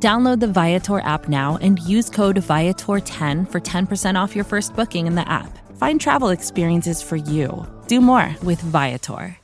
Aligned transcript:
Download 0.00 0.38
the 0.38 0.46
Viator 0.46 1.00
app 1.00 1.28
now 1.28 1.58
and 1.60 1.80
use 1.80 2.08
code 2.08 2.36
Viator10 2.36 3.50
for 3.50 3.60
10% 3.60 4.14
off 4.14 4.36
your 4.36 4.44
first 4.44 4.76
booking 4.76 5.08
in 5.08 5.16
the 5.16 5.28
app. 5.28 5.58
Find 5.76 6.00
travel 6.00 6.28
experiences 6.28 7.02
for 7.02 7.16
you. 7.16 7.66
Do 7.88 8.00
more 8.00 8.32
with 8.44 8.60
Viator. 8.60 9.36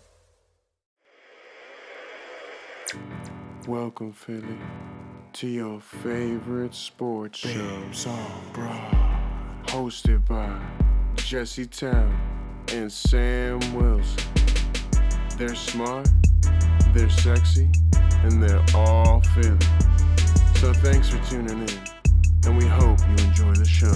Welcome, 3.66 4.12
Philly, 4.12 4.59
to 5.32 5.48
your 5.48 5.80
favorite 5.80 6.74
sports 6.74 7.38
show. 7.38 7.82
on 8.06 8.52
Broad. 8.52 9.66
Hosted 9.66 10.24
by 10.28 10.56
Jesse 11.16 11.66
Towne 11.66 12.16
and 12.68 12.92
Sam 12.92 13.59
Wilson. 13.74 14.23
They're 15.36 15.56
smart, 15.56 16.09
they're 16.92 17.10
sexy, 17.10 17.70
and 18.23 18.40
they're 18.40 18.64
all 18.76 19.20
Philly. 19.34 19.59
So 20.64 20.73
thanks 20.73 21.10
for 21.10 21.23
tuning 21.27 21.60
in, 21.60 21.78
and 22.46 22.56
we 22.56 22.64
hope 22.64 22.98
you 23.00 23.27
enjoy 23.27 23.52
the 23.52 23.66
show. 23.66 23.92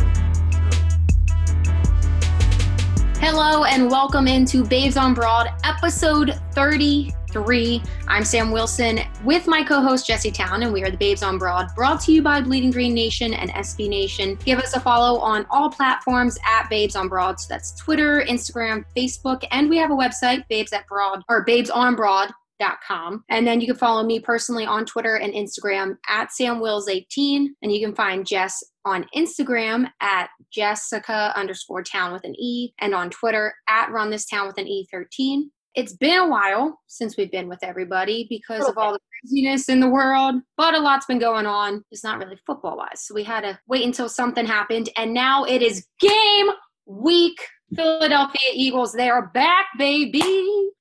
Hello 3.18 3.64
and 3.64 3.90
welcome 3.90 4.28
into 4.28 4.66
Babes 4.66 4.98
on 4.98 5.14
Broad, 5.14 5.48
episode 5.64 6.38
33. 6.52 7.82
I'm 8.06 8.22
Sam 8.22 8.50
Wilson 8.50 8.98
with 9.24 9.46
my 9.46 9.64
co 9.64 9.80
host 9.80 10.06
Jesse 10.06 10.30
Towne, 10.30 10.62
and 10.62 10.70
we 10.70 10.82
are 10.82 10.90
the 10.90 10.98
Babes 10.98 11.22
on 11.22 11.38
Broad, 11.38 11.68
brought 11.74 12.02
to 12.02 12.12
you 12.12 12.20
by 12.20 12.42
Bleeding 12.42 12.70
Green 12.70 12.92
Nation 12.92 13.32
and 13.32 13.48
SB 13.52 13.88
Nation. 13.88 14.38
Give 14.44 14.58
us 14.58 14.76
a 14.76 14.80
follow 14.80 15.18
on 15.20 15.46
all 15.50 15.70
platforms 15.70 16.36
at 16.46 16.68
Babes 16.68 16.96
on 16.96 17.08
Broad. 17.08 17.40
So 17.40 17.46
that's 17.48 17.74
Twitter, 17.76 18.26
Instagram, 18.28 18.84
Facebook, 18.94 19.42
and 19.52 19.70
we 19.70 19.78
have 19.78 19.90
a 19.90 19.96
website, 19.96 20.46
Babes 20.50 20.74
at 20.74 20.86
Broad, 20.86 21.22
or 21.30 21.44
Babes 21.44 21.70
on 21.70 21.96
Broad 21.96 22.30
com. 22.86 23.24
And 23.28 23.46
then 23.46 23.60
you 23.60 23.66
can 23.66 23.76
follow 23.76 24.04
me 24.04 24.20
personally 24.20 24.66
on 24.66 24.86
Twitter 24.86 25.16
and 25.16 25.32
Instagram 25.32 25.96
at 26.08 26.30
SamWills18. 26.30 27.46
And 27.62 27.72
you 27.72 27.84
can 27.84 27.94
find 27.94 28.26
Jess 28.26 28.62
on 28.84 29.06
Instagram 29.14 29.90
at 30.00 30.30
Jessica 30.52 31.32
underscore 31.36 31.82
town 31.82 32.12
with 32.12 32.24
an 32.24 32.34
E 32.38 32.72
and 32.80 32.94
on 32.94 33.10
Twitter 33.10 33.54
at 33.68 33.90
Run 33.90 34.10
This 34.10 34.26
Town 34.26 34.46
with 34.46 34.58
an 34.58 34.66
E13. 34.66 35.42
It's 35.74 35.92
been 35.92 36.18
a 36.18 36.28
while 36.28 36.80
since 36.88 37.16
we've 37.16 37.30
been 37.30 37.48
with 37.48 37.62
everybody 37.62 38.26
because 38.28 38.62
okay. 38.62 38.70
of 38.70 38.78
all 38.78 38.92
the 38.92 38.98
craziness 39.22 39.68
in 39.68 39.78
the 39.78 39.88
world, 39.88 40.36
but 40.56 40.74
a 40.74 40.80
lot's 40.80 41.06
been 41.06 41.20
going 41.20 41.46
on. 41.46 41.84
It's 41.92 42.02
not 42.02 42.18
really 42.18 42.38
football 42.46 42.76
wise. 42.76 43.06
So 43.06 43.14
we 43.14 43.22
had 43.22 43.42
to 43.42 43.58
wait 43.68 43.84
until 43.84 44.08
something 44.08 44.46
happened. 44.46 44.88
And 44.96 45.14
now 45.14 45.44
it 45.44 45.62
is 45.62 45.86
game 46.00 46.48
week 46.88 47.38
Philadelphia 47.74 48.40
Eagles, 48.54 48.92
they 48.92 49.10
are 49.10 49.28
back, 49.28 49.66
baby. 49.76 50.22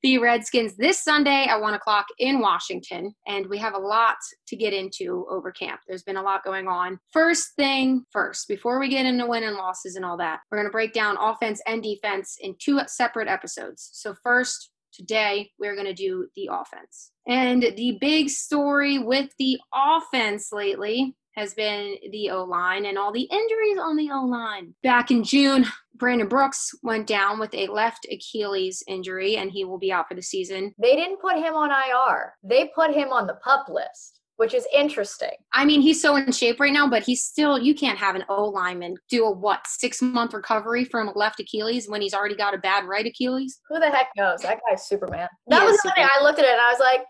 The 0.04 0.20
Redskins 0.20 0.78
this 0.78 1.04
Sunday 1.04 1.46
at 1.50 1.60
one 1.60 1.74
o'clock 1.74 2.06
in 2.18 2.40
Washington. 2.40 3.14
And 3.28 3.48
we 3.48 3.58
have 3.58 3.74
a 3.74 3.80
lot 3.80 4.16
to 4.48 4.56
get 4.56 4.74
into 4.74 5.26
over 5.30 5.52
camp. 5.52 5.82
There's 5.86 6.04
been 6.04 6.16
a 6.16 6.22
lot 6.22 6.46
going 6.46 6.68
on. 6.68 7.00
First 7.12 7.56
thing 7.58 8.06
first, 8.12 8.48
before 8.48 8.80
we 8.80 8.88
get 8.88 9.06
into 9.06 9.26
win 9.26 9.44
and 9.44 9.58
losses 9.58 9.96
and 9.96 10.06
all 10.06 10.18
that, 10.18 10.40
we're 10.50 10.60
going 10.60 10.68
to 10.68 10.72
break 10.72 10.94
down 10.94 11.18
offense 11.20 11.62
and 11.68 11.84
defense 11.84 12.38
in 12.40 12.56
two 12.58 12.80
separate 12.88 13.28
episodes. 13.28 13.90
So, 13.92 14.16
first, 14.24 14.72
today 14.94 15.52
we're 15.60 15.76
going 15.76 15.88
to 15.88 15.94
do 15.94 16.28
the 16.38 16.50
offense. 16.52 17.12
And 17.28 17.64
the 17.76 17.98
big 18.00 18.30
story 18.30 19.00
with 19.00 19.30
the 19.40 19.60
offense 19.74 20.54
lately 20.54 21.16
has 21.38 21.54
been 21.54 21.96
the 22.12 22.32
O 22.32 22.44
line 22.44 22.86
and 22.86 22.98
all 22.98 23.12
the 23.12 23.22
injuries 23.32 23.78
on 23.80 23.96
the 23.96 24.10
O 24.12 24.26
line. 24.26 24.74
Back 24.84 25.12
in 25.12 25.24
June, 25.24 25.66
Brandon 25.96 26.28
Brooks 26.28 26.72
went 26.84 27.08
down 27.08 27.40
with 27.40 27.54
a 27.54 27.68
left 27.68 28.08
Achilles 28.12 28.84
injury 28.88 29.38
and 29.38 29.52
he 29.52 29.64
will 29.64 29.78
be 29.78 29.92
out 29.92 30.08
for 30.08 30.16
the 30.16 30.22
season. 30.22 30.74
They 30.82 30.96
didn't 30.96 31.22
put 31.22 31.38
him 31.38 31.54
on 31.54 31.70
IR, 31.70 32.34
they 32.44 32.72
put 32.74 32.94
him 32.94 33.10
on 33.10 33.28
the 33.28 33.36
pup 33.36 33.68
list. 33.70 34.16
Which 34.38 34.54
is 34.54 34.68
interesting. 34.72 35.32
I 35.52 35.66
mean, 35.66 35.82
he's 35.82 36.00
so 36.00 36.16
in 36.16 36.32
shape 36.32 36.60
right 36.60 36.72
now, 36.72 36.88
but 36.88 37.02
he's 37.02 37.24
still, 37.24 37.58
you 37.58 37.74
can't 37.74 37.98
have 37.98 38.16
an 38.16 38.24
O 38.30 38.46
lineman 38.46 38.94
do 39.10 39.26
a 39.26 39.32
what, 39.32 39.66
six 39.66 40.00
month 40.00 40.36
recovery 40.36 40.86
from 40.86 41.08
a 41.08 41.18
left 41.18 41.40
Achilles 41.40 41.90
when 41.90 42.04
he's 42.04 42.14
already 42.14 42.36
got 42.36 42.54
a 42.54 42.60
bad 42.60 42.86
right 42.86 43.04
Achilles? 43.04 43.60
Who 43.68 43.80
the 43.80 43.90
heck 43.90 44.10
knows? 44.16 44.42
That 44.42 44.60
guy's 44.70 44.88
Superman. 44.88 45.28
That 45.48 45.66
was 45.66 45.82
the 45.82 45.92
I 45.98 46.22
looked 46.22 46.38
at 46.38 46.46
it 46.46 46.52
and 46.52 46.62
I 46.62 46.72
was 46.72 46.80
like, 46.80 47.02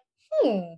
hmm, 0.42 0.76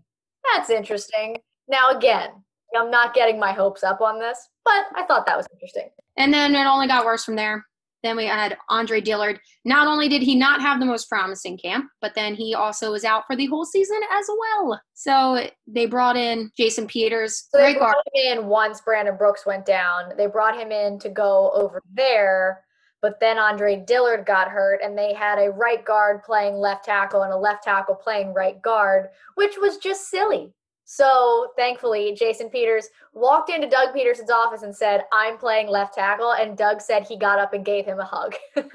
that's 0.55 0.71
interesting. 0.71 1.37
Now, 1.67 1.91
again, 1.91 2.31
I'm 2.77 2.91
not 2.91 3.13
getting 3.13 3.39
my 3.39 3.51
hopes 3.51 3.83
up 3.83 4.01
on 4.01 4.19
this, 4.19 4.49
but 4.63 4.85
I 4.95 5.05
thought 5.05 5.25
that 5.25 5.37
was 5.37 5.47
interesting. 5.53 5.89
And 6.17 6.33
then 6.33 6.55
it 6.55 6.65
only 6.65 6.87
got 6.87 7.05
worse 7.05 7.23
from 7.25 7.35
there. 7.35 7.65
Then 8.01 8.15
we 8.15 8.25
had 8.25 8.57
Andre 8.69 9.01
Dillard. 9.01 9.39
Not 9.65 9.87
only 9.87 10.07
did 10.07 10.21
he 10.21 10.35
not 10.35 10.61
have 10.61 10.79
the 10.79 10.85
most 10.85 11.09
promising 11.09 11.57
camp, 11.57 11.89
but 11.99 12.15
then 12.15 12.33
he 12.33 12.55
also 12.55 12.91
was 12.91 13.03
out 13.03 13.23
for 13.27 13.35
the 13.35 13.47
whole 13.47 13.65
season 13.65 13.99
as 14.11 14.25
well. 14.39 14.81
So 14.93 15.49
they 15.67 15.85
brought 15.85 16.15
in 16.15 16.49
Jason 16.55 16.87
Peters. 16.87 17.47
So 17.51 17.59
they 17.59 17.75
brought 17.75 17.97
him 18.13 18.39
in 18.39 18.45
once 18.47 18.79
Brandon 18.81 19.17
Brooks 19.17 19.45
went 19.45 19.65
down. 19.65 20.13
They 20.15 20.27
brought 20.27 20.57
him 20.57 20.71
in 20.71 20.97
to 20.99 21.09
go 21.09 21.51
over 21.53 21.81
there, 21.93 22.63
but 23.01 23.19
then 23.19 23.37
Andre 23.37 23.83
Dillard 23.85 24.25
got 24.25 24.49
hurt, 24.49 24.79
and 24.81 24.97
they 24.97 25.13
had 25.13 25.37
a 25.37 25.51
right 25.51 25.83
guard 25.83 26.23
playing 26.23 26.55
left 26.55 26.85
tackle 26.85 27.23
and 27.23 27.33
a 27.33 27.37
left 27.37 27.63
tackle 27.63 27.95
playing 27.95 28.33
right 28.33 28.61
guard, 28.61 29.09
which 29.35 29.57
was 29.57 29.77
just 29.77 30.09
silly. 30.09 30.53
So 30.91 31.51
thankfully, 31.55 32.15
Jason 32.17 32.49
Peters 32.49 32.87
walked 33.13 33.51
into 33.51 33.69
Doug 33.69 33.93
Pederson's 33.93 34.31
office 34.31 34.63
and 34.63 34.75
said, 34.75 35.03
I'm 35.13 35.37
playing 35.37 35.67
left 35.67 35.93
tackle. 35.93 36.31
And 36.33 36.57
Doug 36.57 36.81
said 36.81 37.05
he 37.07 37.15
got 37.15 37.37
up 37.37 37.53
and 37.53 37.63
gave 37.63 37.85
him 37.85 37.99
a 37.99 38.03
hug. 38.03 38.33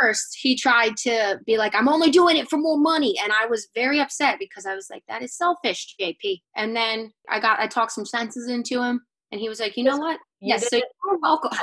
First, 0.00 0.36
he 0.38 0.54
tried 0.54 0.98
to 0.98 1.40
be 1.46 1.56
like, 1.56 1.74
I'm 1.74 1.88
only 1.88 2.10
doing 2.10 2.36
it 2.36 2.50
for 2.50 2.58
more 2.58 2.76
money. 2.76 3.14
And 3.22 3.32
I 3.32 3.46
was 3.46 3.68
very 3.74 4.00
upset 4.00 4.38
because 4.38 4.66
I 4.66 4.74
was 4.74 4.88
like, 4.90 5.02
that 5.08 5.22
is 5.22 5.34
selfish, 5.34 5.96
JP. 5.98 6.42
And 6.56 6.76
then 6.76 7.10
I 7.30 7.40
got, 7.40 7.58
I 7.58 7.68
talked 7.68 7.92
some 7.92 8.04
senses 8.04 8.50
into 8.50 8.82
him. 8.82 9.00
And 9.32 9.40
he 9.40 9.48
was 9.48 9.60
like, 9.60 9.78
you 9.78 9.84
know 9.84 9.96
what? 9.96 10.20
You 10.40 10.50
yes, 10.50 10.68
so 10.68 10.76
you're 10.76 11.18
welcome. 11.22 11.56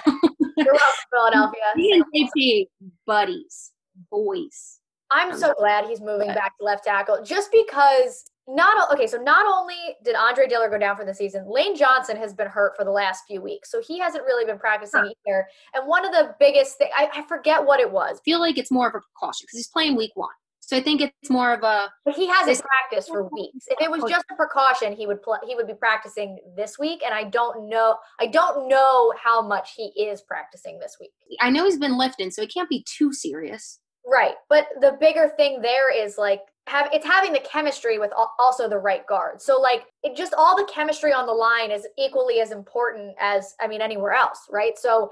you're 0.57 0.73
welcome, 0.73 1.05
Philadelphia. 1.13 1.61
Me 1.75 1.91
and 1.91 2.29
JP, 2.35 2.65
buddies, 3.05 3.73
boys. 4.09 4.79
I'm 5.11 5.37
so 5.37 5.53
glad 5.59 5.85
he's 5.85 6.01
moving 6.01 6.29
back 6.29 6.57
to 6.57 6.65
left 6.65 6.85
tackle 6.85 7.21
just 7.23 7.51
because 7.51 8.30
not 8.47 8.91
okay, 8.91 9.07
so 9.07 9.17
not 9.17 9.45
only 9.45 9.75
did 10.03 10.15
Andre 10.15 10.47
Dillard 10.47 10.71
go 10.71 10.77
down 10.77 10.97
for 10.97 11.05
the 11.05 11.13
season, 11.13 11.45
Lane 11.47 11.75
Johnson 11.75 12.17
has 12.17 12.33
been 12.33 12.47
hurt 12.47 12.75
for 12.75 12.83
the 12.83 12.91
last 12.91 13.23
few 13.27 13.41
weeks, 13.41 13.71
so 13.71 13.81
he 13.81 13.99
hasn't 13.99 14.23
really 14.25 14.45
been 14.45 14.59
practicing 14.59 15.01
huh. 15.01 15.13
either. 15.27 15.47
And 15.73 15.87
one 15.87 16.05
of 16.05 16.11
the 16.11 16.35
biggest 16.39 16.77
thing, 16.77 16.89
I, 16.95 17.09
I 17.13 17.21
forget 17.27 17.63
what 17.63 17.79
it 17.79 17.91
was. 17.91 18.17
I 18.19 18.23
feel 18.23 18.39
like 18.39 18.57
it's 18.57 18.71
more 18.71 18.87
of 18.87 18.95
a 18.95 18.99
precaution 18.99 19.45
because 19.45 19.57
he's 19.57 19.67
playing 19.67 19.95
week 19.95 20.11
one. 20.15 20.29
So 20.59 20.77
I 20.77 20.81
think 20.81 21.01
it's 21.01 21.29
more 21.29 21.53
of 21.53 21.63
a. 21.63 21.91
But 22.05 22.15
he 22.15 22.27
hasn't 22.27 22.61
practiced 22.61 23.09
for 23.09 23.27
weeks. 23.31 23.65
If 23.67 23.81
it 23.81 23.91
was 23.91 24.03
just 24.09 24.25
a 24.31 24.35
precaution, 24.35 24.93
he 24.93 25.05
would 25.05 25.21
play. 25.21 25.37
He 25.45 25.55
would 25.55 25.67
be 25.67 25.73
practicing 25.73 26.37
this 26.55 26.79
week, 26.79 27.01
and 27.05 27.13
I 27.13 27.25
don't 27.25 27.67
know. 27.67 27.97
I 28.19 28.27
don't 28.27 28.69
know 28.69 29.13
how 29.21 29.41
much 29.41 29.73
he 29.75 29.87
is 30.01 30.21
practicing 30.21 30.79
this 30.79 30.97
week. 30.99 31.11
I 31.41 31.49
know 31.49 31.65
he's 31.65 31.77
been 31.77 31.97
lifting, 31.97 32.31
so 32.31 32.41
it 32.41 32.53
can't 32.53 32.69
be 32.69 32.85
too 32.87 33.11
serious. 33.11 33.79
Right, 34.05 34.35
but 34.49 34.67
the 34.79 34.97
bigger 34.99 35.31
thing 35.37 35.61
there 35.61 35.93
is 35.93 36.17
like 36.17 36.41
have 36.67 36.89
it's 36.93 37.05
having 37.05 37.33
the 37.33 37.39
chemistry 37.39 37.97
with 37.97 38.11
also 38.39 38.69
the 38.69 38.77
right 38.77 39.05
guard. 39.07 39.41
So 39.41 39.59
like 39.59 39.85
it 40.03 40.15
just 40.15 40.33
all 40.37 40.55
the 40.55 40.69
chemistry 40.71 41.11
on 41.11 41.25
the 41.25 41.33
line 41.33 41.71
is 41.71 41.87
equally 41.97 42.39
as 42.39 42.51
important 42.51 43.15
as 43.19 43.55
I 43.59 43.67
mean 43.67 43.81
anywhere 43.81 44.13
else, 44.13 44.47
right? 44.49 44.77
So 44.77 45.11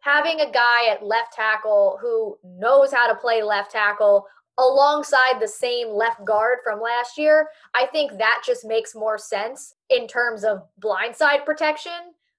having 0.00 0.40
a 0.40 0.50
guy 0.50 0.88
at 0.90 1.04
left 1.04 1.32
tackle 1.32 1.98
who 2.00 2.36
knows 2.44 2.92
how 2.92 3.06
to 3.06 3.14
play 3.14 3.42
left 3.42 3.72
tackle 3.72 4.26
alongside 4.58 5.40
the 5.40 5.48
same 5.48 5.88
left 5.90 6.24
guard 6.24 6.58
from 6.64 6.80
last 6.80 7.16
year, 7.16 7.48
I 7.74 7.86
think 7.86 8.18
that 8.18 8.42
just 8.44 8.64
makes 8.64 8.94
more 8.94 9.16
sense 9.16 9.74
in 9.88 10.08
terms 10.08 10.44
of 10.44 10.64
blindside 10.82 11.44
protection 11.44 11.92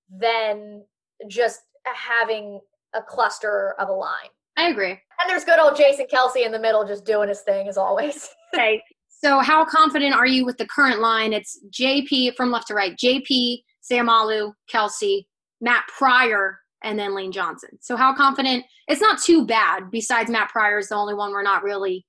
than 0.09 0.83
just 1.27 1.61
having 1.85 2.59
a 2.93 3.01
cluster 3.01 3.75
of 3.79 3.87
a 3.87 3.93
line. 3.93 4.29
I 4.57 4.67
agree. 4.67 4.91
And 4.91 5.29
there's 5.29 5.45
good 5.45 5.59
old 5.59 5.77
Jason 5.77 6.07
Kelce 6.11 6.45
in 6.45 6.51
the 6.51 6.59
middle 6.59 6.85
just 6.85 7.05
doing 7.05 7.29
his 7.29 7.41
thing 7.41 7.67
as 7.67 7.77
always. 7.77 8.29
okay. 8.53 8.81
So 9.07 9.39
how 9.39 9.65
confident 9.65 10.15
are 10.15 10.27
you 10.27 10.45
with 10.45 10.57
the 10.57 10.67
current 10.67 11.01
line? 11.01 11.33
It's 11.33 11.59
JP 11.71 12.35
from 12.35 12.51
left 12.51 12.67
to 12.67 12.73
right. 12.73 12.95
JP, 12.95 13.63
Seumalo, 13.89 14.53
Kelce, 14.73 15.25
Matt 15.59 15.85
Pryor, 15.87 16.59
and 16.83 16.97
then 16.97 17.13
Lane 17.13 17.31
Johnson. 17.31 17.71
So 17.81 17.97
how 17.97 18.15
confident? 18.15 18.65
It's 18.87 19.01
not 19.01 19.21
too 19.21 19.45
bad. 19.45 19.91
Besides 19.91 20.29
Matt 20.29 20.49
Pryor 20.49 20.79
is 20.79 20.89
the 20.89 20.95
only 20.95 21.13
one 21.13 21.31
we're 21.31 21.43
not 21.43 21.63
really 21.63 22.05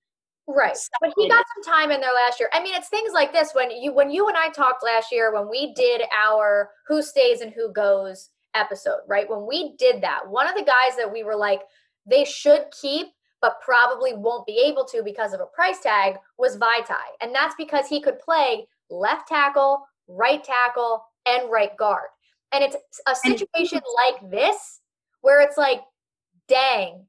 Right. 0.54 0.76
But 1.00 1.12
he 1.16 1.28
got 1.28 1.44
some 1.54 1.72
time 1.72 1.90
in 1.90 2.00
there 2.00 2.12
last 2.12 2.40
year. 2.40 2.48
I 2.52 2.62
mean, 2.62 2.74
it's 2.74 2.88
things 2.88 3.12
like 3.12 3.32
this 3.32 3.52
when 3.52 3.70
you 3.70 3.92
when 3.92 4.10
you 4.10 4.28
and 4.28 4.36
I 4.36 4.48
talked 4.48 4.82
last 4.84 5.12
year 5.12 5.32
when 5.32 5.48
we 5.48 5.72
did 5.74 6.02
our 6.16 6.70
who 6.88 7.02
stays 7.02 7.40
and 7.40 7.52
who 7.52 7.72
goes 7.72 8.30
episode, 8.54 9.00
right? 9.08 9.28
When 9.28 9.46
we 9.46 9.76
did 9.78 10.02
that, 10.02 10.28
one 10.28 10.48
of 10.48 10.54
the 10.54 10.64
guys 10.64 10.96
that 10.96 11.10
we 11.10 11.22
were 11.22 11.36
like, 11.36 11.60
they 12.04 12.24
should 12.24 12.64
keep, 12.80 13.08
but 13.40 13.60
probably 13.64 14.14
won't 14.14 14.46
be 14.46 14.62
able 14.66 14.84
to 14.84 15.02
because 15.02 15.32
of 15.32 15.40
a 15.40 15.46
price 15.46 15.80
tag 15.80 16.16
was 16.38 16.58
Vaitai. 16.58 17.16
And 17.20 17.34
that's 17.34 17.54
because 17.56 17.88
he 17.88 18.00
could 18.00 18.18
play 18.18 18.66
left 18.90 19.28
tackle, 19.28 19.86
right 20.08 20.42
tackle, 20.42 21.04
and 21.26 21.50
right 21.50 21.76
guard. 21.76 22.08
And 22.52 22.64
it's 22.64 22.76
a 23.06 23.14
situation 23.14 23.80
like 24.06 24.30
this 24.30 24.80
where 25.20 25.40
it's 25.40 25.56
like, 25.56 25.80
dang, 26.48 27.06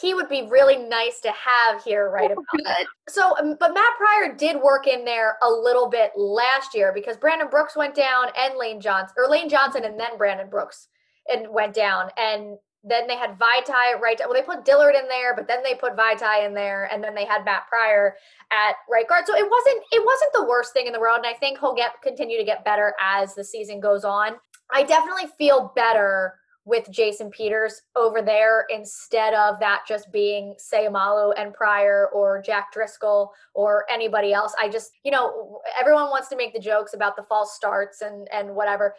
he 0.00 0.14
would 0.14 0.28
be 0.28 0.42
really 0.42 0.76
nice 0.76 1.20
to 1.20 1.32
have 1.32 1.82
here 1.82 2.10
right 2.10 2.30
about 2.30 2.44
that. 2.64 2.86
So, 3.08 3.36
um, 3.38 3.56
but 3.58 3.74
Matt 3.74 3.96
Pryor 3.96 4.34
did 4.34 4.60
work 4.60 4.86
in 4.86 5.04
there 5.04 5.36
a 5.42 5.50
little 5.50 5.88
bit 5.88 6.12
last 6.16 6.74
year 6.74 6.92
because 6.94 7.16
Brandon 7.16 7.48
Brooks 7.50 7.76
went 7.76 7.94
down 7.94 8.28
and 8.38 8.56
Lane 8.56 8.80
Johnson, 8.80 9.14
or 9.18 9.28
Lane 9.28 9.48
Johnson 9.48 9.84
and 9.84 9.98
then 9.98 10.16
Brandon 10.16 10.48
Brooks 10.48 10.88
and 11.28 11.48
went 11.48 11.74
down. 11.74 12.10
And 12.16 12.56
then 12.84 13.06
they 13.06 13.16
had 13.16 13.38
Vaitai 13.38 13.98
right. 14.00 14.18
Well, 14.20 14.34
they 14.34 14.42
put 14.42 14.64
Dillard 14.64 14.94
in 14.94 15.08
there, 15.08 15.34
but 15.34 15.48
then 15.48 15.62
they 15.62 15.74
put 15.74 15.96
Vaitai 15.96 16.46
in 16.46 16.54
there, 16.54 16.88
and 16.92 17.02
then 17.02 17.14
they 17.14 17.24
had 17.24 17.44
Matt 17.44 17.66
Pryor 17.68 18.16
at 18.52 18.76
right 18.90 19.08
guard. 19.08 19.24
So 19.26 19.34
it 19.34 19.48
wasn't 19.50 19.84
it 19.92 20.04
wasn't 20.04 20.32
the 20.34 20.46
worst 20.48 20.72
thing 20.72 20.86
in 20.86 20.92
the 20.92 21.00
world, 21.00 21.18
and 21.18 21.26
I 21.26 21.34
think 21.34 21.58
he'll 21.58 21.74
get 21.74 22.00
continue 22.02 22.38
to 22.38 22.44
get 22.44 22.64
better 22.64 22.94
as 23.00 23.34
the 23.34 23.44
season 23.44 23.80
goes 23.80 24.04
on. 24.04 24.36
I 24.72 24.82
definitely 24.84 25.26
feel 25.38 25.72
better 25.74 26.34
with 26.68 26.90
Jason 26.90 27.30
Peters 27.30 27.80
over 27.96 28.20
there 28.20 28.66
instead 28.68 29.32
of 29.32 29.58
that 29.58 29.84
just 29.88 30.12
being 30.12 30.54
Seumalo 30.58 31.32
and 31.36 31.54
Pryor 31.54 32.10
or 32.12 32.42
Jack 32.42 32.72
Driscoll 32.72 33.32
or 33.54 33.86
anybody 33.90 34.34
else. 34.34 34.54
I 34.60 34.68
just, 34.68 34.90
you 35.02 35.10
know, 35.10 35.62
everyone 35.80 36.10
wants 36.10 36.28
to 36.28 36.36
make 36.36 36.52
the 36.52 36.60
jokes 36.60 36.92
about 36.92 37.16
the 37.16 37.22
false 37.22 37.54
starts 37.54 38.02
and 38.02 38.28
and 38.32 38.54
whatever. 38.54 38.94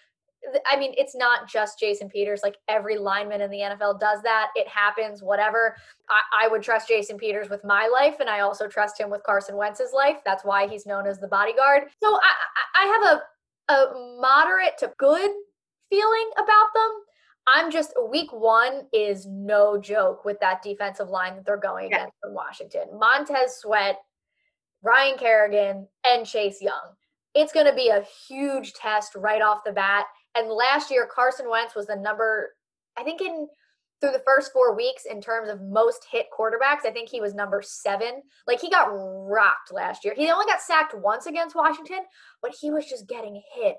I 0.71 0.77
mean, 0.77 0.93
it's 0.97 1.15
not 1.15 1.49
just 1.49 1.79
Jason 1.79 2.09
Peters. 2.09 2.41
Like 2.43 2.57
every 2.67 2.97
lineman 2.97 3.41
in 3.41 3.51
the 3.51 3.59
NFL 3.59 3.99
does 3.99 4.21
that. 4.23 4.49
It 4.55 4.67
happens, 4.67 5.21
whatever. 5.21 5.75
I, 6.09 6.45
I, 6.45 6.47
would 6.47 6.63
trust 6.63 6.87
Jason 6.87 7.17
Peters 7.17 7.49
with 7.49 7.63
my 7.63 7.87
life, 7.87 8.15
and 8.19 8.29
I 8.29 8.39
also 8.39 8.67
trust 8.67 8.99
him 8.99 9.09
with 9.09 9.21
Carson 9.23 9.57
Wentz's 9.57 9.93
life. 9.93 10.17
That's 10.25 10.45
why 10.45 10.67
he's 10.67 10.85
known 10.85 11.05
as 11.05 11.19
the 11.19 11.27
bodyguard. 11.27 11.83
So 12.01 12.17
I, 12.17 12.83
I 12.83 12.85
have 12.85 13.19
a, 13.69 13.73
a 13.73 14.17
moderate 14.19 14.77
to 14.79 14.93
good 14.97 15.31
feeling 15.89 16.29
about 16.37 16.73
them. 16.73 16.91
I'm 17.47 17.71
just 17.71 17.93
week 18.09 18.31
one 18.31 18.83
is 18.93 19.25
no 19.25 19.79
joke 19.79 20.23
with 20.23 20.39
that 20.39 20.61
defensive 20.61 21.09
line 21.09 21.35
that 21.35 21.45
they're 21.45 21.57
going 21.57 21.89
yeah. 21.89 21.97
against 21.97 22.15
from 22.21 22.33
Washington. 22.33 22.83
Montez 22.97 23.57
Sweat, 23.57 23.97
Ryan 24.83 25.17
Kerrigan, 25.17 25.87
and 26.05 26.25
Chase 26.25 26.61
Young. 26.61 26.93
It's 27.35 27.53
going 27.53 27.65
to 27.65 27.75
be 27.75 27.89
a 27.89 28.05
huge 28.27 28.73
test 28.73 29.15
right 29.15 29.41
off 29.41 29.63
the 29.65 29.71
bat. 29.71 30.05
And 30.39 30.49
last 30.49 30.89
year, 30.89 31.07
Carson 31.13 31.49
Wentz 31.49 31.75
was 31.75 31.87
the 31.87 31.97
number, 31.97 32.51
I 32.97 33.03
think, 33.03 33.21
in 33.21 33.47
through 33.99 34.11
the 34.11 34.23
first 34.25 34.53
four 34.53 34.73
weeks 34.75 35.03
in 35.09 35.19
terms 35.19 35.49
of 35.49 35.61
most 35.61 36.05
hit 36.09 36.27
quarterbacks. 36.37 36.85
I 36.85 36.91
think 36.91 37.09
he 37.09 37.19
was 37.19 37.33
number 37.33 37.61
seven. 37.61 38.21
Like 38.47 38.61
he 38.61 38.69
got 38.69 38.87
rocked 38.87 39.73
last 39.73 40.05
year. 40.05 40.13
He 40.15 40.31
only 40.31 40.45
got 40.45 40.61
sacked 40.61 40.95
once 40.97 41.25
against 41.25 41.55
Washington, 41.55 41.99
but 42.41 42.55
he 42.59 42.71
was 42.71 42.85
just 42.85 43.09
getting 43.09 43.41
hit 43.53 43.75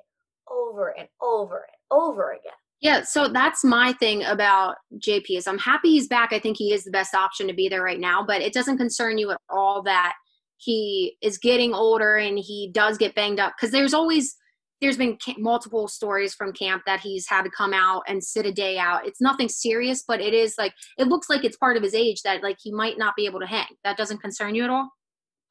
over 0.50 0.94
and 0.98 1.08
over 1.22 1.56
and 1.56 1.98
over 1.98 2.32
again. 2.32 2.52
Yeah, 2.82 3.02
so 3.02 3.28
that's 3.28 3.64
my 3.64 3.92
thing 3.94 4.22
about 4.24 4.76
JP 4.98 5.24
is 5.30 5.46
I'm 5.46 5.58
happy 5.58 5.90
he's 5.92 6.08
back. 6.08 6.32
I 6.32 6.38
think 6.38 6.58
he 6.58 6.72
is 6.72 6.84
the 6.84 6.90
best 6.90 7.14
option 7.14 7.46
to 7.46 7.54
be 7.54 7.68
there 7.68 7.82
right 7.82 8.00
now, 8.00 8.24
but 8.26 8.42
it 8.42 8.52
doesn't 8.52 8.78
concern 8.78 9.16
you 9.16 9.30
at 9.30 9.38
all 9.48 9.82
that 9.84 10.14
he 10.56 11.16
is 11.22 11.38
getting 11.38 11.72
older 11.72 12.16
and 12.16 12.38
he 12.38 12.70
does 12.72 12.98
get 12.98 13.14
banged 13.14 13.40
up 13.40 13.54
because 13.56 13.70
there's 13.70 13.94
always 13.94 14.36
there's 14.80 14.96
been 14.96 15.18
multiple 15.38 15.88
stories 15.88 16.34
from 16.34 16.52
camp 16.52 16.82
that 16.86 17.00
he's 17.00 17.28
had 17.28 17.42
to 17.42 17.50
come 17.50 17.74
out 17.74 18.02
and 18.08 18.22
sit 18.22 18.46
a 18.46 18.52
day 18.52 18.78
out. 18.78 19.06
It's 19.06 19.20
nothing 19.20 19.48
serious, 19.48 20.04
but 20.06 20.20
it 20.20 20.34
is 20.34 20.54
like 20.58 20.72
it 20.98 21.08
looks 21.08 21.28
like 21.28 21.44
it's 21.44 21.56
part 21.56 21.76
of 21.76 21.82
his 21.82 21.94
age 21.94 22.22
that 22.22 22.42
like 22.42 22.56
he 22.60 22.72
might 22.72 22.98
not 22.98 23.16
be 23.16 23.26
able 23.26 23.40
to 23.40 23.46
hang. 23.46 23.66
That 23.84 23.96
doesn't 23.96 24.18
concern 24.18 24.54
you 24.54 24.64
at 24.64 24.70
all? 24.70 24.90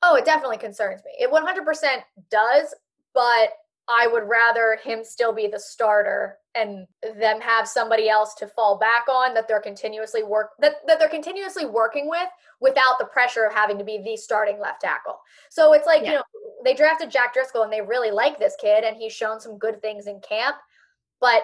Oh, 0.02 0.16
it 0.16 0.26
definitely 0.26 0.58
concerns 0.58 1.02
me. 1.06 1.12
It 1.20 1.30
100% 1.30 2.02
does, 2.31 2.74
but 3.14 3.50
I 3.90 4.08
would 4.08 4.24
rather 4.28 4.80
him 4.84 5.04
still 5.04 5.34
be 5.34 5.48
the 5.48 5.60
starter 5.60 6.38
and 6.56 6.86
them 7.02 7.42
have 7.42 7.68
somebody 7.68 8.08
else 8.08 8.34
to 8.36 8.48
fall 8.48 8.78
back 8.78 9.08
on 9.10 9.34
that 9.34 9.48
they're 9.48 9.60
continuously 9.60 10.24
work 10.24 10.52
that, 10.60 10.76
that 10.88 11.00
they're 11.00 11.10
continuously 11.10 11.66
working 11.66 12.10
with 12.10 12.28
without 12.62 13.00
the 13.00 13.06
pressure 13.06 13.46
of 13.46 13.54
having 13.54 13.78
to 13.78 13.84
be 13.84 14.02
the 14.04 14.16
starting 14.16 14.60
left 14.60 14.81
tackle. 14.81 15.20
So 15.50 15.74
it's 15.74 15.88
like, 15.88 16.04
yeah. 16.04 16.10
you 16.10 16.16
know, 16.18 16.24
they 16.63 16.73
drafted 16.73 17.09
Jack 17.09 17.33
Driscoll 17.33 17.63
and 17.63 17.71
they 17.71 17.81
really 17.81 18.11
like 18.11 18.39
this 18.39 18.56
kid 18.59 18.83
and 18.83 18.97
he's 18.97 19.13
shown 19.13 19.39
some 19.39 19.57
good 19.57 19.81
things 19.81 20.07
in 20.07 20.19
camp. 20.21 20.56
But 21.21 21.44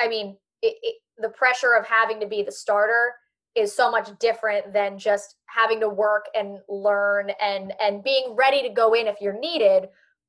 I 0.00 0.08
mean, 0.08 0.36
it, 0.62 0.76
it, 0.82 0.94
the 1.18 1.30
pressure 1.30 1.74
of 1.74 1.86
having 1.86 2.20
to 2.20 2.26
be 2.26 2.42
the 2.42 2.52
starter 2.52 3.14
is 3.54 3.74
so 3.74 3.90
much 3.90 4.08
different 4.18 4.72
than 4.72 4.98
just 4.98 5.36
having 5.46 5.80
to 5.80 5.88
work 5.88 6.26
and 6.36 6.58
learn 6.68 7.30
and 7.40 7.72
and 7.80 8.04
being 8.04 8.34
ready 8.36 8.62
to 8.62 8.68
go 8.68 8.94
in 8.94 9.06
if 9.06 9.16
you're 9.20 9.38
needed 9.38 9.88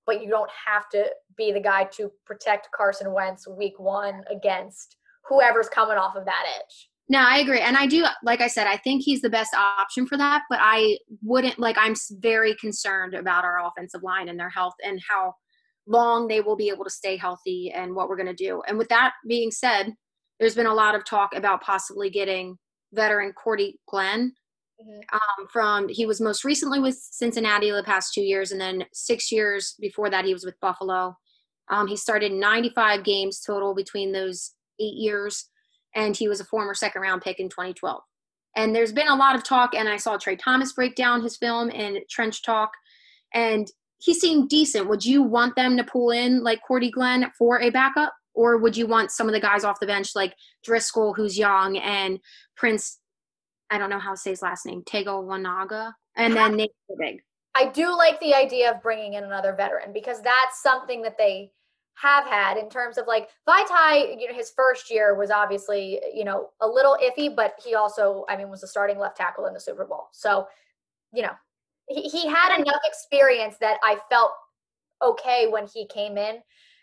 but 0.09 0.23
you 0.23 0.29
don't 0.29 0.49
have 0.65 0.89
to 0.89 1.05
be 1.37 1.51
the 1.51 1.59
guy 1.59 1.83
to 1.83 2.11
protect 2.25 2.67
Carson 2.75 3.13
Wentz 3.13 3.47
week 3.47 3.79
one 3.79 4.23
against 4.31 4.97
whoever's 5.23 5.69
coming 5.69 5.97
off 5.97 6.15
of 6.15 6.25
that 6.25 6.45
edge. 6.57 6.88
No, 7.11 7.19
I 7.19 7.39
agree. 7.39 7.59
And 7.59 7.75
I 7.75 7.87
do, 7.87 8.05
like 8.23 8.39
I 8.39 8.47
said, 8.47 8.67
I 8.67 8.77
think 8.77 9.03
he's 9.03 9.21
the 9.21 9.29
best 9.29 9.53
option 9.55 10.05
for 10.05 10.17
that, 10.17 10.43
but 10.49 10.59
I 10.61 10.97
wouldn't, 11.23 11.57
like, 11.57 11.75
I'm 11.79 11.95
very 12.11 12.55
concerned 12.55 13.15
about 13.15 13.43
our 13.43 13.65
offensive 13.65 14.03
line 14.03 14.29
and 14.29 14.39
their 14.39 14.49
health 14.49 14.75
and 14.85 15.01
how 15.09 15.33
long 15.87 16.27
they 16.27 16.41
will 16.41 16.55
be 16.55 16.69
able 16.69 16.83
to 16.83 16.89
stay 16.91 17.17
healthy 17.17 17.71
and 17.73 17.95
what 17.95 18.09
we're 18.09 18.15
going 18.15 18.27
to 18.27 18.33
do. 18.33 18.61
And 18.67 18.77
with 18.77 18.89
that 18.89 19.13
being 19.27 19.49
said, 19.49 19.91
there's 20.39 20.55
been 20.55 20.67
a 20.67 20.73
lot 20.73 20.93
of 20.93 21.03
talk 21.03 21.35
about 21.35 21.61
possibly 21.61 22.11
getting 22.11 22.57
veteran 22.93 23.33
Cordy 23.33 23.79
Glenn 23.87 24.33
Mm-hmm. 24.81 25.01
Um, 25.13 25.47
from 25.51 25.89
he 25.89 26.05
was 26.05 26.21
most 26.21 26.45
recently 26.45 26.79
with 26.79 26.95
Cincinnati 26.95 27.69
the 27.69 27.83
past 27.83 28.13
two 28.13 28.21
years, 28.21 28.51
and 28.51 28.61
then 28.61 28.85
six 28.93 29.31
years 29.31 29.75
before 29.79 30.09
that 30.09 30.23
he 30.23 30.33
was 30.33 30.45
with 30.45 30.59
Buffalo. 30.61 31.17
Um, 31.69 31.87
he 31.87 31.97
started 31.97 32.31
95 32.31 33.03
games 33.03 33.41
total 33.45 33.75
between 33.75 34.13
those 34.13 34.53
eight 34.79 34.95
years, 34.95 35.49
and 35.95 36.15
he 36.15 36.27
was 36.27 36.39
a 36.39 36.45
former 36.45 36.73
second 36.73 37.01
round 37.01 37.21
pick 37.21 37.39
in 37.39 37.49
2012. 37.49 38.01
And 38.55 38.75
there's 38.75 38.91
been 38.91 39.07
a 39.07 39.15
lot 39.15 39.35
of 39.35 39.43
talk, 39.43 39.75
and 39.75 39.87
I 39.87 39.97
saw 39.97 40.17
Trey 40.17 40.35
Thomas 40.35 40.73
break 40.73 40.95
down 40.95 41.21
his 41.21 41.37
film 41.37 41.69
in 41.69 41.99
Trench 42.09 42.43
Talk, 42.43 42.71
and 43.33 43.67
he 43.99 44.13
seemed 44.13 44.49
decent. 44.49 44.89
Would 44.89 45.05
you 45.05 45.21
want 45.21 45.55
them 45.55 45.77
to 45.77 45.83
pull 45.83 46.11
in 46.11 46.43
like 46.43 46.61
Cordy 46.67 46.89
Glenn 46.89 47.31
for 47.37 47.61
a 47.61 47.69
backup? 47.69 48.13
Or 48.33 48.57
would 48.57 48.77
you 48.77 48.87
want 48.87 49.11
some 49.11 49.27
of 49.27 49.33
the 49.33 49.39
guys 49.39 49.63
off 49.63 49.79
the 49.79 49.85
bench 49.85 50.11
like 50.15 50.33
Driscoll, 50.63 51.13
who's 51.13 51.37
young, 51.37 51.77
and 51.77 52.19
Prince 52.55 52.99
I 53.69 53.77
don't 53.77 53.89
know 53.89 53.99
how 53.99 54.11
to 54.11 54.17
say 54.17 54.31
his 54.31 54.41
last 54.41 54.65
name, 54.65 54.81
Tego 54.83 55.23
Wanaga, 55.23 55.93
and 56.15 56.35
then 56.35 56.55
Nate 56.55 56.71
Big. 56.97 57.21
I 57.55 57.67
do 57.67 57.95
like 57.95 58.19
the 58.19 58.33
idea 58.33 58.71
of 58.71 58.81
bringing 58.81 59.13
in 59.13 59.23
another 59.23 59.53
veteran 59.53 59.93
because 59.93 60.21
that's 60.21 60.61
something 60.61 61.01
that 61.03 61.17
they 61.17 61.51
have 62.01 62.25
had 62.25 62.57
in 62.57 62.69
terms 62.69 62.97
of 62.97 63.07
like 63.07 63.29
Vaitai, 63.47 64.19
you 64.19 64.27
know, 64.27 64.33
his 64.33 64.51
first 64.55 64.89
year 64.89 65.15
was 65.15 65.31
obviously, 65.31 65.99
you 66.13 66.23
know, 66.23 66.49
a 66.61 66.67
little 66.67 66.97
iffy, 67.03 67.33
but 67.35 67.55
he 67.63 67.75
also, 67.75 68.25
I 68.29 68.37
mean, 68.37 68.49
was 68.49 68.63
a 68.63 68.67
starting 68.67 68.99
left 68.99 69.17
tackle 69.17 69.47
in 69.47 69.53
the 69.53 69.59
Super 69.59 69.85
Bowl. 69.85 70.07
So, 70.11 70.47
you 71.11 71.23
know, 71.23 71.31
he, 71.87 72.03
he 72.03 72.27
had 72.27 72.57
enough 72.57 72.81
experience 72.85 73.55
that 73.59 73.77
I 73.83 73.97
felt 74.09 74.31
okay 75.01 75.47
when 75.49 75.67
he 75.67 75.87
came 75.87 76.17
in 76.17 76.39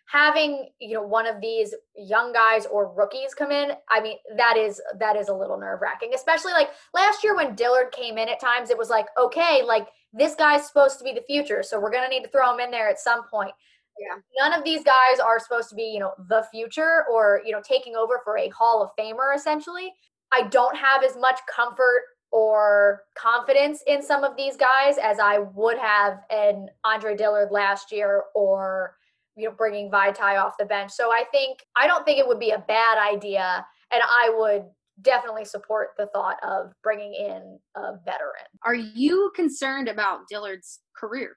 having 0.06 0.68
you 0.78 0.94
know 0.94 1.02
one 1.02 1.26
of 1.26 1.40
these 1.40 1.74
young 1.96 2.32
guys 2.32 2.64
or 2.66 2.92
rookies 2.94 3.34
come 3.34 3.50
in 3.50 3.72
i 3.90 4.00
mean 4.00 4.16
that 4.36 4.56
is 4.56 4.80
that 4.98 5.16
is 5.16 5.28
a 5.28 5.34
little 5.34 5.58
nerve 5.58 5.80
wracking 5.82 6.12
especially 6.14 6.52
like 6.52 6.70
last 6.94 7.24
year 7.24 7.34
when 7.34 7.54
dillard 7.54 7.90
came 7.92 8.16
in 8.16 8.28
at 8.28 8.40
times 8.40 8.70
it 8.70 8.78
was 8.78 8.88
like 8.88 9.06
okay 9.20 9.62
like 9.66 9.88
this 10.12 10.34
guy's 10.36 10.66
supposed 10.66 10.96
to 10.98 11.04
be 11.04 11.12
the 11.12 11.24
future 11.26 11.62
so 11.62 11.80
we're 11.80 11.90
to 11.90 12.08
need 12.08 12.22
to 12.22 12.30
throw 12.30 12.54
him 12.54 12.60
in 12.60 12.70
there 12.70 12.88
at 12.88 13.00
some 13.00 13.26
point 13.28 13.50
yeah. 13.98 14.16
none 14.38 14.52
of 14.58 14.64
these 14.64 14.82
guys 14.84 15.18
are 15.24 15.38
supposed 15.38 15.68
to 15.68 15.74
be 15.74 15.84
you 15.84 15.98
know 16.00 16.12
the 16.28 16.44
future 16.50 17.04
or 17.12 17.40
you 17.44 17.52
know 17.52 17.62
taking 17.66 17.96
over 17.96 18.20
for 18.24 18.38
a 18.38 18.48
hall 18.50 18.82
of 18.82 18.90
famer 18.98 19.34
essentially 19.34 19.92
i 20.32 20.42
don't 20.48 20.76
have 20.76 21.02
as 21.02 21.16
much 21.16 21.40
comfort 21.54 22.02
or 22.32 23.02
confidence 23.16 23.82
in 23.86 24.02
some 24.02 24.24
of 24.24 24.36
these 24.36 24.56
guys 24.56 24.96
as 25.02 25.18
i 25.18 25.38
would 25.54 25.78
have 25.78 26.18
in 26.30 26.68
andre 26.84 27.16
dillard 27.16 27.50
last 27.50 27.92
year 27.92 28.24
or 28.34 28.96
you 29.36 29.44
know 29.44 29.54
bringing 29.54 29.90
Vaitai 29.90 30.42
off 30.42 30.54
the 30.58 30.64
bench. 30.64 30.90
So 30.92 31.10
I 31.10 31.24
think 31.30 31.58
I 31.76 31.86
don't 31.86 32.04
think 32.04 32.18
it 32.18 32.26
would 32.26 32.40
be 32.40 32.50
a 32.50 32.64
bad 32.66 32.98
idea, 32.98 33.64
and 33.92 34.02
I 34.02 34.34
would 34.36 34.64
definitely 35.02 35.44
support 35.44 35.90
the 35.98 36.06
thought 36.06 36.38
of 36.42 36.72
bringing 36.82 37.14
in 37.14 37.58
a 37.76 37.92
veteran. 38.04 38.46
Are 38.64 38.74
you 38.74 39.30
concerned 39.36 39.88
about 39.88 40.20
Dillard's 40.28 40.80
career? 40.96 41.36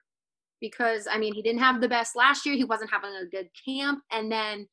Because 0.60 1.08
I 1.10 1.18
mean, 1.18 1.34
he 1.34 1.42
didn't 1.42 1.60
have 1.60 1.80
the 1.80 1.88
best 1.88 2.16
last 2.16 2.44
year. 2.44 2.54
He 2.54 2.64
wasn't 2.64 2.90
having 2.90 3.10
a 3.10 3.26
good 3.26 3.48
camp, 3.66 4.00
and 4.12 4.30
then 4.30 4.66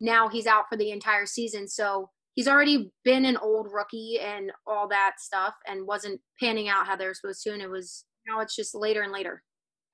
now 0.00 0.28
he's 0.28 0.46
out 0.46 0.64
for 0.68 0.76
the 0.76 0.90
entire 0.90 1.26
season. 1.26 1.68
So 1.68 2.10
he's 2.34 2.48
already 2.48 2.92
been 3.04 3.24
an 3.24 3.36
old 3.36 3.68
rookie 3.72 4.18
and 4.22 4.52
all 4.66 4.88
that 4.88 5.14
stuff, 5.18 5.54
and 5.66 5.86
wasn't 5.86 6.20
panning 6.40 6.68
out 6.68 6.86
how 6.86 6.96
they 6.96 7.06
were 7.06 7.14
supposed 7.14 7.42
to. 7.44 7.52
And 7.52 7.62
it 7.62 7.70
was 7.70 8.04
now 8.26 8.40
it's 8.40 8.56
just 8.56 8.74
later 8.74 9.02
and 9.02 9.12
later. 9.12 9.42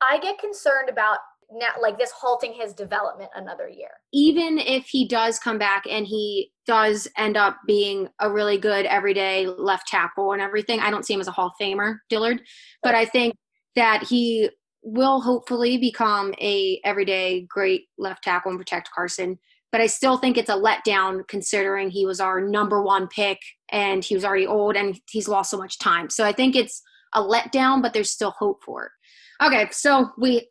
I 0.03 0.19
get 0.19 0.39
concerned 0.39 0.89
about 0.89 1.19
now 1.53 1.69
like 1.81 1.99
this 1.99 2.11
halting 2.11 2.55
his 2.55 2.73
development 2.73 3.31
another 3.35 3.69
year. 3.69 3.91
Even 4.13 4.59
if 4.59 4.87
he 4.87 5.07
does 5.07 5.39
come 5.39 5.59
back 5.59 5.85
and 5.89 6.07
he 6.07 6.51
does 6.67 7.09
end 7.17 7.37
up 7.37 7.59
being 7.67 8.09
a 8.21 8.31
really 8.31 8.59
good 8.59 8.87
everyday 8.87 9.47
left 9.47 9.87
tackle 9.87 10.33
and 10.33 10.43
everything, 10.43 10.81
I 10.81 10.91
don't 10.91 11.05
see 11.05 11.15
him 11.15 11.21
as 11.21 11.29
a 11.29 11.33
Hall 11.33 11.49
of 11.49 11.53
Famer, 11.61 11.97
Dillard, 12.09 12.41
but 12.83 12.95
I 12.95 13.05
think 13.05 13.35
that 13.77 14.05
he 14.05 14.51
will 14.85 15.21
hopefully 15.21 15.79
become 15.79 16.35
a 16.41 16.81
everyday 16.85 17.47
great 17.49 17.87
left 17.99 18.23
tackle 18.23 18.51
and 18.51 18.61
protect 18.61 18.91
Carson. 18.95 19.39
But 19.73 19.81
I 19.81 19.87
still 19.87 20.19
think 20.19 20.37
it's 20.37 20.51
a 20.51 20.53
letdown 20.53 21.27
considering 21.27 21.91
he 21.91 22.07
was 22.07 22.21
our 22.21 22.41
number 22.41 22.83
one 22.83 23.09
pick 23.09 23.39
and 23.71 24.05
he 24.05 24.15
was 24.15 24.25
already 24.25 24.47
old 24.47 24.77
and 24.77 25.01
he's 25.11 25.27
lost 25.27 25.51
so 25.51 25.59
much 25.59 25.79
time. 25.79 26.11
So 26.11 26.25
I 26.25 26.33
think 26.33 26.55
it's 26.55 26.81
a 27.15 27.21
letdown, 27.21 27.83
but 27.83 27.93
there's 27.93 28.11
still 28.11 28.35
hope 28.39 28.63
for 28.63 28.85
it. 28.85 29.45
Okay, 29.45 29.69
so 29.73 30.11
we 30.17 30.49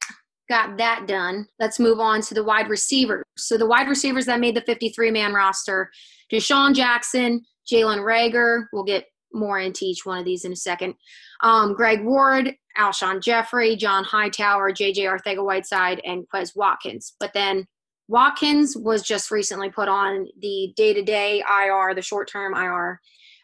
got 0.49 0.77
that 0.77 1.07
done. 1.07 1.47
Let's 1.59 1.79
move 1.79 1.99
on 1.99 2.21
to 2.23 2.33
the 2.33 2.43
wide 2.43 2.69
receivers. 2.69 3.23
So 3.37 3.57
the 3.57 3.67
wide 3.67 3.87
receivers 3.87 4.25
that 4.25 4.39
made 4.39 4.55
the 4.55 4.61
53 4.61 5.11
man 5.11 5.33
roster 5.33 5.89
DeSean 6.31 6.73
Jackson, 6.73 7.43
Jalen 7.71 7.99
Reagor, 7.99 8.65
we'll 8.73 8.83
get 8.83 9.05
more 9.33 9.59
into 9.59 9.85
each 9.85 10.05
one 10.05 10.19
of 10.19 10.25
these 10.25 10.45
in 10.45 10.51
a 10.51 10.55
second. 10.55 10.95
Um, 11.41 11.73
Greg 11.73 12.03
Ward, 12.03 12.53
Alshon 12.77 13.21
Jeffery, 13.21 13.75
John 13.75 14.03
Hightower, 14.03 14.71
JJ 14.71 14.99
Arcega 14.99 15.43
Whiteside, 15.43 16.01
and 16.05 16.25
Quez 16.33 16.55
Watkins. 16.55 17.13
But 17.19 17.33
then 17.33 17.67
Watkins 18.07 18.75
was 18.75 19.01
just 19.01 19.31
recently 19.31 19.69
put 19.69 19.87
on 19.87 20.27
the 20.39 20.73
day 20.75 20.93
to 20.93 21.01
day 21.01 21.39
IR, 21.41 21.93
the 21.93 22.01
short 22.01 22.29
term 22.29 22.53
IR. 22.55 22.99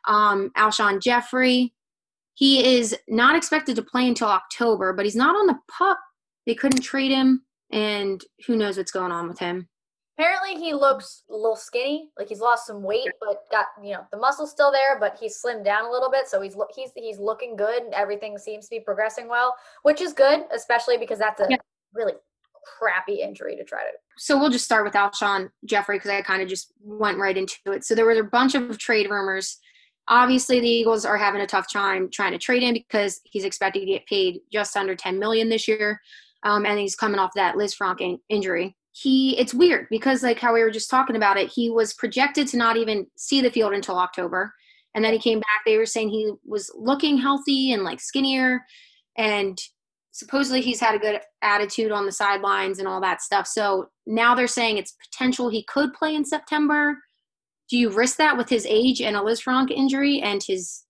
Um, 0.08 0.52
Alshon 0.58 1.02
Jeffery, 1.02 1.74
he 2.34 2.78
is 2.78 2.96
not 3.08 3.36
expected 3.36 3.76
to 3.76 3.82
play 3.82 4.08
until 4.08 4.30
October, 4.30 4.94
but 4.94 5.06
he's 5.06 5.16
not 5.16 5.36
on 5.36 5.48
the 5.48 5.60
pup. 5.70 6.00
They 6.46 6.56
couldn't 6.56 6.82
trade 6.82 7.12
him, 7.12 7.44
and 7.72 8.24
who 8.48 8.56
knows 8.56 8.78
what's 8.78 8.92
going 8.92 9.12
on 9.12 9.28
with 9.28 9.40
him. 9.40 9.68
Apparently, 10.20 10.62
he 10.62 10.74
looks 10.74 11.24
a 11.30 11.34
little 11.34 11.56
skinny, 11.56 12.10
like 12.18 12.28
he's 12.28 12.42
lost 12.42 12.68
some 12.68 12.84
weight, 12.84 13.08
but 13.22 13.50
got 13.52 13.68
you 13.82 13.94
know 13.94 14.06
the 14.12 14.18
muscle's 14.18 14.52
still 14.52 14.70
there, 14.70 15.00
but 15.00 15.18
he's 15.18 15.42
slimmed 15.42 15.64
down 15.64 15.86
a 15.86 15.90
little 15.90 16.12
bit, 16.12 16.28
so 16.28 16.42
he's 16.42 16.58
he's 16.76 16.92
he's 16.94 17.20
looking 17.20 17.56
good, 17.56 17.84
and 17.84 17.94
everything 17.94 18.38
seems 18.38 18.66
to 18.66 18.76
be 18.76 18.82
progressing 18.82 19.30
well, 19.30 19.56
which 19.84 20.02
is 20.02 20.12
good, 20.12 20.42
especially 20.54 20.98
because 20.98 21.20
that's 21.20 21.40
a 21.40 21.48
yeah. 21.50 21.56
really 21.94 22.16
crappy 22.66 23.22
injury 23.22 23.56
to 23.56 23.64
try 23.64 23.84
to. 23.84 23.92
So 24.18 24.38
we'll 24.38 24.50
just 24.50 24.66
start 24.66 24.84
with 24.84 24.94
Alshon 24.94 25.52
Jeffery 25.64 25.96
because 25.96 26.12
I 26.12 26.22
kind 26.22 26.42
of 26.42 26.50
just 26.50 26.74
went 26.82 27.18
right 27.18 27.38
into 27.38 27.56
it. 27.68 27.86
So 27.86 27.96
there 27.96 28.06
was 28.06 28.18
a 28.18 28.24
bunch 28.24 28.56
of 28.56 28.78
trade 28.78 29.10
rumors. 29.10 29.58
Obviously, 30.10 30.60
the 30.60 30.68
Eagles 30.68 31.06
are 31.06 31.18
having 31.18 31.40
a 31.40 31.48
tough 31.48 31.72
time 31.72 32.10
trying 32.12 32.34
to 32.34 32.38
trade 32.38 32.62
him 32.62 32.74
because 32.74 33.22
he's 33.24 33.46
expected 33.46 33.80
to 33.80 33.86
get 33.86 34.06
paid 34.06 34.42
just 34.52 34.76
under 34.76 34.96
10 34.96 35.18
million 35.18 35.48
this 35.48 35.66
year, 35.66 36.02
um, 36.44 36.66
and 36.66 36.78
he's 36.78 36.98
coming 36.98 37.20
off 37.20 37.32
that 37.36 37.56
Lisfranc 37.56 38.02
in- 38.02 38.20
injury 38.28 38.76
he 39.02 39.38
it's 39.38 39.54
weird 39.54 39.88
because 39.90 40.24
like 40.24 40.40
how 40.40 40.54
we 40.54 40.62
were 40.62 40.72
just 40.72 40.90
talking 40.90 41.16
about 41.16 41.38
it 41.38 41.50
he 41.50 41.70
was 41.70 41.94
projected 41.94 42.48
to 42.48 42.58
not 42.58 42.76
even 42.76 43.08
see 43.16 43.42
the 43.42 43.52
field 43.52 43.74
until 43.74 43.98
october. 43.98 44.54
And 44.96 45.06
then 45.06 45.14
he 45.14 45.20
came 45.20 45.40
back 45.40 45.62
they 45.66 45.78
were 45.78 45.86
saying 45.86 46.10
he 46.10 46.32
was 46.46 46.72
looking 46.76 47.18
healthy 47.18 47.72
and 47.72 47.84
like 47.84 48.02
skinnier. 48.02 48.62
And 49.18 49.58
supposedly 50.12 50.62
he's 50.62 50.80
had 50.80 50.96
a 50.96 51.00
good 51.00 51.22
attitude 51.42 51.92
on 51.92 52.06
the 52.06 52.12
sidelines 52.12 52.80
and 52.80 52.88
all 52.88 53.00
that 53.02 53.22
stuff. 53.22 53.48
So 53.48 53.90
now 54.08 54.34
they're 54.34 54.48
saying 54.48 54.78
it's 54.78 54.96
potential 55.12 55.50
he 55.50 55.64
could 55.64 55.94
play 55.94 56.16
in 56.16 56.26
september. 56.26 56.98
Do 57.70 57.78
you 57.78 57.92
risk 57.92 58.18
that 58.18 58.36
with 58.36 58.50
his 58.50 58.66
age 58.66 59.02
and 59.02 59.16
a 59.16 59.24
liz 59.24 59.42
Lisfranc 59.42 59.70
injury 59.70 60.22
and 60.22 60.42
his 60.46 60.84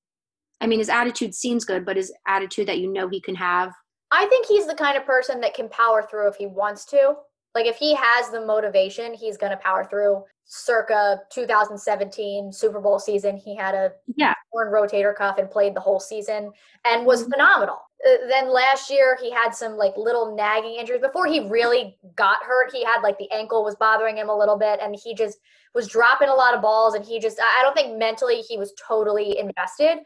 i 0.61 0.67
mean 0.67 0.79
his 0.79 0.89
attitude 0.89 1.35
seems 1.35 1.63
good 1.63 1.85
but 1.85 1.97
his 1.97 2.11
attitude 2.27 2.67
that 2.67 2.79
you 2.79 2.91
know 2.91 3.07
he 3.09 3.21
can 3.21 3.35
have? 3.35 3.73
I 4.11 4.25
think 4.25 4.47
he's 4.47 4.65
the 4.65 4.73
kind 4.73 4.97
of 4.97 5.05
person 5.05 5.41
that 5.41 5.53
can 5.53 5.69
power 5.69 6.07
through 6.09 6.29
if 6.29 6.35
he 6.37 6.47
wants 6.47 6.85
to 6.85 7.15
like 7.59 7.67
if 7.67 7.75
he 7.75 7.93
has 7.93 8.29
the 8.29 8.45
motivation, 8.45 9.13
he's 9.13 9.35
going 9.35 9.51
to 9.51 9.57
power 9.57 9.83
through. 9.83 10.23
Circa 10.51 11.19
2017 11.29 12.51
Super 12.51 12.79
Bowl 12.79 12.97
season, 12.97 13.37
he 13.37 13.55
had 13.55 13.75
a 13.75 13.91
yeah 14.15 14.33
torn 14.51 14.69
rotator 14.71 15.15
cuff 15.15 15.37
and 15.37 15.51
played 15.51 15.75
the 15.75 15.79
whole 15.79 15.99
season 15.99 16.51
and 16.85 17.05
was 17.05 17.21
mm-hmm. 17.21 17.33
phenomenal. 17.33 17.77
Uh, 18.03 18.27
then 18.29 18.51
last 18.51 18.89
year 18.89 19.15
he 19.21 19.29
had 19.29 19.53
some 19.53 19.73
like 19.73 19.93
little 19.95 20.35
nagging 20.35 20.75
injuries 20.75 21.01
before 21.01 21.27
he 21.27 21.47
really 21.49 21.97
got 22.15 22.41
hurt. 22.43 22.71
He 22.71 22.83
had 22.83 23.01
like 23.01 23.19
the 23.19 23.29
ankle 23.31 23.63
was 23.63 23.75
bothering 23.75 24.17
him 24.17 24.29
a 24.29 24.35
little 24.35 24.57
bit, 24.57 24.79
and 24.81 24.95
he 25.03 25.13
just 25.13 25.37
was 25.75 25.87
dropping 25.87 26.29
a 26.29 26.33
lot 26.33 26.55
of 26.55 26.63
balls. 26.63 26.95
And 26.95 27.05
he 27.05 27.19
just 27.19 27.39
I 27.39 27.61
don't 27.61 27.75
think 27.75 27.99
mentally 27.99 28.37
he 28.37 28.57
was 28.57 28.73
totally 28.87 29.37
invested. 29.37 29.99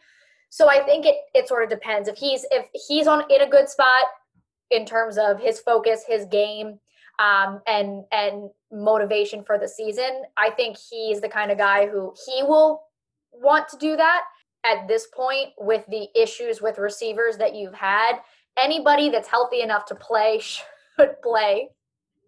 So 0.50 0.69
I 0.69 0.83
think 0.83 1.05
it 1.05 1.15
it 1.33 1.48
sort 1.48 1.63
of 1.63 1.69
depends 1.69 2.10
if 2.10 2.17
he's 2.17 2.45
if 2.51 2.65
he's 2.88 3.07
on 3.07 3.24
in 3.29 3.41
a 3.41 3.50
good 3.50 3.69
spot 3.69 4.07
in 4.72 4.86
terms 4.86 5.17
of 5.17 5.39
his 5.39 5.60
focus, 5.60 6.03
his 6.05 6.25
game 6.25 6.79
um, 7.20 7.62
and 7.67 8.03
and 8.12 8.50
motivation 8.72 9.43
for 9.43 9.58
the 9.58 9.67
season. 9.67 10.24
I 10.38 10.50
think 10.51 10.77
he's 10.77 11.22
the 11.22 11.29
kind 11.29 11.51
of 11.51 11.58
guy 11.58 11.88
who 11.88 12.13
he 12.25 12.43
will 12.43 12.84
want 13.32 13.67
to 13.70 13.77
do 13.77 13.96
that 13.96 14.24
at 14.65 14.88
this 14.88 15.08
point 15.08 15.50
with 15.58 15.86
the 15.89 16.08
issues 16.20 16.62
with 16.62 16.77
receivers 16.77 17.38
that 17.38 17.55
you've 17.55 17.74
had. 17.74 18.20
Anybody 18.58 19.10
that's 19.10 19.27
healthy 19.27 19.62
enough 19.62 19.86
to 19.88 19.96
play 19.96 20.39
should 20.41 21.22
play. 21.22 21.70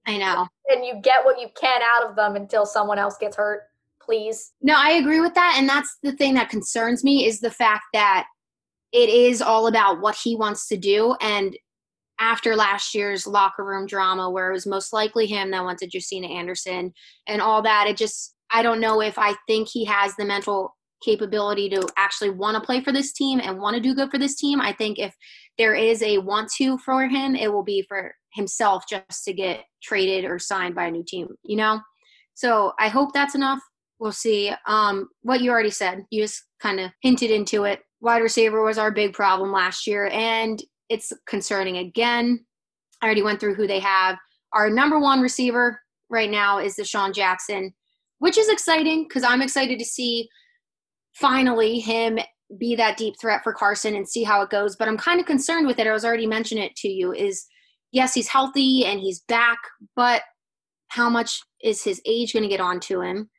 I 0.07 0.17
know. 0.17 0.47
And 0.67 0.85
you 0.85 0.99
get 1.01 1.25
what 1.25 1.39
you 1.39 1.47
can 1.59 1.81
out 1.81 2.09
of 2.09 2.15
them 2.15 2.35
until 2.35 2.65
someone 2.65 2.99
else 2.99 3.17
gets 3.17 3.37
hurt, 3.37 3.63
please. 4.01 4.53
No, 4.61 4.75
I 4.77 4.91
agree 4.91 5.19
with 5.19 5.33
that. 5.33 5.55
And 5.57 5.67
that's 5.67 5.97
the 6.03 6.11
thing 6.11 6.35
that 6.35 6.49
concerns 6.49 7.03
me 7.03 7.25
is 7.25 7.39
the 7.39 7.49
fact 7.49 7.85
that 7.93 8.27
it 8.91 9.09
is 9.09 9.41
all 9.41 9.67
about 9.67 9.99
what 9.99 10.15
he 10.15 10.35
wants 10.35 10.67
to 10.67 10.77
do. 10.77 11.15
And 11.21 11.57
after 12.19 12.55
last 12.55 12.95
year's 12.95 13.27
locker 13.27 13.63
room 13.63 13.85
drama 13.85 14.29
where 14.29 14.49
it 14.49 14.53
was 14.53 14.65
most 14.65 14.93
likely 14.93 15.25
him 15.25 15.51
that 15.51 15.65
went 15.65 15.79
to 15.79 15.89
Josina 15.91 16.27
Anderson 16.27 16.93
and 17.27 17.41
all 17.41 17.61
that. 17.61 17.87
It 17.87 17.97
just, 17.97 18.35
I 18.51 18.63
don't 18.63 18.79
know 18.79 19.01
if 19.01 19.17
I 19.17 19.35
think 19.47 19.67
he 19.69 19.85
has 19.85 20.15
the 20.15 20.25
mental 20.25 20.75
capability 21.03 21.69
to 21.69 21.87
actually 21.97 22.29
want 22.29 22.55
to 22.55 22.65
play 22.65 22.81
for 22.81 22.91
this 22.91 23.11
team 23.11 23.39
and 23.43 23.59
want 23.59 23.75
to 23.75 23.81
do 23.81 23.93
good 23.93 24.09
for 24.09 24.17
this 24.17 24.35
team. 24.35 24.61
I 24.61 24.73
think 24.73 24.97
if 24.97 25.13
there 25.57 25.75
is 25.75 26.01
a 26.01 26.17
want 26.19 26.49
to 26.57 26.77
for 26.79 27.05
him, 27.07 27.35
it 27.35 27.51
will 27.51 27.63
be 27.63 27.85
for 27.87 28.13
himself 28.33 28.85
just 28.89 29.23
to 29.25 29.33
get 29.33 29.65
traded 29.83 30.25
or 30.25 30.39
signed 30.39 30.75
by 30.75 30.85
a 30.85 30.91
new 30.91 31.03
team, 31.05 31.27
you 31.43 31.57
know? 31.57 31.79
So 32.33 32.73
I 32.79 32.89
hope 32.89 33.13
that's 33.13 33.35
enough. 33.35 33.59
We'll 33.99 34.11
see. 34.11 34.51
Um, 34.67 35.09
what 35.21 35.41
you 35.41 35.51
already 35.51 35.69
said, 35.69 36.03
you 36.11 36.23
just 36.23 36.43
kind 36.61 36.79
of 36.79 36.91
hinted 37.01 37.31
into 37.31 37.63
it. 37.63 37.81
Wide 38.01 38.21
receiver 38.21 38.63
was 38.63 38.77
our 38.77 38.91
big 38.91 39.13
problem 39.13 39.51
last 39.51 39.87
year, 39.87 40.07
and 40.07 40.61
it's 40.89 41.11
concerning 41.27 41.77
again. 41.77 42.45
I 43.01 43.05
already 43.05 43.23
went 43.23 43.39
through 43.39 43.55
who 43.55 43.67
they 43.67 43.79
have. 43.79 44.17
Our 44.53 44.69
number 44.69 44.99
one 44.99 45.21
receiver 45.21 45.81
right 46.09 46.29
now 46.29 46.59
is 46.59 46.75
DeSean 46.75 47.13
Jackson, 47.13 47.73
which 48.19 48.37
is 48.37 48.49
exciting 48.49 49.05
because 49.07 49.23
I'm 49.23 49.41
excited 49.41 49.79
to 49.79 49.85
see 49.85 50.29
finally 51.13 51.79
him 51.79 52.19
be 52.57 52.75
that 52.75 52.97
deep 52.97 53.15
threat 53.19 53.43
for 53.43 53.53
Carson 53.53 53.95
and 53.95 54.07
see 54.07 54.23
how 54.23 54.41
it 54.41 54.49
goes. 54.49 54.75
But 54.75 54.87
I'm 54.87 54.97
kind 54.97 55.19
of 55.19 55.25
concerned 55.25 55.67
with 55.67 55.79
it. 55.79 55.87
I 55.87 55.93
was 55.93 56.05
already 56.05 56.27
mentioning 56.27 56.63
it 56.63 56.75
to 56.77 56.87
you 56.87 57.11
is 57.13 57.45
yes, 57.91 58.13
he's 58.13 58.27
healthy 58.27 58.85
and 58.85 58.99
he's 58.99 59.21
back, 59.21 59.57
but 59.95 60.21
how 60.89 61.09
much 61.09 61.41
is 61.63 61.83
his 61.83 62.01
age 62.05 62.33
going 62.33 62.43
to 62.43 62.49
get 62.49 62.61
onto 62.61 63.01
him? 63.01 63.29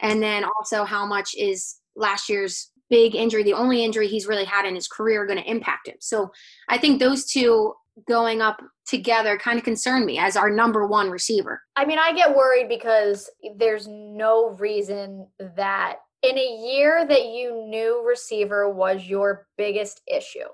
And 0.00 0.22
then 0.22 0.44
also 0.44 0.84
how 0.84 1.06
much 1.06 1.34
is 1.36 1.76
last 1.96 2.28
year's 2.28 2.70
big 2.90 3.14
injury, 3.14 3.42
the 3.42 3.52
only 3.52 3.84
injury 3.84 4.08
he's 4.08 4.26
really 4.26 4.44
had 4.44 4.66
in 4.66 4.74
his 4.74 4.88
career, 4.88 5.26
going 5.26 5.38
to 5.38 5.50
impact 5.50 5.88
him. 5.88 5.96
So 6.00 6.30
I 6.68 6.78
think 6.78 6.98
those 6.98 7.26
two 7.26 7.74
going 8.06 8.40
up 8.40 8.62
together 8.86 9.36
kind 9.36 9.58
of 9.58 9.64
concern 9.64 10.06
me 10.06 10.18
as 10.18 10.36
our 10.36 10.50
number 10.50 10.86
one 10.86 11.10
receiver. 11.10 11.62
I 11.76 11.84
mean, 11.84 11.98
I 11.98 12.12
get 12.12 12.34
worried 12.34 12.68
because 12.68 13.28
there's 13.56 13.88
no 13.88 14.50
reason 14.50 15.26
that 15.56 15.96
in 16.22 16.38
a 16.38 16.68
year 16.72 17.06
that 17.06 17.26
you 17.26 17.66
knew 17.68 18.04
receiver 18.06 18.70
was 18.70 19.06
your 19.06 19.46
biggest 19.56 20.00
issue 20.06 20.48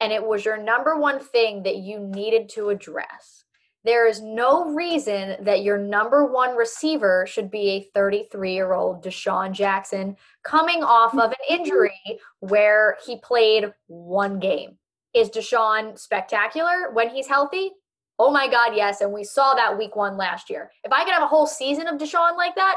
and 0.00 0.12
it 0.12 0.24
was 0.24 0.44
your 0.44 0.56
number 0.56 0.98
one 0.98 1.20
thing 1.20 1.62
that 1.62 1.76
you 1.76 1.98
needed 2.00 2.48
to 2.50 2.70
address 2.70 3.44
there 3.84 4.06
is 4.06 4.22
no 4.22 4.72
reason 4.72 5.36
that 5.44 5.62
your 5.62 5.78
number 5.78 6.24
one 6.24 6.56
receiver 6.56 7.26
should 7.26 7.50
be 7.50 7.68
a 7.68 7.90
33 7.94 8.54
year 8.54 8.74
old 8.74 9.04
DeSean 9.04 9.52
Jackson 9.52 10.16
coming 10.44 10.82
off 10.82 11.14
of 11.14 11.30
an 11.30 11.36
injury 11.58 12.00
where 12.40 12.96
he 13.04 13.18
played 13.18 13.72
one 13.88 14.38
game. 14.38 14.78
Is 15.14 15.30
DeSean 15.30 15.98
spectacular 15.98 16.90
when 16.92 17.10
he's 17.10 17.26
healthy? 17.26 17.72
Oh 18.18 18.30
my 18.30 18.48
God, 18.48 18.76
yes. 18.76 19.00
And 19.00 19.12
we 19.12 19.24
saw 19.24 19.54
that 19.54 19.76
week 19.76 19.96
one 19.96 20.16
last 20.16 20.48
year. 20.48 20.70
If 20.84 20.92
I 20.92 21.04
could 21.04 21.12
have 21.12 21.22
a 21.22 21.26
whole 21.26 21.46
season 21.46 21.88
of 21.88 21.98
DeSean 22.00 22.36
like 22.36 22.54
that, 22.54 22.76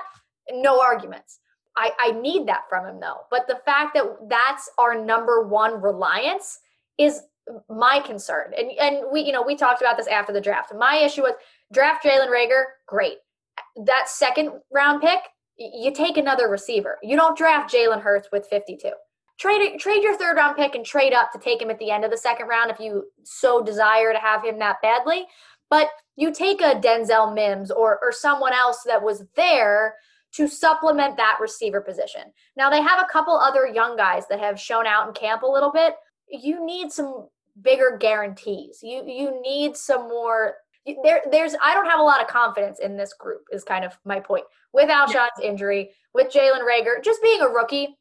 no 0.51 0.81
arguments. 0.81 1.39
I, 1.77 1.91
I 1.99 2.11
need 2.11 2.47
that 2.47 2.63
from 2.69 2.87
him 2.87 2.99
though. 2.99 3.21
But 3.29 3.47
the 3.47 3.59
fact 3.65 3.93
that 3.93 4.05
that's 4.27 4.69
our 4.77 4.99
number 5.03 5.45
one 5.47 5.81
reliance 5.81 6.59
is 6.97 7.21
my 7.69 7.99
concern. 7.99 8.51
And 8.57 8.71
and 8.79 9.05
we 9.11 9.21
you 9.21 9.31
know 9.31 9.43
we 9.43 9.55
talked 9.55 9.81
about 9.81 9.97
this 9.97 10.07
after 10.07 10.33
the 10.33 10.41
draft. 10.41 10.73
My 10.77 10.97
issue 10.97 11.21
was 11.21 11.33
draft 11.71 12.05
Jalen 12.05 12.29
Reagor, 12.29 12.63
great. 12.87 13.17
That 13.85 14.09
second 14.09 14.51
round 14.73 15.01
pick, 15.01 15.19
you 15.57 15.93
take 15.93 16.17
another 16.17 16.49
receiver. 16.49 16.97
You 17.01 17.15
don't 17.15 17.37
draft 17.37 17.73
Jalen 17.73 18.01
Hurts 18.01 18.29
with 18.31 18.47
52. 18.47 18.91
Trade 19.37 19.79
trade 19.79 20.03
your 20.03 20.17
third 20.17 20.37
round 20.37 20.55
pick 20.55 20.75
and 20.75 20.85
trade 20.85 21.13
up 21.13 21.31
to 21.31 21.39
take 21.39 21.61
him 21.61 21.69
at 21.69 21.79
the 21.79 21.91
end 21.91 22.05
of 22.05 22.11
the 22.11 22.17
second 22.17 22.47
round 22.47 22.71
if 22.71 22.79
you 22.79 23.05
so 23.23 23.61
desire 23.61 24.13
to 24.13 24.19
have 24.19 24.43
him 24.43 24.59
that 24.59 24.77
badly. 24.81 25.25
But 25.69 25.89
you 26.15 26.31
take 26.31 26.61
a 26.61 26.75
Denzel 26.75 27.33
Mims 27.33 27.69
or 27.69 27.99
or 28.01 28.11
someone 28.11 28.53
else 28.53 28.83
that 28.85 29.03
was 29.03 29.23
there 29.35 29.95
to 30.35 30.47
supplement 30.47 31.15
that 31.17 31.37
receiver 31.39 31.81
position. 31.81 32.23
Now 32.57 32.69
they 32.69 32.81
have 32.81 32.99
a 32.99 33.11
couple 33.11 33.37
other 33.37 33.67
young 33.67 33.95
guys 33.95 34.23
that 34.29 34.39
have 34.39 34.59
shown 34.59 34.85
out 34.85 35.07
in 35.07 35.13
camp 35.13 35.43
a 35.43 35.47
little 35.47 35.71
bit. 35.71 35.95
You 36.29 36.65
need 36.65 36.91
some 36.91 37.27
bigger 37.61 37.97
guarantees. 37.99 38.79
You 38.81 39.03
you 39.05 39.41
need 39.41 39.75
some 39.77 40.07
more 40.07 40.55
there 41.03 41.21
there's 41.31 41.55
I 41.61 41.73
don't 41.73 41.89
have 41.89 41.99
a 41.99 42.03
lot 42.03 42.21
of 42.21 42.27
confidence 42.27 42.79
in 42.79 42.97
this 42.97 43.13
group 43.13 43.41
is 43.51 43.63
kind 43.63 43.85
of 43.85 43.97
my 44.05 44.19
point. 44.19 44.45
With 44.73 44.89
Alshon's 44.89 45.39
injury, 45.41 45.91
with 46.13 46.31
Jalen 46.31 46.61
Reagor 46.61 47.03
just 47.03 47.21
being 47.21 47.41
a 47.41 47.47
rookie 47.47 47.97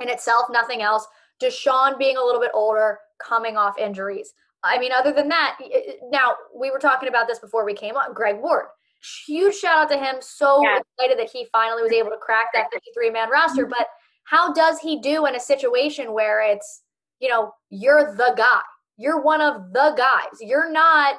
in 0.00 0.08
itself, 0.08 0.46
nothing 0.50 0.82
else. 0.82 1.06
DeSean 1.42 1.98
being 1.98 2.16
a 2.16 2.22
little 2.22 2.40
bit 2.40 2.52
older, 2.54 2.98
coming 3.20 3.56
off 3.56 3.78
injuries. 3.78 4.32
I 4.64 4.78
mean, 4.78 4.92
other 4.96 5.12
than 5.12 5.28
that, 5.28 5.58
now 6.10 6.34
we 6.54 6.70
were 6.70 6.78
talking 6.78 7.08
about 7.08 7.26
this 7.26 7.40
before 7.40 7.64
we 7.64 7.74
came 7.74 7.96
on. 7.96 8.14
Greg 8.14 8.36
Ward, 8.40 8.66
huge 9.26 9.56
shout 9.56 9.76
out 9.76 9.88
to 9.90 9.98
him. 9.98 10.16
So 10.20 10.62
yeah. 10.62 10.78
excited 10.78 11.18
that 11.18 11.30
he 11.32 11.46
finally 11.50 11.82
was 11.82 11.92
able 11.92 12.10
to 12.10 12.16
crack 12.16 12.46
that 12.54 12.68
53 12.72 13.10
man 13.10 13.30
roster. 13.30 13.62
Mm-hmm. 13.62 13.70
But 13.76 13.88
how 14.24 14.52
does 14.52 14.78
he 14.78 15.00
do 15.00 15.26
in 15.26 15.34
a 15.34 15.40
situation 15.40 16.12
where 16.12 16.40
it's, 16.40 16.82
you 17.18 17.28
know, 17.28 17.52
you're 17.70 18.14
the 18.14 18.34
guy, 18.36 18.60
you're 18.96 19.20
one 19.20 19.40
of 19.40 19.72
the 19.72 19.94
guys, 19.96 20.38
you're 20.40 20.70
not, 20.70 21.16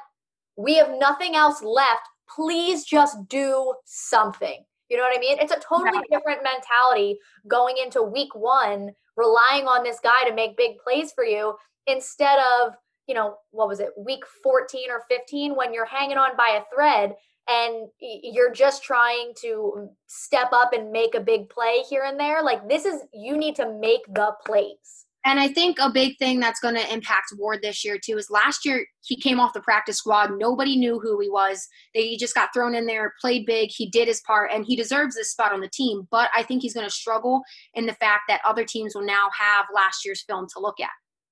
we 0.57 0.75
have 0.75 0.91
nothing 0.97 1.35
else 1.35 1.61
left. 1.61 2.01
Please 2.33 2.85
just 2.85 3.27
do 3.27 3.73
something. 3.85 4.63
You 4.89 4.97
know 4.97 5.03
what 5.03 5.17
I 5.17 5.19
mean? 5.19 5.37
It's 5.39 5.51
a 5.51 5.59
totally 5.59 6.03
different 6.11 6.41
mentality 6.43 7.17
going 7.47 7.75
into 7.83 8.03
week 8.03 8.35
one, 8.35 8.91
relying 9.17 9.65
on 9.65 9.83
this 9.83 9.99
guy 10.03 10.27
to 10.27 10.35
make 10.35 10.57
big 10.57 10.77
plays 10.83 11.11
for 11.13 11.23
you 11.23 11.55
instead 11.87 12.39
of, 12.61 12.73
you 13.07 13.15
know, 13.15 13.37
what 13.51 13.67
was 13.67 13.79
it, 13.79 13.89
week 13.97 14.23
14 14.43 14.91
or 14.91 15.03
15 15.09 15.55
when 15.55 15.73
you're 15.73 15.85
hanging 15.85 16.17
on 16.17 16.37
by 16.37 16.59
a 16.59 16.75
thread 16.75 17.15
and 17.49 17.87
you're 17.99 18.53
just 18.53 18.83
trying 18.83 19.33
to 19.41 19.89
step 20.07 20.49
up 20.53 20.73
and 20.73 20.91
make 20.91 21.15
a 21.15 21.19
big 21.19 21.49
play 21.49 21.83
here 21.89 22.03
and 22.03 22.19
there. 22.19 22.43
Like 22.43 22.69
this 22.69 22.85
is, 22.85 23.01
you 23.13 23.35
need 23.35 23.55
to 23.57 23.73
make 23.79 24.01
the 24.07 24.33
plays. 24.45 25.02
And 25.25 25.39
I 25.39 25.47
think 25.47 25.77
a 25.79 25.89
big 25.89 26.17
thing 26.17 26.39
that's 26.39 26.59
going 26.59 26.75
to 26.75 26.93
impact 26.93 27.33
Ward 27.37 27.59
this 27.61 27.85
year 27.85 27.97
too 27.97 28.17
is 28.17 28.29
last 28.29 28.65
year 28.65 28.85
he 29.01 29.15
came 29.15 29.39
off 29.39 29.53
the 29.53 29.61
practice 29.61 29.97
squad. 29.97 30.37
Nobody 30.37 30.77
knew 30.77 30.99
who 30.99 31.19
he 31.19 31.29
was. 31.29 31.65
They 31.93 32.17
just 32.17 32.35
got 32.35 32.49
thrown 32.53 32.75
in 32.75 32.85
there, 32.85 33.13
played 33.21 33.45
big. 33.45 33.69
He 33.71 33.89
did 33.89 34.07
his 34.07 34.21
part, 34.27 34.51
and 34.53 34.65
he 34.65 34.75
deserves 34.75 35.15
this 35.15 35.31
spot 35.31 35.53
on 35.53 35.61
the 35.61 35.69
team. 35.73 36.07
But 36.11 36.29
I 36.35 36.43
think 36.43 36.61
he's 36.61 36.73
going 36.73 36.87
to 36.87 36.93
struggle 36.93 37.41
in 37.73 37.85
the 37.85 37.93
fact 37.93 38.23
that 38.27 38.41
other 38.45 38.65
teams 38.65 38.95
will 38.95 39.05
now 39.05 39.29
have 39.37 39.65
last 39.73 40.03
year's 40.03 40.23
film 40.23 40.47
to 40.53 40.59
look 40.59 40.79
at. 40.81 40.89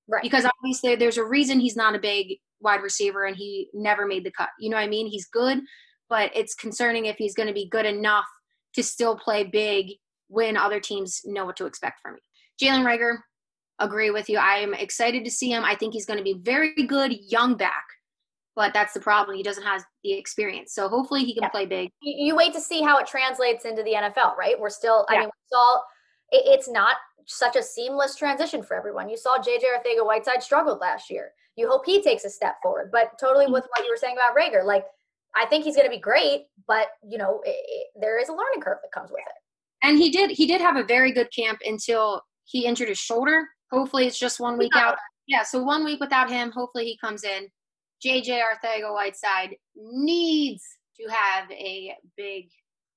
Right. 0.07 0.23
Because 0.23 0.45
obviously 0.45 0.95
there's 0.95 1.17
a 1.17 1.25
reason 1.25 1.59
he's 1.59 1.75
not 1.75 1.95
a 1.95 1.99
big 1.99 2.37
wide 2.61 2.81
receiver 2.81 3.25
and 3.25 3.35
he 3.35 3.69
never 3.73 4.05
made 4.05 4.25
the 4.25 4.31
cut. 4.31 4.49
You 4.59 4.69
know 4.69 4.77
what 4.77 4.83
I 4.83 4.87
mean? 4.87 5.07
He's 5.07 5.27
good, 5.27 5.61
but 6.09 6.31
it's 6.35 6.53
concerning 6.53 7.05
if 7.05 7.17
he's 7.17 7.33
going 7.33 7.47
to 7.47 7.53
be 7.53 7.67
good 7.69 7.85
enough 7.85 8.25
to 8.75 8.83
still 8.83 9.17
play 9.17 9.43
big 9.43 9.87
when 10.27 10.57
other 10.57 10.79
teams 10.79 11.21
know 11.25 11.45
what 11.45 11.57
to 11.57 11.65
expect 11.65 11.99
from 12.01 12.13
him. 12.13 12.19
Jalen 12.61 12.85
Reagor, 12.85 13.17
agree 13.81 14.11
with 14.11 14.29
you. 14.29 14.37
I 14.37 14.55
am 14.55 14.73
excited 14.73 15.25
to 15.25 15.31
see 15.31 15.51
him. 15.51 15.63
I 15.65 15.75
think 15.75 15.93
he's 15.93 16.05
going 16.05 16.17
to 16.17 16.23
be 16.23 16.39
very 16.41 16.73
good 16.87 17.13
young 17.29 17.55
back, 17.55 17.83
but 18.55 18.73
that's 18.73 18.93
the 18.93 18.99
problem. 18.99 19.35
He 19.35 19.43
doesn't 19.43 19.63
have 19.63 19.83
the 20.03 20.13
experience. 20.13 20.73
So 20.73 20.87
hopefully 20.87 21.23
he 21.25 21.33
can 21.33 21.43
yeah. 21.43 21.49
play 21.49 21.65
big. 21.65 21.89
You 22.01 22.35
wait 22.35 22.53
to 22.53 22.61
see 22.61 22.81
how 22.81 22.97
it 22.99 23.07
translates 23.07 23.65
into 23.65 23.83
the 23.83 23.93
NFL, 23.93 24.37
right? 24.37 24.59
We're 24.59 24.69
still, 24.69 25.05
yeah. 25.09 25.17
I 25.17 25.19
mean, 25.19 25.27
we 25.29 25.49
saw 25.51 25.79
it's 26.31 26.69
not 26.69 26.95
such 27.27 27.55
a 27.55 27.63
seamless 27.63 28.15
transition 28.15 28.63
for 28.63 28.75
everyone. 28.75 29.09
You 29.09 29.17
saw 29.17 29.37
JJ 29.37 29.63
Arcega 29.63 30.05
Whiteside 30.05 30.41
struggled 30.41 30.79
last 30.79 31.09
year. 31.09 31.31
You 31.55 31.69
hope 31.69 31.85
he 31.85 32.01
takes 32.01 32.23
a 32.23 32.29
step 32.29 32.55
forward, 32.63 32.89
but 32.91 33.11
totally 33.19 33.45
with 33.45 33.65
what 33.69 33.85
you 33.85 33.91
were 33.91 33.97
saying 33.97 34.15
about 34.15 34.35
Reagor, 34.35 34.63
like 34.63 34.85
I 35.35 35.45
think 35.45 35.65
he's 35.65 35.75
going 35.75 35.87
to 35.87 35.91
be 35.91 35.99
great, 35.99 36.43
but 36.67 36.87
you 37.07 37.17
know, 37.17 37.41
it, 37.43 37.49
it, 37.49 37.87
there 37.99 38.19
is 38.19 38.29
a 38.29 38.33
learning 38.33 38.61
curve 38.61 38.77
that 38.81 38.91
comes 38.91 39.11
with 39.11 39.19
it. 39.19 39.87
And 39.87 39.97
he 39.97 40.09
did, 40.09 40.31
he 40.31 40.45
did 40.45 40.61
have 40.61 40.77
a 40.77 40.83
very 40.83 41.11
good 41.11 41.29
camp 41.35 41.59
until 41.65 42.21
he 42.45 42.65
injured 42.65 42.89
his 42.89 42.99
shoulder 42.99 43.47
Hopefully, 43.71 44.05
it's 44.05 44.19
just 44.19 44.39
one 44.39 44.57
week 44.57 44.75
out. 44.75 44.97
Yeah, 45.27 45.43
so 45.43 45.63
one 45.63 45.85
week 45.85 45.99
without 45.99 46.29
him. 46.29 46.51
Hopefully, 46.51 46.85
he 46.85 46.97
comes 46.97 47.23
in. 47.23 47.47
JJ 48.05 48.41
Arcega 48.41 48.91
Whiteside 48.93 49.55
needs 49.75 50.63
to 50.99 51.11
have 51.11 51.49
a 51.51 51.95
big 52.17 52.49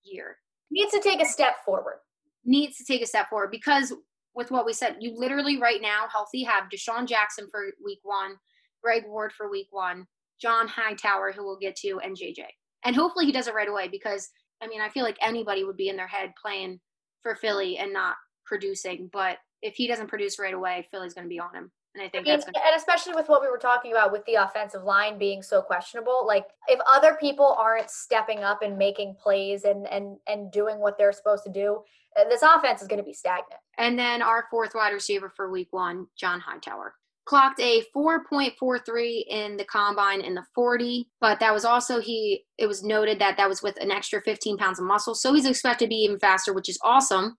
year. 0.02 0.38
Needs 0.70 0.92
to 0.92 1.00
take 1.00 1.22
a 1.22 1.26
step 1.26 1.56
forward. 1.64 1.98
Needs 2.44 2.76
to 2.78 2.84
take 2.84 3.02
a 3.02 3.06
step 3.06 3.28
forward 3.28 3.50
because 3.50 3.92
with 4.34 4.50
what 4.50 4.66
we 4.66 4.72
said, 4.72 4.96
you 5.00 5.14
literally 5.16 5.58
right 5.60 5.80
now 5.80 6.06
healthy 6.10 6.42
have 6.42 6.64
DeSean 6.74 7.06
Jackson 7.06 7.46
for 7.50 7.66
week 7.84 8.00
one, 8.02 8.36
Greg 8.82 9.04
Ward 9.06 9.32
for 9.32 9.50
week 9.50 9.68
one, 9.70 10.06
John 10.40 10.66
Hightower, 10.66 11.32
who 11.32 11.44
we'll 11.44 11.58
get 11.58 11.76
to, 11.76 12.00
and 12.02 12.16
JJ. 12.16 12.44
And 12.84 12.96
hopefully 12.96 13.26
he 13.26 13.32
does 13.32 13.46
it 13.46 13.54
right 13.54 13.68
away 13.68 13.88
because 13.88 14.28
I 14.62 14.66
mean 14.66 14.80
I 14.80 14.88
feel 14.88 15.04
like 15.04 15.18
anybody 15.20 15.64
would 15.64 15.76
be 15.76 15.88
in 15.88 15.96
their 15.96 16.08
head 16.08 16.32
playing 16.40 16.80
for 17.22 17.36
Philly 17.36 17.78
and 17.78 17.92
not 17.92 18.16
producing, 18.44 19.08
but 19.12 19.38
if 19.64 19.74
he 19.74 19.88
doesn't 19.88 20.08
produce 20.08 20.38
right 20.38 20.54
away, 20.54 20.86
Philly's 20.90 21.14
going 21.14 21.24
to 21.24 21.28
be 21.28 21.40
on 21.40 21.52
him. 21.54 21.72
And 21.94 22.02
I 22.04 22.08
think 22.08 22.22
I 22.26 22.30
mean, 22.30 22.32
that's 22.34 22.44
gonna- 22.44 22.64
and 22.66 22.76
especially 22.76 23.14
with 23.14 23.28
what 23.28 23.40
we 23.40 23.48
were 23.48 23.58
talking 23.58 23.92
about 23.92 24.12
with 24.12 24.24
the 24.26 24.34
offensive 24.34 24.84
line 24.84 25.16
being 25.16 25.42
so 25.42 25.62
questionable, 25.62 26.26
like 26.26 26.46
if 26.68 26.78
other 26.86 27.16
people 27.20 27.56
aren't 27.58 27.90
stepping 27.90 28.44
up 28.44 28.62
and 28.62 28.76
making 28.76 29.14
plays 29.14 29.64
and 29.64 29.86
and 29.88 30.18
and 30.26 30.52
doing 30.52 30.78
what 30.78 30.98
they're 30.98 31.12
supposed 31.12 31.44
to 31.44 31.50
do, 31.50 31.82
uh, 32.16 32.24
this 32.28 32.42
offense 32.42 32.82
is 32.82 32.88
going 32.88 32.98
to 32.98 33.04
be 33.04 33.14
stagnant. 33.14 33.60
And 33.78 33.98
then 33.98 34.22
our 34.22 34.46
fourth 34.50 34.74
wide 34.74 34.92
receiver 34.92 35.32
for 35.34 35.50
week 35.50 35.68
one, 35.70 36.08
John 36.16 36.40
Hightower, 36.40 36.94
clocked 37.26 37.60
a 37.60 37.84
4.43 37.96 39.24
in 39.28 39.56
the 39.56 39.64
combine 39.64 40.20
in 40.20 40.34
the 40.34 40.44
40, 40.54 41.08
but 41.20 41.40
that 41.40 41.54
was 41.54 41.64
also 41.64 42.00
he. 42.00 42.44
It 42.58 42.66
was 42.66 42.82
noted 42.82 43.20
that 43.20 43.36
that 43.36 43.48
was 43.48 43.62
with 43.62 43.80
an 43.80 43.90
extra 43.90 44.20
15 44.20 44.58
pounds 44.58 44.78
of 44.80 44.84
muscle, 44.84 45.14
so 45.14 45.32
he's 45.32 45.46
expected 45.46 45.86
to 45.86 45.88
be 45.90 45.96
even 45.96 46.18
faster, 46.18 46.52
which 46.52 46.68
is 46.68 46.78
awesome. 46.82 47.38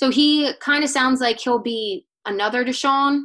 So 0.00 0.08
he 0.08 0.50
kind 0.60 0.82
of 0.82 0.88
sounds 0.88 1.20
like 1.20 1.38
he'll 1.38 1.58
be 1.58 2.06
another 2.24 2.64
DeSean, 2.64 3.24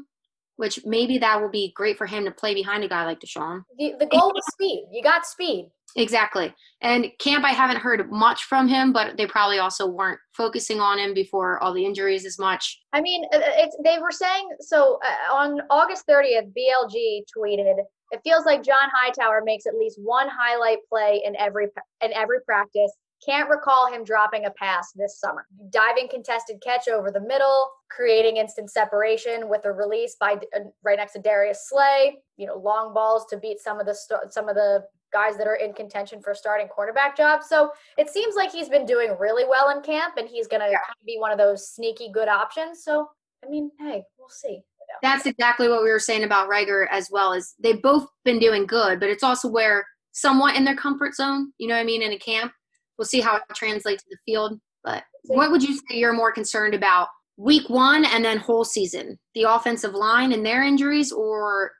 which 0.57 0.81
maybe 0.83 1.17
that 1.19 1.41
will 1.41 1.49
be 1.49 1.71
great 1.73 1.97
for 1.97 2.05
him 2.05 2.25
to 2.25 2.31
play 2.31 2.53
behind 2.53 2.83
a 2.83 2.89
guy 2.89 3.05
like 3.05 3.21
DeSean. 3.21 3.61
The, 3.79 3.93
the 3.97 4.05
goal 4.07 4.33
was 4.35 4.43
speed. 4.51 4.85
You 4.91 5.01
got 5.01 5.25
speed. 5.25 5.69
Exactly. 5.95 6.53
And 6.81 7.07
Camp, 7.19 7.45
I 7.45 7.53
haven't 7.53 7.77
heard 7.77 8.11
much 8.11 8.43
from 8.43 8.67
him, 8.67 8.91
but 8.91 9.15
they 9.15 9.25
probably 9.25 9.59
also 9.59 9.87
weren't 9.87 10.19
focusing 10.33 10.81
on 10.81 10.99
him 10.99 11.13
before 11.13 11.63
all 11.63 11.73
the 11.73 11.85
injuries 11.85 12.25
as 12.25 12.37
much. 12.37 12.81
I 12.91 12.99
mean, 12.99 13.23
uh, 13.33 13.37
uh, 13.37 13.67
they 13.85 13.97
were 13.99 14.11
saying 14.11 14.49
so 14.59 14.99
uh, 15.05 15.33
on 15.33 15.61
August 15.69 16.03
30th, 16.09 16.51
BLG 16.51 17.21
tweeted, 17.37 17.77
"It 18.11 18.19
feels 18.25 18.45
like 18.45 18.63
John 18.63 18.89
Hightower 18.93 19.43
makes 19.45 19.65
at 19.65 19.75
least 19.75 19.97
one 20.03 20.27
highlight 20.27 20.79
play 20.89 21.21
in 21.25 21.37
every 21.37 21.67
in 22.03 22.11
every 22.11 22.41
practice. 22.45 22.91
Can't 23.25 23.49
recall 23.49 23.91
him 23.91 24.03
dropping 24.03 24.45
a 24.45 24.51
pass 24.51 24.91
this 24.91 25.19
summer. 25.19 25.47
Diving 25.71 26.07
contested 26.09 26.61
catch 26.61 26.87
over 26.87 27.11
the 27.11 27.21
middle, 27.21 27.69
creating 27.89 28.37
instant 28.37 28.69
separation 28.69 29.49
with 29.49 29.65
a 29.65 29.71
release 29.71 30.15
by 30.19 30.33
uh, 30.55 30.59
right 30.83 30.97
next 30.97 31.13
to 31.13 31.19
Darius 31.19 31.67
Slay. 31.67 32.17
You 32.37 32.47
know, 32.47 32.57
long 32.57 32.93
balls 32.93 33.25
to 33.31 33.37
beat 33.37 33.59
some 33.59 33.79
of 33.79 33.85
the 33.85 33.97
some 34.29 34.47
of 34.47 34.55
the 34.55 34.83
guys 35.11 35.37
that 35.37 35.47
are 35.47 35.55
in 35.55 35.73
contention 35.73 36.21
for 36.21 36.35
starting 36.35 36.67
quarterback 36.67 37.15
jobs. 37.15 37.47
So 37.47 37.71
it 37.97 38.09
seems 38.09 38.35
like 38.35 38.51
he's 38.51 38.69
been 38.69 38.85
doing 38.85 39.15
really 39.17 39.45
well 39.47 39.69
in 39.69 39.81
camp, 39.81 40.15
and 40.17 40.27
he's 40.27 40.47
going 40.47 40.61
to 40.61 40.67
yeah. 40.67 40.77
kind 40.77 40.95
of 40.99 41.05
be 41.05 41.17
one 41.17 41.31
of 41.31 41.37
those 41.37 41.69
sneaky 41.69 42.11
good 42.11 42.27
options. 42.27 42.83
So 42.83 43.07
I 43.43 43.49
mean, 43.49 43.71
hey, 43.79 44.03
we'll 44.19 44.29
see. 44.29 44.61
That's 45.01 45.25
exactly 45.25 45.67
what 45.67 45.83
we 45.83 45.89
were 45.89 45.99
saying 45.99 46.23
about 46.23 46.49
Reagor 46.49 46.85
as 46.91 47.09
well. 47.11 47.33
Is 47.33 47.55
they've 47.59 47.81
both 47.81 48.07
been 48.23 48.39
doing 48.39 48.67
good, 48.67 48.99
but 48.99 49.09
it's 49.09 49.23
also 49.23 49.47
where 49.47 49.85
somewhat 50.11 50.55
in 50.55 50.63
their 50.63 50.75
comfort 50.75 51.15
zone. 51.15 51.51
You 51.57 51.67
know 51.67 51.75
what 51.75 51.81
I 51.81 51.85
mean? 51.85 52.01
In 52.01 52.11
a 52.11 52.19
camp, 52.19 52.51
we'll 52.97 53.05
see 53.05 53.21
how 53.21 53.37
it 53.37 53.43
translates 53.53 54.03
to 54.03 54.09
the 54.11 54.31
field. 54.31 54.59
But 54.83 55.03
what 55.23 55.51
would 55.51 55.63
you 55.63 55.75
say 55.75 55.97
you're 55.97 56.13
more 56.13 56.31
concerned 56.31 56.73
about 56.73 57.07
week 57.37 57.69
one 57.69 58.05
and 58.05 58.23
then 58.23 58.37
whole 58.37 58.63
season? 58.63 59.17
The 59.33 59.43
offensive 59.43 59.93
line 59.93 60.31
and 60.31 60.45
their 60.45 60.63
injuries 60.63 61.11
or 61.11 61.71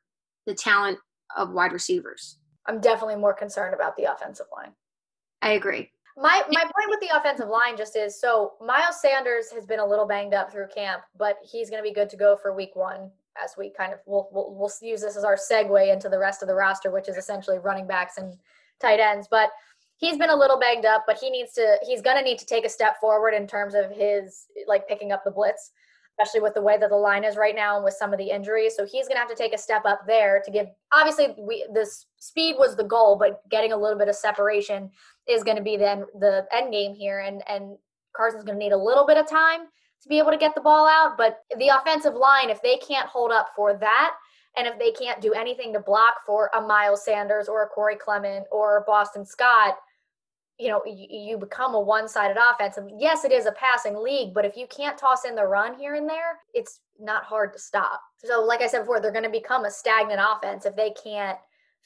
the 0.46 0.56
talent 0.56 0.98
of 1.38 1.52
wide 1.52 1.72
receivers? 1.72 2.38
I'm 2.68 2.82
definitely 2.82 3.18
more 3.18 3.34
concerned 3.34 3.76
about 3.76 3.96
the 3.96 4.12
offensive 4.12 4.48
line. 4.56 4.72
I 5.42 5.52
agree. 5.52 5.92
My 6.18 6.44
my 6.50 6.62
point 6.62 6.90
with 6.90 7.02
the 7.02 7.16
offensive 7.16 7.50
line 7.50 7.76
just 7.78 7.96
is 7.96 8.20
so 8.20 8.54
Miles 8.66 9.02
Sanders 9.02 9.52
has 9.52 9.66
been 9.66 9.80
a 9.80 9.86
little 9.86 10.08
banged 10.08 10.34
up 10.34 10.52
through 10.52 10.68
camp, 10.74 11.04
but 11.18 11.38
he's 11.44 11.70
going 11.70 11.84
to 11.84 11.88
be 11.88 11.94
good 11.94 12.10
to 12.10 12.18
go 12.18 12.38
for 12.38 12.56
week 12.56 12.76
one. 12.76 13.12
As 13.44 13.56
we 13.58 13.70
kind 13.70 13.92
of 13.92 14.00
we'll, 14.06 14.30
we'll 14.32 14.56
we'll 14.56 14.72
use 14.82 15.02
this 15.02 15.18
as 15.18 15.26
our 15.26 15.36
segue 15.36 15.92
into 15.94 16.08
the 16.08 16.18
rest 16.18 16.42
of 16.42 16.48
the 16.48 16.56
roster, 16.56 16.90
which 16.90 17.10
is 17.10 17.18
essentially 17.18 17.60
running 17.60 17.86
backs 17.86 18.18
and 18.18 18.34
tight 18.80 19.02
ends. 19.02 19.28
But 19.30 19.50
he's 19.98 20.18
been 20.18 20.30
a 20.30 20.36
little 20.36 20.60
banged 20.60 20.86
up, 20.86 21.04
but 21.08 21.18
he 21.18 21.30
needs 21.30 21.54
to 21.54 21.78
he's 21.86 22.02
gonna 22.02 22.22
need 22.22 22.40
to 22.40 22.46
take 22.46 22.66
a 22.66 22.70
step 22.70 23.00
forward 23.00 23.34
in 23.34 23.48
terms 23.48 23.74
of 23.74 23.92
his 23.92 24.46
like 24.68 24.88
picking 24.88 25.12
up 25.12 25.24
the 25.24 25.32
blitz, 25.32 25.72
especially 26.12 26.42
with 26.42 26.54
the 26.54 26.62
way 26.62 26.78
that 26.78 26.90
the 26.90 26.96
line 26.96 27.24
is 27.24 27.38
right 27.38 27.56
now 27.56 27.76
and 27.76 27.84
with 27.86 27.94
some 27.94 28.12
of 28.12 28.20
the 28.20 28.30
injuries. 28.30 28.76
So 28.76 28.86
he's 28.86 29.08
gonna 29.08 29.20
have 29.20 29.30
to 29.30 29.36
take 29.36 29.54
a 29.54 29.58
step 29.58 29.84
up 29.86 30.02
there 30.06 30.42
to 30.46 30.52
give 30.52 30.68
obviously 30.94 31.34
we 31.38 31.66
this 31.74 32.06
speed 32.20 32.56
was 32.58 32.76
the 32.76 32.84
goal, 32.84 33.16
but 33.18 33.42
getting 33.50 33.72
a 33.72 33.78
little 33.78 33.98
bit 33.98 34.10
of 34.10 34.16
separation 34.16 34.90
is 35.28 35.44
gonna 35.44 35.62
be 35.62 35.78
then 35.78 36.06
the 36.20 36.46
end 36.52 36.72
game 36.72 36.94
here. 36.94 37.20
And 37.20 37.42
and 37.48 37.78
Carson's 38.16 38.44
gonna 38.44 38.58
need 38.58 38.74
a 38.74 38.78
little 38.78 39.06
bit 39.06 39.18
of 39.18 39.28
time 39.30 39.62
to 40.02 40.10
be 40.10 40.20
able 40.20 40.32
to 40.32 40.38
get 40.38 40.56
the 40.56 40.62
ball 40.62 40.88
out. 40.88 41.18
But 41.18 41.40
the 41.58 41.70
offensive 41.70 42.14
line, 42.16 42.50
if 42.50 42.62
they 42.62 42.78
can't 42.78 43.08
hold 43.08 43.32
up 43.32 43.50
for 43.56 43.74
that, 43.78 44.16
And 44.58 44.68
if 44.68 44.80
they 44.80 44.92
can't 44.92 45.22
do 45.22 45.34
anything 45.34 45.74
to 45.74 45.80
block 45.82 46.16
for 46.26 46.50
a 46.54 46.62
Miles 46.62 47.04
Sanders 47.04 47.50
or 47.50 47.64
a 47.64 47.68
Corey 47.68 47.98
Clement 47.98 48.46
or 48.52 48.86
Boston 48.88 49.26
Scott, 49.26 49.76
you 50.58 50.70
know, 50.70 50.82
you, 50.86 51.38
become 51.38 51.76
a 51.76 51.80
one 51.80 52.08
sided 52.08 52.38
offense. 52.38 52.78
And 52.78 52.90
yes, 53.00 53.26
it 53.26 53.32
is 53.32 53.46
a 53.46 53.52
passing 53.54 54.02
league, 54.02 54.34
but 54.34 54.46
if 54.46 54.56
you 54.56 54.68
can't 54.68 54.98
toss 54.98 55.26
in 55.26 55.36
the 55.36 55.46
run 55.46 55.78
here 55.78 55.96
and 55.96 56.10
there, 56.10 56.40
it's 56.54 56.80
not 57.00 57.24
hard 57.24 57.52
to 57.54 57.60
stop. 57.60 58.02
So, 58.24 58.42
like 58.42 58.62
I 58.62 58.68
said 58.68 58.80
before, 58.80 59.02
they're 59.02 59.12
going 59.12 59.26
to 59.26 59.30
become 59.30 59.66
a 59.66 59.72
stagnant 59.72 60.22
offense 60.24 60.66
if 60.66 60.76
they 60.76 60.92
can't 60.92 61.38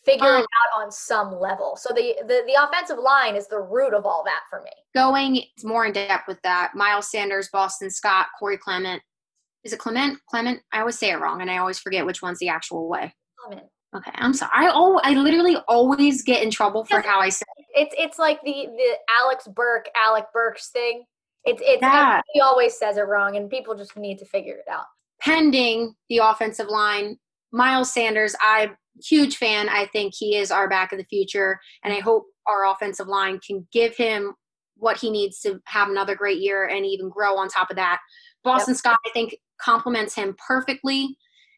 figure 0.05 0.27
um, 0.27 0.41
it 0.41 0.47
out 0.77 0.83
on 0.83 0.91
some 0.91 1.39
level. 1.39 1.75
So 1.75 1.93
the, 1.93 2.15
the 2.21 2.43
the 2.45 2.63
offensive 2.63 2.99
line 2.99 3.35
is 3.35 3.47
the 3.47 3.59
root 3.59 3.93
of 3.93 4.05
all 4.05 4.23
that 4.25 4.41
for 4.49 4.61
me. 4.61 4.71
Going 4.95 5.43
more 5.63 5.85
in 5.85 5.93
depth 5.93 6.27
with 6.27 6.41
that, 6.43 6.71
Miles 6.75 7.09
Sanders, 7.11 7.49
Boston 7.51 7.89
Scott, 7.89 8.27
Corey 8.37 8.57
Clement. 8.57 9.01
Is 9.63 9.73
it 9.73 9.79
Clement? 9.79 10.19
Clement? 10.29 10.61
I 10.71 10.79
always 10.79 10.97
say 10.97 11.11
it 11.11 11.19
wrong, 11.19 11.41
and 11.41 11.51
I 11.51 11.57
always 11.57 11.79
forget 11.79 12.05
which 12.05 12.21
one's 12.21 12.39
the 12.39 12.49
actual 12.49 12.87
way. 12.87 13.13
Clement. 13.43 13.67
Okay, 13.95 14.11
I'm 14.15 14.33
sorry. 14.33 14.51
I 14.53 14.71
oh, 14.73 14.99
I 15.03 15.15
literally 15.15 15.57
always 15.67 16.23
get 16.23 16.43
in 16.43 16.51
trouble 16.51 16.85
for 16.85 17.01
how 17.01 17.19
I 17.19 17.29
say 17.29 17.45
it. 17.57 17.58
It's 17.73 17.93
it's 17.97 18.19
like 18.19 18.41
the 18.43 18.67
the 18.67 18.97
Alex 19.21 19.47
Burke, 19.47 19.89
Alec 19.95 20.25
Burks 20.33 20.69
thing. 20.69 21.03
It's 21.45 21.61
it's 21.63 21.81
yeah. 21.81 22.21
he 22.33 22.41
always 22.41 22.77
says 22.77 22.97
it 22.97 23.01
wrong, 23.01 23.35
and 23.35 23.49
people 23.49 23.75
just 23.75 23.95
need 23.97 24.19
to 24.19 24.25
figure 24.25 24.55
it 24.55 24.71
out. 24.71 24.85
Pending 25.21 25.93
the 26.09 26.17
offensive 26.17 26.67
line, 26.67 27.17
Miles 27.51 27.93
Sanders, 27.93 28.35
I'm 28.43 28.75
huge 29.01 29.37
fan. 29.37 29.69
I 29.69 29.85
think 29.87 30.13
he 30.15 30.35
is 30.35 30.51
our 30.51 30.69
back 30.69 30.91
of 30.91 30.97
the 30.97 31.05
future, 31.05 31.59
and 31.83 31.93
I 31.93 31.99
hope 31.99 32.25
our 32.47 32.65
offensive 32.65 33.07
line 33.07 33.39
can 33.45 33.67
give 33.71 33.95
him 33.95 34.33
what 34.75 34.97
he 34.97 35.09
needs 35.11 35.39
to 35.41 35.59
have 35.65 35.89
another 35.89 36.15
great 36.15 36.39
year 36.39 36.65
and 36.65 36.85
even 36.85 37.09
grow 37.09 37.37
on 37.37 37.49
top 37.49 37.69
of 37.69 37.75
that. 37.75 37.99
Boston 38.43 38.73
yep. 38.73 38.77
Scott, 38.77 38.97
I 39.05 39.09
think, 39.11 39.35
complements 39.61 40.15
him 40.15 40.35
perfectly. 40.47 41.17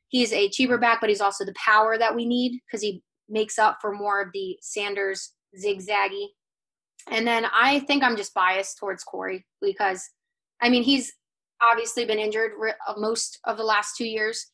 He's 0.10 0.34
a 0.34 0.50
cheaper 0.50 0.78
back, 0.78 1.00
but 1.00 1.10
he's 1.10 1.21
also 1.21 1.45
the 1.45 1.54
power 1.54 1.97
that 1.97 2.15
we 2.15 2.26
need 2.26 2.60
because 2.65 2.82
he 2.82 3.02
makes 3.30 3.58
up 3.58 3.78
for 3.80 3.93
more 3.93 4.21
of 4.21 4.30
the 4.34 4.58
Sanders 4.62 5.34
zigzaggy. 5.57 6.27
And 7.09 7.25
then 7.25 7.45
I 7.51 7.79
think 7.79 8.03
I'm 8.03 8.17
just 8.17 8.33
biased 8.33 8.77
towards 8.77 9.03
Corey 9.03 9.45
because, 9.61 10.07
I 10.61 10.69
mean, 10.69 10.83
he's 10.83 11.11
obviously 11.61 12.05
been 12.05 12.19
injured 12.19 12.51
uh, 12.87 12.93
most 12.97 13.39
of 13.45 13.57
the 13.57 13.63
last 13.63 13.95
two 13.97 14.05
years, 14.05 14.51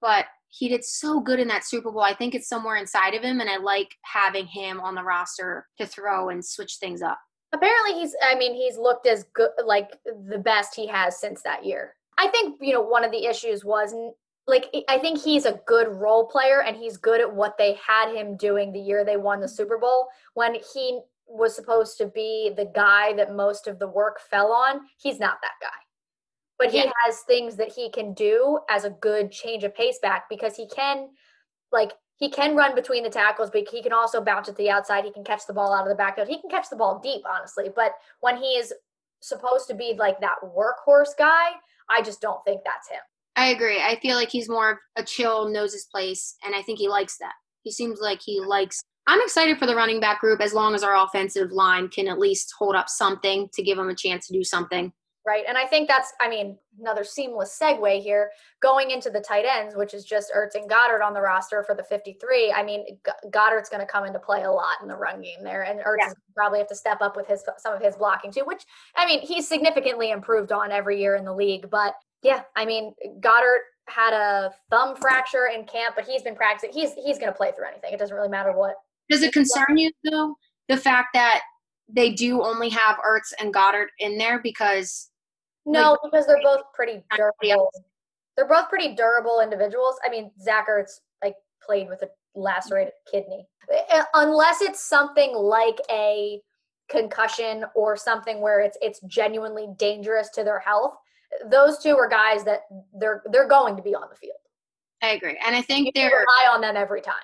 but 0.00 0.26
he 0.48 0.68
did 0.68 0.84
so 0.84 1.20
good 1.20 1.40
in 1.40 1.48
that 1.48 1.64
Super 1.64 1.90
Bowl. 1.90 2.02
I 2.02 2.14
think 2.14 2.34
it's 2.34 2.48
somewhere 2.48 2.76
inside 2.76 3.14
of 3.14 3.22
him, 3.22 3.40
and 3.40 3.50
I 3.50 3.58
like 3.58 3.94
having 4.02 4.46
him 4.46 4.80
on 4.80 4.94
the 4.94 5.02
roster 5.02 5.66
to 5.78 5.86
throw 5.86 6.30
and 6.30 6.44
switch 6.44 6.76
things 6.80 7.02
up. 7.02 7.18
Apparently, 7.52 8.00
he's, 8.00 8.14
I 8.22 8.34
mean, 8.36 8.54
he's 8.54 8.78
looked 8.78 9.06
as 9.06 9.24
good, 9.34 9.50
like 9.64 9.90
the 10.04 10.38
best 10.38 10.74
he 10.74 10.86
has 10.86 11.20
since 11.20 11.42
that 11.42 11.64
year. 11.64 11.94
I 12.18 12.28
think, 12.28 12.58
you 12.60 12.72
know, 12.72 12.82
one 12.82 13.04
of 13.04 13.10
the 13.10 13.26
issues 13.26 13.64
was 13.64 13.94
like, 14.48 14.74
I 14.88 14.98
think 14.98 15.20
he's 15.20 15.44
a 15.44 15.60
good 15.66 15.88
role 15.88 16.26
player 16.26 16.62
and 16.62 16.76
he's 16.76 16.96
good 16.96 17.20
at 17.20 17.32
what 17.32 17.56
they 17.58 17.74
had 17.86 18.14
him 18.14 18.36
doing 18.36 18.72
the 18.72 18.80
year 18.80 19.04
they 19.04 19.16
won 19.16 19.40
the 19.40 19.48
Super 19.48 19.78
Bowl. 19.78 20.08
When 20.34 20.56
he 20.74 21.00
was 21.28 21.54
supposed 21.54 21.98
to 21.98 22.06
be 22.06 22.50
the 22.56 22.64
guy 22.64 23.12
that 23.12 23.34
most 23.34 23.66
of 23.68 23.78
the 23.78 23.86
work 23.86 24.18
fell 24.30 24.50
on. 24.50 24.80
He's 24.96 25.20
not 25.20 25.38
that 25.42 25.52
guy. 25.60 25.68
But 26.58 26.70
he 26.70 26.78
yeah. 26.78 26.90
has 27.04 27.20
things 27.20 27.56
that 27.56 27.70
he 27.70 27.90
can 27.90 28.14
do 28.14 28.60
as 28.68 28.84
a 28.84 28.90
good 28.90 29.30
change 29.30 29.62
of 29.62 29.76
pace 29.76 29.98
back 30.00 30.24
because 30.28 30.56
he 30.56 30.66
can 30.66 31.08
like 31.70 31.92
he 32.16 32.30
can 32.30 32.56
run 32.56 32.74
between 32.74 33.04
the 33.04 33.10
tackles 33.10 33.50
but 33.50 33.68
he 33.68 33.82
can 33.82 33.92
also 33.92 34.20
bounce 34.20 34.48
at 34.48 34.56
the 34.56 34.70
outside. 34.70 35.04
He 35.04 35.12
can 35.12 35.22
catch 35.22 35.46
the 35.46 35.52
ball 35.52 35.72
out 35.72 35.82
of 35.82 35.88
the 35.88 35.94
backfield. 35.94 36.28
He 36.28 36.40
can 36.40 36.50
catch 36.50 36.70
the 36.70 36.76
ball 36.76 36.98
deep 36.98 37.22
honestly. 37.30 37.68
But 37.74 37.92
when 38.20 38.38
he 38.38 38.54
is 38.54 38.72
supposed 39.20 39.68
to 39.68 39.74
be 39.74 39.94
like 39.98 40.20
that 40.20 40.36
workhorse 40.44 41.16
guy 41.18 41.50
i 41.90 42.00
just 42.02 42.20
don't 42.20 42.44
think 42.44 42.60
that's 42.64 42.88
him 42.88 43.00
i 43.38 43.46
agree 43.48 43.80
i 43.80 43.98
feel 44.00 44.16
like 44.16 44.30
he's 44.30 44.48
more 44.48 44.72
of 44.72 44.78
a 44.96 45.02
chill 45.02 45.48
knows 45.48 45.72
his 45.72 45.86
place 45.92 46.36
and 46.44 46.54
i 46.54 46.62
think 46.62 46.78
he 46.78 46.88
likes 46.88 47.16
that 47.18 47.34
he 47.62 47.70
seems 47.70 48.00
like 48.00 48.20
he 48.24 48.40
likes 48.40 48.80
i'm 49.06 49.20
excited 49.22 49.58
for 49.58 49.66
the 49.66 49.76
running 49.76 50.00
back 50.00 50.20
group 50.20 50.40
as 50.40 50.52
long 50.52 50.74
as 50.74 50.82
our 50.82 50.96
offensive 51.04 51.50
line 51.52 51.88
can 51.88 52.08
at 52.08 52.18
least 52.18 52.52
hold 52.58 52.74
up 52.74 52.88
something 52.88 53.48
to 53.52 53.62
give 53.62 53.78
him 53.78 53.88
a 53.88 53.94
chance 53.94 54.26
to 54.26 54.32
do 54.32 54.44
something 54.44 54.92
right? 55.28 55.44
And 55.46 55.58
I 55.58 55.66
think 55.66 55.88
that's, 55.88 56.12
I 56.22 56.28
mean, 56.28 56.56
another 56.80 57.04
seamless 57.04 57.56
segue 57.60 58.02
here 58.02 58.30
going 58.62 58.90
into 58.90 59.10
the 59.10 59.20
tight 59.20 59.44
ends, 59.44 59.76
which 59.76 59.92
is 59.92 60.04
just 60.04 60.32
Ertz 60.34 60.54
and 60.54 60.68
Goedert 60.68 61.04
on 61.04 61.12
the 61.12 61.20
roster 61.20 61.62
for 61.62 61.74
the 61.74 61.82
53. 61.82 62.50
I 62.50 62.62
mean, 62.62 62.98
Goedert's 63.30 63.68
going 63.68 63.80
to 63.80 63.86
come 63.86 64.06
into 64.06 64.18
play 64.18 64.44
a 64.44 64.50
lot 64.50 64.78
in 64.80 64.88
the 64.88 64.96
run 64.96 65.20
game 65.20 65.44
there, 65.44 65.64
and 65.64 65.80
Ertz 65.80 65.96
yeah. 65.98 66.12
probably 66.34 66.60
have 66.60 66.68
to 66.68 66.74
step 66.74 67.02
up 67.02 67.14
with 67.14 67.26
his 67.26 67.44
some 67.58 67.74
of 67.74 67.82
his 67.82 67.96
blocking 67.96 68.32
too. 68.32 68.44
Which 68.46 68.62
I 68.96 69.04
mean, 69.04 69.20
he's 69.20 69.46
significantly 69.46 70.10
improved 70.10 70.50
on 70.50 70.72
every 70.72 70.98
year 70.98 71.14
in 71.16 71.26
the 71.26 71.34
league. 71.34 71.68
But 71.70 71.94
yeah, 72.22 72.42
I 72.56 72.64
mean, 72.64 72.94
Goedert 73.20 73.60
had 73.88 74.12
a 74.12 74.52
thumb 74.70 74.96
fracture 74.96 75.48
in 75.54 75.64
camp, 75.64 75.94
but 75.96 76.06
he's 76.06 76.22
been 76.22 76.36
practicing. 76.36 76.72
He's 76.72 76.92
he's 76.94 77.18
going 77.18 77.32
to 77.32 77.36
play 77.36 77.52
through 77.56 77.66
anything. 77.68 77.92
It 77.92 77.98
doesn't 77.98 78.14
really 78.14 78.28
matter 78.28 78.52
what. 78.52 78.74
Does 79.10 79.22
it 79.22 79.32
concern 79.32 79.76
you 79.76 79.90
though 80.04 80.34
the 80.68 80.76
fact 80.76 81.08
that 81.14 81.40
they 81.88 82.12
do 82.12 82.42
only 82.42 82.68
have 82.68 82.96
Ertz 82.96 83.32
and 83.40 83.52
Goedert 83.52 83.86
in 83.98 84.18
there 84.18 84.40
because 84.42 85.10
no, 85.66 85.92
like, 85.92 85.98
because 86.04 86.26
they're 86.26 86.42
both 86.42 86.62
pretty 86.74 87.02
durable. 87.14 87.70
They're 88.36 88.48
both 88.48 88.68
pretty 88.68 88.94
durable 88.94 89.40
individuals. 89.40 89.96
I 90.04 90.10
mean, 90.10 90.30
Zach 90.40 90.68
Ertz 90.68 91.00
like 91.22 91.34
played 91.62 91.88
with 91.88 92.02
a 92.02 92.08
lacerated 92.34 92.92
kidney. 93.10 93.46
Uh, 93.92 94.04
unless 94.14 94.60
it's 94.62 94.82
something 94.82 95.34
like 95.34 95.78
a 95.90 96.40
concussion 96.88 97.64
or 97.74 97.96
something 97.96 98.40
where 98.40 98.60
it's 98.60 98.78
it's 98.80 99.00
genuinely 99.06 99.68
dangerous 99.76 100.30
to 100.30 100.44
their 100.44 100.60
health. 100.60 100.94
Those 101.50 101.78
two 101.78 101.96
are 101.96 102.08
guys 102.08 102.44
that 102.44 102.62
they're 102.98 103.22
they're 103.32 103.48
going 103.48 103.76
to 103.76 103.82
be 103.82 103.94
on 103.94 104.08
the 104.10 104.16
field. 104.16 104.38
I 105.02 105.10
agree, 105.10 105.38
and 105.46 105.54
I 105.54 105.62
think 105.62 105.86
you 105.86 105.92
they're 105.94 106.10
rely 106.10 106.54
on 106.54 106.60
them 106.60 106.76
every 106.76 107.00
time. 107.00 107.14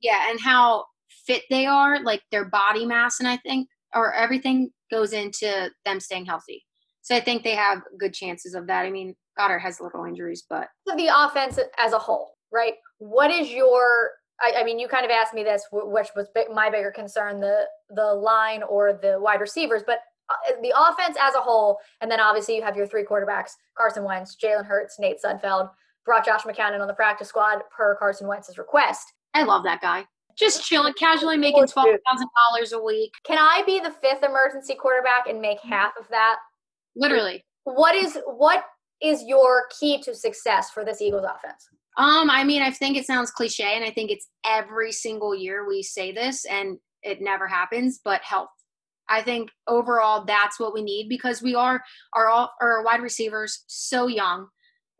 Yeah, 0.00 0.30
and 0.30 0.40
how 0.40 0.84
fit 1.26 1.42
they 1.50 1.66
are, 1.66 2.02
like 2.02 2.22
their 2.30 2.44
body 2.44 2.86
mass, 2.86 3.18
and 3.20 3.28
I 3.28 3.36
think 3.38 3.68
or 3.94 4.14
everything 4.14 4.70
goes 4.90 5.12
into 5.12 5.70
them 5.84 6.00
staying 6.00 6.26
healthy. 6.26 6.64
So 7.02 7.16
I 7.16 7.20
think 7.20 7.42
they 7.42 7.54
have 7.54 7.82
good 7.98 8.12
chances 8.12 8.54
of 8.54 8.66
that. 8.66 8.84
I 8.84 8.90
mean, 8.90 9.14
Goedert 9.38 9.60
has 9.62 9.80
little 9.80 10.04
injuries, 10.04 10.44
but 10.48 10.68
the 10.86 11.10
offense 11.10 11.58
as 11.78 11.92
a 11.92 11.98
whole, 11.98 12.34
right? 12.52 12.74
What 12.98 13.30
is 13.30 13.50
your? 13.50 14.10
I, 14.40 14.60
I 14.60 14.64
mean, 14.64 14.78
you 14.78 14.88
kind 14.88 15.04
of 15.04 15.10
asked 15.10 15.34
me 15.34 15.42
this, 15.42 15.64
which 15.72 16.08
was 16.14 16.28
my 16.52 16.70
bigger 16.70 16.90
concern: 16.90 17.40
the 17.40 17.64
the 17.90 18.14
line 18.14 18.62
or 18.62 18.92
the 18.92 19.18
wide 19.20 19.40
receivers, 19.40 19.82
but 19.86 20.00
the 20.62 20.72
offense 20.76 21.16
as 21.20 21.34
a 21.34 21.40
whole, 21.40 21.78
and 22.00 22.10
then 22.10 22.20
obviously 22.20 22.56
you 22.56 22.62
have 22.62 22.76
your 22.76 22.86
three 22.86 23.04
quarterbacks: 23.04 23.52
Carson 23.76 24.04
Wentz, 24.04 24.36
Jalen 24.42 24.66
Hurts, 24.66 24.98
Nate 24.98 25.18
Sudfeld. 25.24 25.70
Brought 26.04 26.24
Josh 26.24 26.44
McCown 26.44 26.78
on 26.80 26.86
the 26.86 26.94
practice 26.94 27.28
squad 27.28 27.58
per 27.70 27.94
Carson 27.96 28.26
Wentz's 28.26 28.56
request. 28.56 29.12
I 29.34 29.42
love 29.42 29.62
that 29.64 29.82
guy 29.82 30.06
just 30.38 30.64
chilling, 30.64 30.94
casually 30.94 31.36
making 31.36 31.66
twelve 31.66 31.88
thousand 32.08 32.28
dollars 32.50 32.72
a 32.72 32.82
week. 32.82 33.12
Can 33.24 33.38
I 33.38 33.62
be 33.66 33.80
the 33.80 33.90
fifth 33.90 34.22
emergency 34.22 34.74
quarterback 34.74 35.26
and 35.28 35.40
make 35.40 35.58
half 35.60 35.92
of 35.98 36.06
that? 36.08 36.36
Literally. 36.96 37.44
What 37.64 37.94
is 37.94 38.18
what 38.26 38.64
is 39.02 39.24
your 39.24 39.66
key 39.78 40.00
to 40.02 40.14
success 40.14 40.70
for 40.70 40.84
this 40.84 41.02
Eagles 41.02 41.24
offense? 41.24 41.68
Um, 41.96 42.30
I 42.30 42.44
mean, 42.44 42.62
I 42.62 42.70
think 42.70 42.96
it 42.96 43.06
sounds 43.06 43.32
cliche, 43.32 43.74
and 43.74 43.84
I 43.84 43.90
think 43.90 44.10
it's 44.10 44.28
every 44.46 44.92
single 44.92 45.34
year 45.34 45.66
we 45.66 45.82
say 45.82 46.12
this, 46.12 46.44
and 46.44 46.78
it 47.02 47.20
never 47.20 47.46
happens. 47.46 48.00
But 48.02 48.22
health. 48.22 48.50
I 49.08 49.22
think 49.22 49.50
overall 49.66 50.24
that's 50.24 50.60
what 50.60 50.74
we 50.74 50.82
need 50.82 51.08
because 51.08 51.42
we 51.42 51.54
are 51.54 51.82
our 52.12 52.28
all 52.28 52.52
our 52.60 52.82
wide 52.84 53.02
receivers 53.02 53.64
so 53.66 54.06
young, 54.06 54.48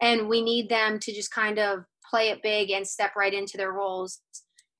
and 0.00 0.28
we 0.28 0.42
need 0.42 0.68
them 0.68 0.98
to 1.00 1.12
just 1.12 1.30
kind 1.30 1.58
of 1.58 1.80
play 2.10 2.30
it 2.30 2.42
big 2.42 2.70
and 2.70 2.86
step 2.86 3.16
right 3.16 3.34
into 3.34 3.56
their 3.56 3.72
roles. 3.72 4.20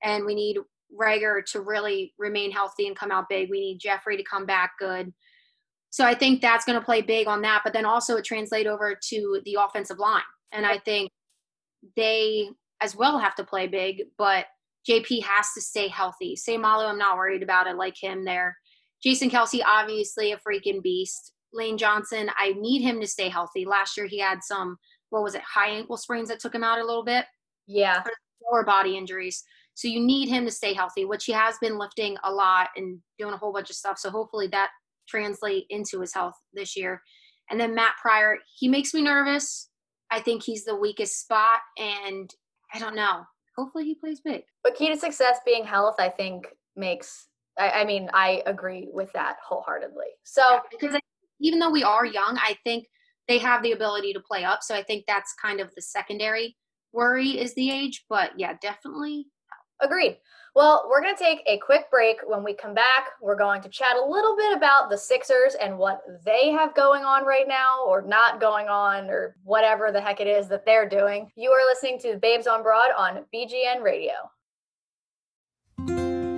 And 0.03 0.25
we 0.25 0.33
need 0.35 0.57
Reagor 0.99 1.45
to 1.51 1.61
really 1.61 2.13
remain 2.17 2.51
healthy 2.51 2.87
and 2.87 2.95
come 2.95 3.11
out 3.11 3.29
big. 3.29 3.49
We 3.49 3.59
need 3.59 3.79
Jeffery 3.79 4.17
to 4.17 4.23
come 4.23 4.45
back 4.45 4.71
good. 4.79 5.13
So 5.91 6.05
I 6.05 6.15
think 6.15 6.41
that's 6.41 6.65
going 6.65 6.79
to 6.79 6.85
play 6.85 7.01
big 7.01 7.27
on 7.27 7.41
that. 7.41 7.61
But 7.63 7.73
then 7.73 7.85
also 7.85 8.15
it 8.17 8.25
translate 8.25 8.67
over 8.67 8.97
to 9.09 9.41
the 9.45 9.57
offensive 9.59 9.99
line. 9.99 10.21
And 10.51 10.65
I 10.65 10.79
think 10.79 11.11
they 11.95 12.49
as 12.81 12.95
well 12.95 13.19
have 13.19 13.35
to 13.35 13.43
play 13.43 13.67
big, 13.67 14.03
but 14.17 14.45
JP 14.89 15.23
has 15.23 15.47
to 15.53 15.61
stay 15.61 15.87
healthy. 15.87 16.35
Seumalo, 16.35 16.89
I'm 16.89 16.97
not 16.97 17.17
worried 17.17 17.43
about 17.43 17.67
it 17.67 17.75
like 17.75 17.95
him 18.01 18.23
there. 18.23 18.57
Jason 19.03 19.29
Kelce, 19.29 19.61
obviously 19.65 20.31
a 20.31 20.37
freaking 20.37 20.81
beast. 20.81 21.33
Lane 21.53 21.77
Johnson, 21.77 22.29
I 22.37 22.53
need 22.53 22.81
him 22.81 23.01
to 23.01 23.07
stay 23.07 23.29
healthy. 23.29 23.65
Last 23.65 23.97
year 23.97 24.05
he 24.05 24.19
had 24.19 24.43
some, 24.43 24.77
what 25.09 25.23
was 25.23 25.35
it, 25.35 25.41
high 25.41 25.69
ankle 25.69 25.97
sprains 25.97 26.29
that 26.29 26.39
took 26.39 26.53
him 26.53 26.63
out 26.63 26.79
a 26.79 26.85
little 26.85 27.03
bit. 27.03 27.25
Yeah. 27.67 28.03
Lower 28.51 28.63
body 28.63 28.97
injuries. 28.97 29.43
So 29.73 29.87
you 29.87 29.99
need 29.99 30.29
him 30.29 30.45
to 30.45 30.51
stay 30.51 30.73
healthy, 30.73 31.05
which 31.05 31.25
he 31.25 31.31
has 31.31 31.57
been 31.59 31.77
lifting 31.77 32.17
a 32.23 32.31
lot 32.31 32.69
and 32.75 32.99
doing 33.17 33.33
a 33.33 33.37
whole 33.37 33.53
bunch 33.53 33.69
of 33.69 33.75
stuff. 33.75 33.97
So 33.97 34.09
hopefully 34.09 34.47
that 34.47 34.69
translate 35.07 35.65
into 35.69 36.01
his 36.01 36.13
health 36.13 36.35
this 36.53 36.75
year. 36.75 37.01
And 37.49 37.59
then 37.59 37.73
Matt 37.73 37.93
Pryor, 38.01 38.37
he 38.57 38.67
makes 38.67 38.93
me 38.93 39.01
nervous. 39.01 39.69
I 40.11 40.19
think 40.19 40.43
he's 40.43 40.65
the 40.65 40.75
weakest 40.75 41.19
spot, 41.19 41.59
and 41.77 42.33
I 42.73 42.79
don't 42.79 42.95
know. 42.95 43.23
Hopefully, 43.57 43.85
he 43.85 43.95
plays 43.95 44.21
big. 44.21 44.41
But 44.63 44.75
key 44.75 44.89
to 44.89 44.97
success 44.97 45.39
being 45.45 45.65
health, 45.65 45.95
I 45.99 46.09
think, 46.09 46.47
makes. 46.75 47.27
I, 47.59 47.81
I 47.81 47.85
mean, 47.85 48.09
I 48.13 48.41
agree 48.45 48.89
with 48.91 49.11
that 49.13 49.37
wholeheartedly. 49.45 50.07
So 50.23 50.41
yeah, 50.41 50.59
because 50.71 50.95
I, 50.95 50.99
even 51.41 51.59
though 51.59 51.71
we 51.71 51.83
are 51.83 52.05
young, 52.05 52.37
I 52.41 52.55
think 52.63 52.87
they 53.27 53.37
have 53.37 53.61
the 53.61 53.73
ability 53.73 54.13
to 54.13 54.19
play 54.19 54.43
up. 54.43 54.63
So 54.63 54.75
I 54.75 54.83
think 54.83 55.05
that's 55.07 55.33
kind 55.41 55.59
of 55.59 55.73
the 55.75 55.81
secondary 55.81 56.55
worry 56.91 57.39
is 57.39 57.53
the 57.53 57.69
age, 57.71 58.05
but 58.09 58.31
yeah, 58.37 58.53
definitely. 58.61 59.27
Agreed. 59.81 60.17
Well, 60.55 60.87
we're 60.89 61.01
going 61.01 61.15
to 61.15 61.23
take 61.23 61.41
a 61.47 61.59
quick 61.59 61.89
break. 61.91 62.17
When 62.25 62.43
we 62.43 62.53
come 62.53 62.73
back, 62.73 63.09
we're 63.21 63.37
going 63.37 63.61
to 63.61 63.69
chat 63.69 63.95
a 63.95 64.03
little 64.03 64.35
bit 64.35 64.57
about 64.57 64.89
the 64.89 64.97
Sixers 64.97 65.55
and 65.55 65.77
what 65.77 66.01
they 66.25 66.49
have 66.49 66.75
going 66.75 67.03
on 67.03 67.23
right 67.23 67.47
now 67.47 67.85
or 67.85 68.01
not 68.01 68.41
going 68.41 68.67
on 68.67 69.09
or 69.09 69.35
whatever 69.43 69.91
the 69.91 70.01
heck 70.01 70.19
it 70.19 70.27
is 70.27 70.49
that 70.49 70.65
they're 70.65 70.89
doing. 70.89 71.31
You 71.35 71.51
are 71.51 71.65
listening 71.65 71.99
to 71.99 72.17
Babes 72.17 72.47
on 72.47 72.63
Broad 72.63 72.89
on 72.97 73.25
BGN 73.33 73.81
Radio. 73.81 74.13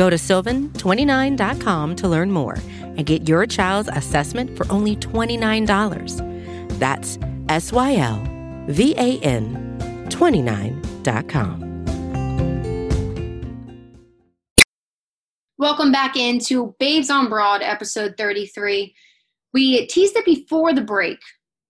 Go 0.00 0.08
to 0.08 0.16
sylvan29.com 0.16 1.96
to 1.96 2.08
learn 2.08 2.30
more 2.30 2.56
and 2.80 3.04
get 3.04 3.28
your 3.28 3.44
child's 3.44 3.90
assessment 3.92 4.56
for 4.56 4.64
only 4.72 4.96
$29. 4.96 6.78
That's 6.78 7.18
S 7.50 7.70
Y 7.70 7.96
L 7.96 8.26
V 8.68 8.94
A 8.96 9.18
N 9.18 9.76
29.com. 10.08 11.84
Welcome 15.58 15.92
back 15.92 16.16
into 16.16 16.74
Babes 16.78 17.10
on 17.10 17.28
Broad, 17.28 17.60
episode 17.60 18.14
33. 18.16 18.94
We 19.52 19.86
teased 19.88 20.16
it 20.16 20.24
before 20.24 20.72
the 20.72 20.80
break, 20.80 21.18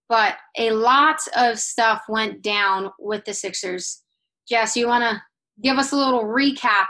but 0.07 0.37
a 0.57 0.71
lot 0.71 1.19
of 1.35 1.59
stuff 1.59 2.03
went 2.07 2.41
down 2.41 2.91
with 2.97 3.25
the 3.25 3.33
Sixers. 3.33 4.01
Jess, 4.47 4.77
you 4.77 4.87
want 4.87 5.03
to 5.03 5.21
give 5.61 5.77
us 5.77 5.91
a 5.91 5.97
little 5.97 6.23
recap? 6.23 6.85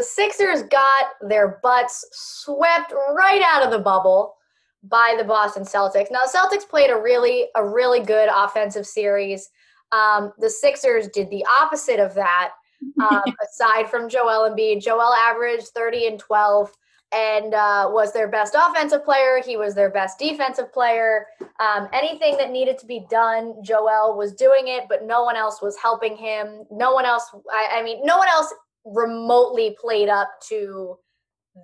The 0.00 0.04
Sixers 0.04 0.62
got 0.62 1.08
their 1.20 1.60
butts 1.62 2.06
swept 2.10 2.94
right 3.14 3.42
out 3.44 3.62
of 3.62 3.70
the 3.70 3.78
bubble 3.78 4.34
by 4.82 5.14
the 5.18 5.24
Boston 5.24 5.62
Celtics. 5.62 6.10
Now, 6.10 6.20
the 6.24 6.38
Celtics 6.38 6.66
played 6.66 6.88
a 6.88 6.96
really, 6.96 7.48
a 7.54 7.62
really 7.62 8.00
good 8.00 8.30
offensive 8.34 8.86
series. 8.86 9.50
Um, 9.92 10.32
the 10.38 10.48
Sixers 10.48 11.08
did 11.08 11.28
the 11.28 11.44
opposite 11.44 12.00
of 12.00 12.14
that 12.14 12.52
um, 13.10 13.22
aside 13.46 13.90
from 13.90 14.08
Joel 14.08 14.50
Embiid. 14.50 14.82
Joel 14.82 15.12
averaged 15.12 15.66
30 15.74 16.06
and 16.06 16.18
12 16.18 16.72
and 17.12 17.52
uh, 17.52 17.90
was 17.92 18.14
their 18.14 18.28
best 18.28 18.56
offensive 18.58 19.04
player. 19.04 19.42
He 19.44 19.58
was 19.58 19.74
their 19.74 19.90
best 19.90 20.18
defensive 20.18 20.72
player. 20.72 21.26
Um, 21.60 21.88
anything 21.92 22.38
that 22.38 22.50
needed 22.50 22.78
to 22.78 22.86
be 22.86 23.04
done, 23.10 23.56
Joel 23.62 24.16
was 24.16 24.32
doing 24.32 24.68
it, 24.68 24.84
but 24.88 25.04
no 25.04 25.24
one 25.24 25.36
else 25.36 25.60
was 25.60 25.76
helping 25.76 26.16
him. 26.16 26.64
No 26.70 26.94
one 26.94 27.04
else, 27.04 27.28
I, 27.52 27.80
I 27.80 27.82
mean, 27.82 28.00
no 28.02 28.16
one 28.16 28.28
else 28.28 28.50
remotely 28.84 29.76
played 29.80 30.08
up 30.08 30.30
to 30.48 30.96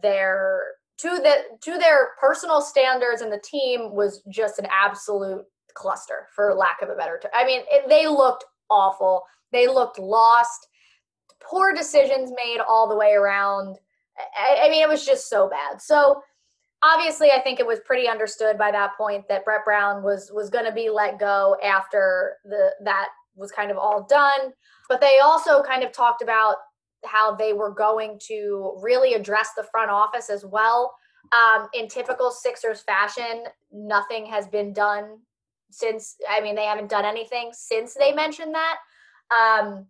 their 0.02 0.62
to 0.98 1.09
the 1.09 1.37
to 1.62 1.79
their 1.79 2.11
personal 2.20 2.61
standards 2.61 3.20
and 3.20 3.33
the 3.33 3.42
team 3.44 3.94
was 3.94 4.22
just 4.29 4.59
an 4.59 4.66
absolute 4.70 5.44
cluster 5.74 6.29
for 6.35 6.55
lack 6.55 6.81
of 6.83 6.88
a 6.88 6.94
better 6.94 7.18
term. 7.22 7.31
I 7.35 7.44
mean, 7.44 7.62
it, 7.70 7.88
they 7.88 8.07
looked 8.07 8.44
awful. 8.70 9.22
They 9.52 9.68
looked 9.68 9.98
lost 9.98 10.68
poor 11.42 11.74
decisions 11.74 12.33
made 12.44 12.59
all 12.66 12.88
the 12.88 12.96
way 12.96 13.12
around. 13.12 13.79
I, 14.38 14.66
I 14.66 14.70
mean, 14.70 14.83
it 14.83 14.88
was 14.88 15.05
just 15.05 15.29
so 15.29 15.48
bad. 15.48 15.81
So 15.81 16.22
obviously, 16.83 17.31
I 17.31 17.40
think 17.40 17.61
it 17.61 17.66
was 17.66 17.81
pretty 17.85 18.09
understood 18.09 18.59
by 18.59 18.70
that 18.72 18.96
point 18.96 19.29
that 19.29 19.44
Brett 19.44 19.64
Brown 19.64 20.02
was 20.02 20.31
was 20.35 20.50
going 20.50 20.64
to 20.64 20.72
be 20.72 20.90
let 20.90 21.18
go 21.18 21.57
after 21.62 22.37
the 22.44 22.70
that 22.85 23.09
was 23.35 23.52
kind 23.52 23.70
of 23.70 23.76
all 23.76 24.07
done. 24.09 24.52
But 24.88 25.00
they 25.00 25.18
also 25.22 25.62
kind 25.62 25.83
of 25.83 25.92
talked 25.92 26.22
about 26.22 26.57
how 27.07 27.35
they 27.35 27.53
were 27.53 27.73
going 27.73 28.19
to 28.27 28.79
really 28.83 29.14
address 29.14 29.51
the 29.57 29.66
front 29.71 29.90
office 29.90 30.31
as 30.31 30.45
well. 30.45 30.95
Um, 31.33 31.69
in 31.75 31.88
typical 31.88 32.31
Sixers 32.31 32.83
fashion, 32.83 33.45
nothing 33.73 34.27
has 34.27 34.47
been 34.47 34.73
done 34.73 35.19
since. 35.71 36.16
I 36.31 36.40
mean, 36.40 36.55
they 36.55 36.66
haven't 36.66 36.90
done 36.90 37.05
anything 37.05 37.51
since 37.53 37.95
they 37.95 38.12
mentioned 38.12 38.55
that. 38.55 38.77
Um, 39.35 39.87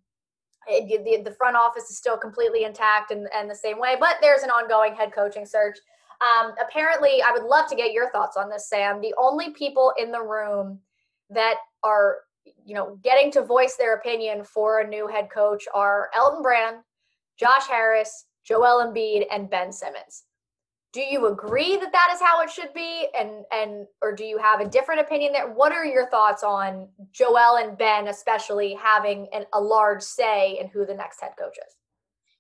it, 0.67 1.05
the, 1.05 1.31
the 1.31 1.37
front 1.37 1.57
office 1.57 1.91
is 1.91 1.97
still 1.97 2.17
completely 2.17 2.65
intact 2.65 3.11
and, 3.11 3.29
and 3.35 3.51
the 3.51 3.55
same 3.55 3.79
way, 3.79 3.97
but 3.99 4.17
there's 4.21 4.43
an 4.43 4.51
ongoing 4.51 4.95
head 4.95 5.13
coaching 5.13 5.47
search. 5.47 5.79
Um, 6.21 6.55
apparently, 6.61 7.23
I 7.23 7.33
would 7.33 7.45
love 7.45 7.69
to 7.69 7.77
get 7.77 7.93
your 7.93 8.11
thoughts 8.11 8.37
on 8.37 8.49
this, 8.49 8.69
Sam. 8.69 9.01
The 9.01 9.15
only 9.19 9.51
people 9.51 9.93
in 9.99 10.11
the 10.11 10.23
room 10.23 10.81
that 11.31 11.57
are, 11.85 12.19
you 12.65 12.75
know, 12.75 12.99
getting 13.03 13.31
to 13.33 13.43
voice 13.43 13.77
their 13.77 13.95
opinion 13.95 14.45
for 14.45 14.81
a 14.81 14.89
new 14.89 15.07
head 15.07 15.29
coach 15.31 15.65
are 15.75 16.11
Elton 16.17 16.43
Brand, 16.43 16.77
Josh 17.39 17.67
Harris, 17.69 18.27
Joel 18.45 18.85
Embiid, 18.85 19.27
and 19.31 19.51
Ben 19.51 19.73
Simmons. 19.73 20.25
Do 20.93 21.03
you 21.03 21.27
agree 21.27 21.77
that 21.77 21.93
that 21.93 22.11
is 22.15 22.21
how 22.21 22.41
it 22.41 22.51
should 22.51 22.73
be? 22.73 23.09
And 23.19 23.45
and 23.53 23.87
or 24.01 24.15
do 24.15 24.25
you 24.25 24.39
have 24.39 24.61
a 24.61 24.69
different 24.69 25.01
opinion 25.03 25.33
there 25.33 25.53
what 25.53 25.73
are 25.73 25.85
your 25.85 26.09
thoughts 26.09 26.43
on 26.43 26.89
joel 27.13 27.59
and 27.59 27.77
ben 27.77 28.09
especially 28.09 28.75
having 28.83 29.27
an, 29.35 29.45
a 29.53 29.61
large 29.61 30.01
say 30.03 30.59
in 30.59 30.69
who 30.69 30.87
the 30.87 30.95
next 30.95 31.21
head 31.21 31.33
coach 31.39 31.59
is? 31.59 31.75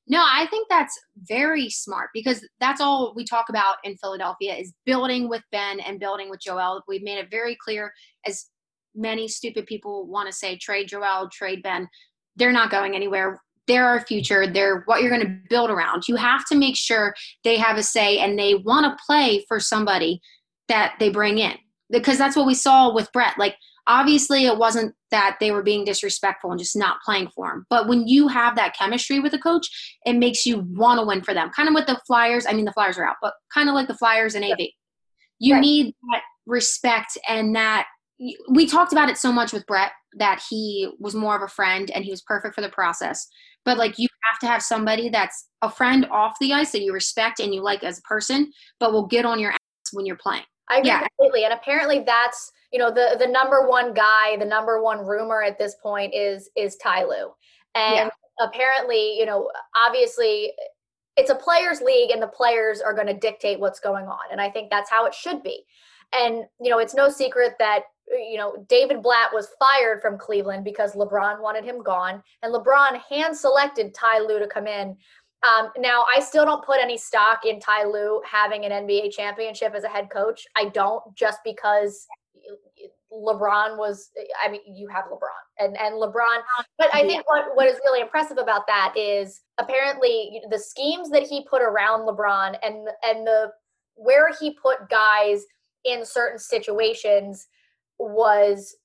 No 0.08 0.24
i 0.26 0.46
think 0.46 0.68
that's 0.70 0.98
very 1.24 1.68
smart 1.68 2.08
because 2.14 2.46
that's 2.58 2.80
all 2.80 3.12
we 3.14 3.26
talk 3.26 3.50
about 3.50 3.76
in 3.84 3.94
philadelphia 3.98 4.54
is 4.54 4.72
building 4.86 5.28
with 5.28 5.42
ben 5.52 5.78
and 5.80 6.00
building 6.00 6.30
with 6.30 6.40
joel. 6.40 6.82
We've 6.88 7.02
made 7.02 7.18
it 7.18 7.30
very 7.30 7.58
clear 7.62 7.92
as 8.24 8.46
many 8.94 9.28
stupid 9.28 9.66
people 9.66 10.06
want 10.06 10.28
to 10.28 10.32
say 10.32 10.56
trade 10.56 10.88
joel 10.88 11.28
trade 11.30 11.62
ben. 11.62 11.88
They're 12.36 12.52
not 12.52 12.70
going 12.70 12.94
anywhere 12.94 13.38
they're 13.66 13.86
our 13.86 14.00
future 14.00 14.46
they're 14.46 14.82
what 14.86 15.02
you're 15.02 15.10
going 15.10 15.26
to 15.26 15.38
build 15.48 15.70
around. 15.70 16.08
You 16.08 16.16
have 16.16 16.44
to 16.46 16.56
make 16.56 16.76
sure 16.76 17.14
they 17.44 17.56
have 17.56 17.76
a 17.76 17.82
say 17.82 18.18
and 18.18 18.38
they 18.38 18.54
want 18.54 18.86
to 18.86 19.04
play 19.04 19.44
for 19.48 19.60
somebody 19.60 20.20
that 20.68 20.94
they 20.98 21.10
bring 21.10 21.38
in 21.38 21.54
because 21.90 22.18
that's 22.18 22.36
what 22.36 22.46
we 22.46 22.54
saw 22.54 22.92
with 22.92 23.12
brett. 23.12 23.38
Like 23.38 23.56
obviously 23.86 24.46
it 24.46 24.58
wasn't 24.58 24.94
that 25.10 25.36
they 25.40 25.50
were 25.50 25.62
being 25.62 25.84
disrespectful 25.84 26.50
and 26.50 26.58
just 26.58 26.76
not 26.76 27.00
playing 27.04 27.28
for 27.34 27.52
him 27.52 27.66
but 27.70 27.88
when 27.88 28.06
you 28.08 28.28
have 28.28 28.56
that 28.56 28.76
chemistry 28.76 29.20
with 29.20 29.32
a 29.32 29.38
coach 29.38 29.68
it 30.04 30.14
makes 30.14 30.44
you 30.44 30.58
want 30.72 30.98
to 30.98 31.06
win 31.06 31.22
for 31.22 31.34
them. 31.34 31.50
Kind 31.50 31.68
of 31.68 31.74
with 31.74 31.86
the 31.86 32.00
flyers 32.06 32.46
i 32.46 32.52
mean 32.52 32.64
the 32.64 32.72
flyers 32.72 32.98
are 32.98 33.06
out 33.06 33.16
but 33.22 33.34
kind 33.52 33.68
of 33.68 33.74
like 33.74 33.88
the 33.88 33.94
flyers 33.94 34.34
and 34.34 34.44
av 34.44 34.58
you 35.38 35.54
right. 35.54 35.60
need 35.60 35.94
that 36.10 36.22
respect 36.46 37.18
and 37.28 37.54
that 37.54 37.86
we 38.48 38.66
talked 38.66 38.92
about 38.92 39.08
it 39.08 39.18
so 39.18 39.30
much 39.30 39.52
with 39.52 39.66
brett 39.66 39.92
that 40.16 40.42
he 40.48 40.90
was 40.98 41.14
more 41.14 41.36
of 41.36 41.42
a 41.42 41.48
friend 41.48 41.90
and 41.90 42.04
he 42.04 42.10
was 42.10 42.22
perfect 42.22 42.54
for 42.54 42.62
the 42.62 42.68
process 42.68 43.28
but 43.66 43.76
like 43.76 43.98
you 43.98 44.08
have 44.32 44.38
to 44.38 44.46
have 44.46 44.62
somebody 44.62 45.10
that's 45.10 45.48
a 45.60 45.70
friend 45.70 46.06
off 46.10 46.36
the 46.40 46.54
ice 46.54 46.72
that 46.72 46.82
you 46.82 46.94
respect 46.94 47.40
and 47.40 47.54
you 47.54 47.62
like 47.62 47.84
as 47.84 47.98
a 47.98 48.02
person, 48.02 48.50
but 48.80 48.92
will 48.92 49.06
get 49.06 49.26
on 49.26 49.38
your 49.38 49.50
ass 49.50 49.58
when 49.92 50.06
you're 50.06 50.16
playing. 50.16 50.44
I 50.70 50.78
agree 50.78 50.88
yeah. 50.88 51.06
completely. 51.18 51.44
And 51.44 51.52
apparently 51.52 52.02
that's, 52.06 52.50
you 52.72 52.78
know, 52.78 52.90
the 52.90 53.16
the 53.18 53.26
number 53.26 53.68
one 53.68 53.92
guy, 53.92 54.36
the 54.38 54.44
number 54.44 54.82
one 54.82 55.04
rumor 55.04 55.42
at 55.42 55.58
this 55.58 55.74
point 55.82 56.14
is 56.14 56.48
is 56.56 56.76
Ty 56.76 57.04
Lue. 57.04 57.32
And 57.74 57.94
yeah. 57.94 58.08
apparently, 58.40 59.18
you 59.18 59.26
know, 59.26 59.50
obviously 59.76 60.52
it's 61.16 61.30
a 61.30 61.34
players 61.34 61.80
league 61.80 62.10
and 62.10 62.22
the 62.22 62.28
players 62.28 62.80
are 62.80 62.94
going 62.94 63.06
to 63.06 63.14
dictate 63.14 63.58
what's 63.58 63.80
going 63.80 64.06
on. 64.06 64.18
And 64.30 64.40
I 64.40 64.50
think 64.50 64.70
that's 64.70 64.90
how 64.90 65.06
it 65.06 65.14
should 65.14 65.42
be. 65.42 65.64
And, 66.12 66.44
you 66.60 66.70
know, 66.70 66.78
it's 66.78 66.94
no 66.94 67.08
secret 67.08 67.54
that 67.58 67.82
you 68.08 68.36
know, 68.36 68.64
David 68.68 69.02
Blatt 69.02 69.32
was 69.32 69.48
fired 69.58 70.00
from 70.00 70.18
Cleveland 70.18 70.64
because 70.64 70.94
LeBron 70.94 71.40
wanted 71.40 71.64
him 71.64 71.82
gone, 71.82 72.22
and 72.42 72.54
LeBron 72.54 73.00
hand 73.10 73.36
selected 73.36 73.94
Ty 73.94 74.20
Lue 74.20 74.38
to 74.38 74.46
come 74.46 74.66
in. 74.66 74.96
Um, 75.46 75.70
now, 75.78 76.04
I 76.12 76.20
still 76.20 76.44
don't 76.44 76.64
put 76.64 76.80
any 76.80 76.96
stock 76.96 77.44
in 77.44 77.60
Ty 77.60 77.84
Lue 77.84 78.20
having 78.30 78.64
an 78.64 78.86
NBA 78.86 79.12
championship 79.12 79.74
as 79.74 79.84
a 79.84 79.88
head 79.88 80.08
coach. 80.10 80.46
I 80.56 80.66
don't, 80.66 81.02
just 81.14 81.40
because 81.44 82.06
LeBron 83.12 83.78
was 83.78 84.10
I 84.42 84.50
mean 84.50 84.60
you 84.66 84.88
have 84.88 85.04
LeBron 85.04 85.58
and 85.58 85.76
and 85.78 85.94
LeBron 85.94 86.38
but 86.76 86.88
I 86.92 87.02
think 87.02 87.26
what 87.28 87.54
what 87.54 87.66
is 87.66 87.78
really 87.84 88.00
impressive 88.00 88.36
about 88.36 88.66
that 88.66 88.94
is 88.96 89.40
apparently 89.58 90.42
the 90.50 90.58
schemes 90.58 91.08
that 91.10 91.22
he 91.22 91.46
put 91.48 91.62
around 91.62 92.00
LeBron 92.00 92.56
and 92.62 92.88
and 93.04 93.26
the 93.26 93.52
where 93.94 94.30
he 94.38 94.58
put 94.60 94.90
guys 94.90 95.44
in 95.84 96.04
certain 96.04 96.38
situations 96.38 97.46
was 97.98 98.76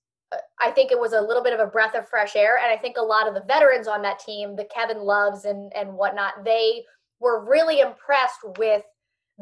I 0.62 0.72
think 0.72 0.92
it 0.92 1.00
was 1.00 1.12
a 1.12 1.22
little 1.22 1.44
bit 1.44 1.54
of 1.54 1.60
a 1.60 1.70
breath 1.70 1.94
of 1.94 2.08
fresh 2.08 2.36
air 2.36 2.58
and 2.58 2.72
I 2.72 2.78
think 2.78 2.96
a 2.98 3.02
lot 3.02 3.28
of 3.28 3.34
the 3.34 3.44
veterans 3.48 3.88
on 3.88 4.02
that 4.04 4.20
team 4.20 4.56
the 4.56 4.68
Kevin 4.74 5.00
Loves 5.00 5.46
and 5.46 5.72
and 5.76 5.94
whatnot 5.94 6.46
they 6.46 6.84
were 7.20 7.46
really 7.46 7.82
impressed 7.82 8.40
with 8.58 8.84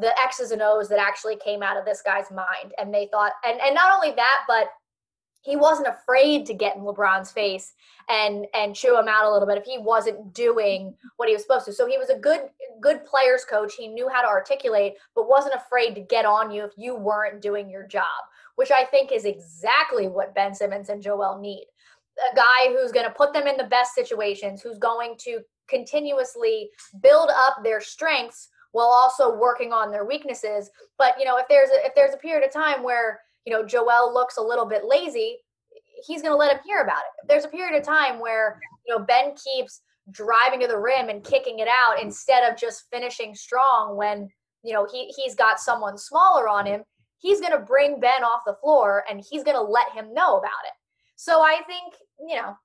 the 0.00 0.18
X's 0.20 0.50
and 0.50 0.62
O's 0.62 0.88
that 0.88 0.98
actually 0.98 1.36
came 1.36 1.62
out 1.62 1.76
of 1.76 1.84
this 1.84 2.02
guy's 2.02 2.30
mind. 2.30 2.72
And 2.78 2.92
they 2.92 3.08
thought, 3.12 3.32
and, 3.44 3.60
and 3.60 3.74
not 3.74 3.94
only 3.94 4.14
that, 4.16 4.40
but 4.48 4.68
he 5.42 5.56
wasn't 5.56 5.88
afraid 5.88 6.44
to 6.46 6.54
get 6.54 6.76
in 6.76 6.82
LeBron's 6.82 7.32
face 7.32 7.72
and 8.10 8.46
and 8.54 8.74
chew 8.74 8.98
him 8.98 9.08
out 9.08 9.24
a 9.24 9.32
little 9.32 9.48
bit 9.48 9.56
if 9.56 9.64
he 9.64 9.78
wasn't 9.78 10.34
doing 10.34 10.94
what 11.16 11.28
he 11.28 11.34
was 11.34 11.42
supposed 11.42 11.64
to. 11.64 11.72
So 11.72 11.86
he 11.86 11.96
was 11.96 12.10
a 12.10 12.18
good 12.18 12.40
good 12.82 13.06
players 13.06 13.44
coach. 13.46 13.74
He 13.74 13.88
knew 13.88 14.06
how 14.06 14.20
to 14.20 14.28
articulate, 14.28 14.94
but 15.14 15.30
wasn't 15.30 15.54
afraid 15.54 15.94
to 15.94 16.02
get 16.02 16.26
on 16.26 16.50
you 16.50 16.64
if 16.64 16.72
you 16.76 16.94
weren't 16.94 17.40
doing 17.40 17.70
your 17.70 17.86
job, 17.86 18.04
which 18.60 18.70
I 18.70 18.84
think 18.84 19.10
is 19.10 19.24
exactly 19.24 20.06
what 20.06 20.34
Ben 20.34 20.54
Simmons 20.54 20.90
and 20.90 21.00
Joel 21.00 21.38
need. 21.38 21.64
A 22.30 22.36
guy 22.36 22.68
who's 22.68 22.92
going 22.92 23.06
to 23.06 23.14
put 23.14 23.32
them 23.32 23.46
in 23.46 23.56
the 23.56 23.64
best 23.64 23.94
situations, 23.94 24.60
who's 24.60 24.76
going 24.76 25.14
to 25.20 25.40
continuously 25.66 26.68
build 27.00 27.30
up 27.30 27.64
their 27.64 27.80
strengths 27.80 28.50
while 28.72 28.88
also 28.88 29.34
working 29.34 29.72
on 29.72 29.90
their 29.90 30.04
weaknesses. 30.04 30.68
But 30.98 31.14
you 31.18 31.24
know, 31.24 31.38
if 31.38 31.48
there's 31.48 31.70
a, 31.70 31.86
if 31.86 31.94
there's 31.94 32.12
a 32.12 32.18
period 32.18 32.46
of 32.46 32.52
time 32.52 32.82
where 32.82 33.20
you 33.46 33.52
know 33.54 33.64
Joel 33.64 34.12
looks 34.12 34.36
a 34.36 34.42
little 34.42 34.66
bit 34.66 34.84
lazy, 34.84 35.38
he's 36.06 36.20
going 36.20 36.34
to 36.34 36.36
let 36.36 36.52
him 36.52 36.60
hear 36.62 36.82
about 36.82 36.98
it. 36.98 37.22
If 37.22 37.28
there's 37.28 37.46
a 37.46 37.48
period 37.56 37.78
of 37.78 37.82
time 37.82 38.20
where 38.20 38.60
you 38.86 38.94
know 38.94 39.02
Ben 39.02 39.32
keeps 39.42 39.80
driving 40.10 40.60
to 40.60 40.66
the 40.66 40.78
rim 40.78 41.08
and 41.08 41.24
kicking 41.24 41.60
it 41.60 41.68
out 41.68 42.02
instead 42.02 42.44
of 42.44 42.58
just 42.58 42.84
finishing 42.92 43.34
strong 43.34 43.96
when 43.96 44.28
you 44.62 44.74
know 44.74 44.86
he 44.92 45.06
he's 45.16 45.34
got 45.34 45.60
someone 45.60 45.96
smaller 45.96 46.46
on 46.46 46.66
him, 46.66 46.82
he's 47.20 47.40
going 47.40 47.52
to 47.52 47.58
bring 47.58 48.00
Ben 48.00 48.24
off 48.24 48.42
the 48.46 48.56
floor 48.60 49.04
and 49.08 49.22
he's 49.28 49.44
going 49.44 49.56
to 49.56 49.62
let 49.62 49.92
him 49.92 50.12
know 50.12 50.38
about 50.38 50.64
it. 50.66 50.74
So 51.16 51.40
I 51.40 51.60
think 51.66 51.94
you 52.26 52.36
know, 52.36 52.56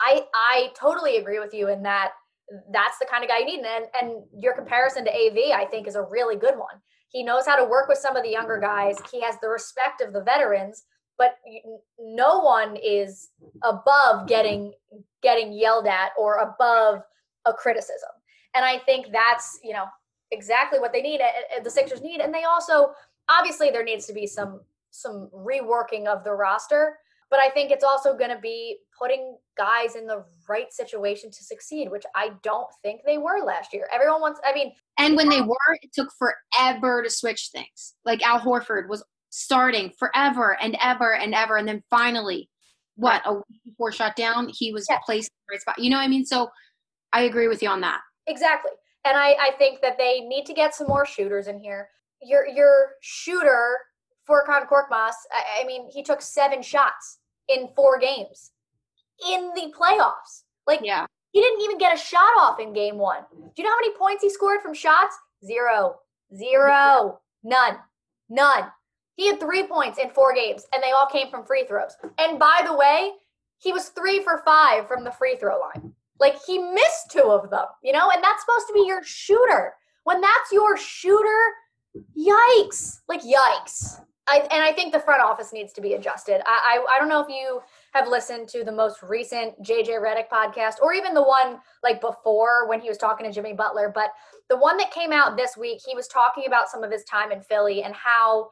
I 0.00 0.24
I 0.34 0.70
totally 0.78 1.16
agree 1.18 1.38
with 1.38 1.54
you 1.54 1.68
in 1.68 1.82
that 1.82 2.12
that's 2.72 2.98
the 2.98 3.06
kind 3.10 3.22
of 3.22 3.28
guy 3.28 3.38
you 3.38 3.46
need. 3.46 3.64
And, 3.64 3.86
and 4.00 4.22
your 4.38 4.54
comparison 4.54 5.04
to 5.04 5.10
AV, 5.10 5.52
I 5.54 5.66
think, 5.70 5.86
is 5.86 5.96
a 5.96 6.02
really 6.02 6.36
good 6.36 6.56
one. 6.56 6.80
He 7.10 7.22
knows 7.22 7.46
how 7.46 7.56
to 7.56 7.68
work 7.68 7.88
with 7.88 7.98
some 7.98 8.16
of 8.16 8.22
the 8.22 8.30
younger 8.30 8.58
guys. 8.58 8.96
He 9.10 9.22
has 9.22 9.36
the 9.40 9.48
respect 9.48 10.00
of 10.00 10.12
the 10.12 10.22
veterans, 10.22 10.84
but 11.16 11.36
no 11.98 12.40
one 12.40 12.76
is 12.76 13.30
above 13.62 14.28
getting 14.28 14.72
getting 15.22 15.52
yelled 15.52 15.86
at 15.86 16.10
or 16.18 16.36
above 16.36 17.02
a 17.44 17.52
criticism. 17.52 18.10
And 18.54 18.64
I 18.64 18.78
think 18.78 19.06
that's 19.12 19.58
you 19.62 19.72
know 19.72 19.86
exactly 20.30 20.78
what 20.78 20.92
they 20.92 21.00
need. 21.00 21.20
Eh, 21.20 21.56
eh, 21.56 21.60
the 21.62 21.70
Sixers 21.70 22.02
need, 22.02 22.20
and 22.20 22.32
they 22.32 22.44
also 22.44 22.92
obviously 23.28 23.70
there 23.70 23.84
needs 23.84 24.06
to 24.06 24.12
be 24.12 24.26
some 24.26 24.60
some 24.90 25.28
reworking 25.34 26.06
of 26.06 26.24
the 26.24 26.32
roster 26.32 26.96
but 27.30 27.40
I 27.40 27.50
think 27.50 27.70
it's 27.70 27.84
also 27.84 28.16
going 28.16 28.30
to 28.30 28.38
be 28.38 28.78
putting 28.98 29.36
guys 29.56 29.96
in 29.96 30.06
the 30.06 30.24
right 30.48 30.72
situation 30.72 31.30
to 31.30 31.44
succeed, 31.44 31.90
which 31.90 32.04
I 32.14 32.30
don't 32.42 32.68
think 32.82 33.02
they 33.04 33.18
were 33.18 33.44
last 33.44 33.74
year. 33.74 33.86
Everyone 33.92 34.20
wants, 34.20 34.40
I 34.44 34.54
mean, 34.54 34.72
and 34.98 35.14
when 35.16 35.28
they 35.28 35.42
were, 35.42 35.56
it 35.82 35.90
took 35.92 36.08
forever 36.18 37.02
to 37.02 37.10
switch 37.10 37.50
things. 37.52 37.94
Like 38.04 38.22
Al 38.22 38.40
Horford 38.40 38.88
was 38.88 39.04
starting 39.30 39.92
forever 39.98 40.56
and 40.60 40.76
ever 40.82 41.14
and 41.14 41.34
ever, 41.34 41.56
and 41.56 41.68
then 41.68 41.82
finally, 41.90 42.48
what 42.96 43.22
a 43.26 43.34
week 43.34 43.62
before 43.64 43.92
shutdown, 43.92 44.50
he 44.52 44.72
was 44.72 44.86
yeah. 44.88 44.98
placed 45.04 45.30
in 45.30 45.34
the 45.48 45.54
right 45.54 45.60
spot. 45.60 45.78
You 45.78 45.90
know 45.90 45.98
what 45.98 46.04
I 46.04 46.08
mean? 46.08 46.24
So 46.24 46.48
I 47.12 47.22
agree 47.22 47.48
with 47.48 47.62
you 47.62 47.68
on 47.68 47.82
that. 47.82 48.00
Exactly, 48.26 48.72
and 49.04 49.16
I 49.16 49.36
I 49.38 49.50
think 49.58 49.82
that 49.82 49.98
they 49.98 50.20
need 50.20 50.46
to 50.46 50.54
get 50.54 50.74
some 50.74 50.86
more 50.86 51.04
shooters 51.04 51.46
in 51.46 51.60
here. 51.60 51.90
Your 52.22 52.46
your 52.46 52.92
shooter 53.00 53.78
Furkan 54.28 54.68
Korkmaz, 54.68 55.14
I, 55.32 55.62
I 55.62 55.64
mean, 55.66 55.88
he 55.90 56.02
took 56.02 56.20
seven 56.20 56.62
shots 56.62 57.18
in 57.48 57.68
four 57.74 57.98
games 57.98 58.52
in 59.26 59.50
the 59.54 59.72
playoffs. 59.78 60.42
Like, 60.66 60.80
yeah. 60.82 61.06
he 61.32 61.40
didn't 61.40 61.62
even 61.62 61.78
get 61.78 61.94
a 61.94 61.98
shot 61.98 62.36
off 62.38 62.60
in 62.60 62.72
game 62.74 62.98
one. 62.98 63.22
Do 63.32 63.50
you 63.56 63.64
know 63.64 63.70
how 63.70 63.80
many 63.80 63.96
points 63.96 64.22
he 64.22 64.28
scored 64.28 64.60
from 64.60 64.74
shots? 64.74 65.16
Zero, 65.44 65.96
zero, 66.36 67.20
none, 67.42 67.78
none. 68.28 68.64
He 69.16 69.28
had 69.28 69.40
three 69.40 69.66
points 69.66 69.98
in 69.98 70.10
four 70.10 70.34
games, 70.34 70.66
and 70.72 70.82
they 70.82 70.90
all 70.90 71.08
came 71.10 71.30
from 71.30 71.44
free 71.44 71.64
throws. 71.66 71.92
And 72.18 72.38
by 72.38 72.62
the 72.66 72.76
way, 72.76 73.12
he 73.58 73.72
was 73.72 73.88
three 73.88 74.22
for 74.22 74.42
five 74.44 74.86
from 74.86 75.04
the 75.04 75.10
free 75.10 75.36
throw 75.36 75.58
line. 75.58 75.92
Like 76.20 76.36
he 76.46 76.58
missed 76.58 77.10
two 77.10 77.22
of 77.22 77.50
them, 77.50 77.66
you 77.82 77.92
know, 77.92 78.10
and 78.10 78.22
that's 78.22 78.42
supposed 78.42 78.66
to 78.68 78.74
be 78.74 78.86
your 78.86 79.02
shooter. 79.04 79.74
When 80.04 80.20
that's 80.20 80.52
your 80.52 80.76
shooter, 80.76 81.38
yikes. 82.16 83.00
Like, 83.08 83.22
yikes. 83.22 84.00
I, 84.28 84.46
and 84.50 84.62
I 84.62 84.72
think 84.72 84.92
the 84.92 85.00
front 85.00 85.22
office 85.22 85.52
needs 85.52 85.72
to 85.72 85.80
be 85.80 85.94
adjusted. 85.94 86.42
I, 86.46 86.78
I, 86.78 86.96
I 86.96 86.98
don't 86.98 87.08
know 87.08 87.20
if 87.20 87.28
you 87.28 87.60
have 87.94 88.08
listened 88.08 88.48
to 88.48 88.62
the 88.62 88.72
most 88.72 89.02
recent 89.02 89.60
JJ 89.62 89.88
Redick 90.02 90.28
podcast 90.30 90.74
or 90.82 90.92
even 90.92 91.14
the 91.14 91.22
one 91.22 91.58
like 91.82 92.00
before 92.00 92.68
when 92.68 92.80
he 92.80 92.88
was 92.88 92.98
talking 92.98 93.26
to 93.26 93.32
Jimmy 93.32 93.54
Butler, 93.54 93.90
but 93.94 94.10
the 94.50 94.56
one 94.56 94.76
that 94.76 94.90
came 94.90 95.12
out 95.12 95.36
this 95.36 95.56
week, 95.56 95.80
he 95.84 95.94
was 95.94 96.08
talking 96.08 96.44
about 96.46 96.68
some 96.68 96.84
of 96.84 96.92
his 96.92 97.04
time 97.04 97.32
in 97.32 97.40
Philly 97.40 97.82
and 97.82 97.94
how 97.94 98.50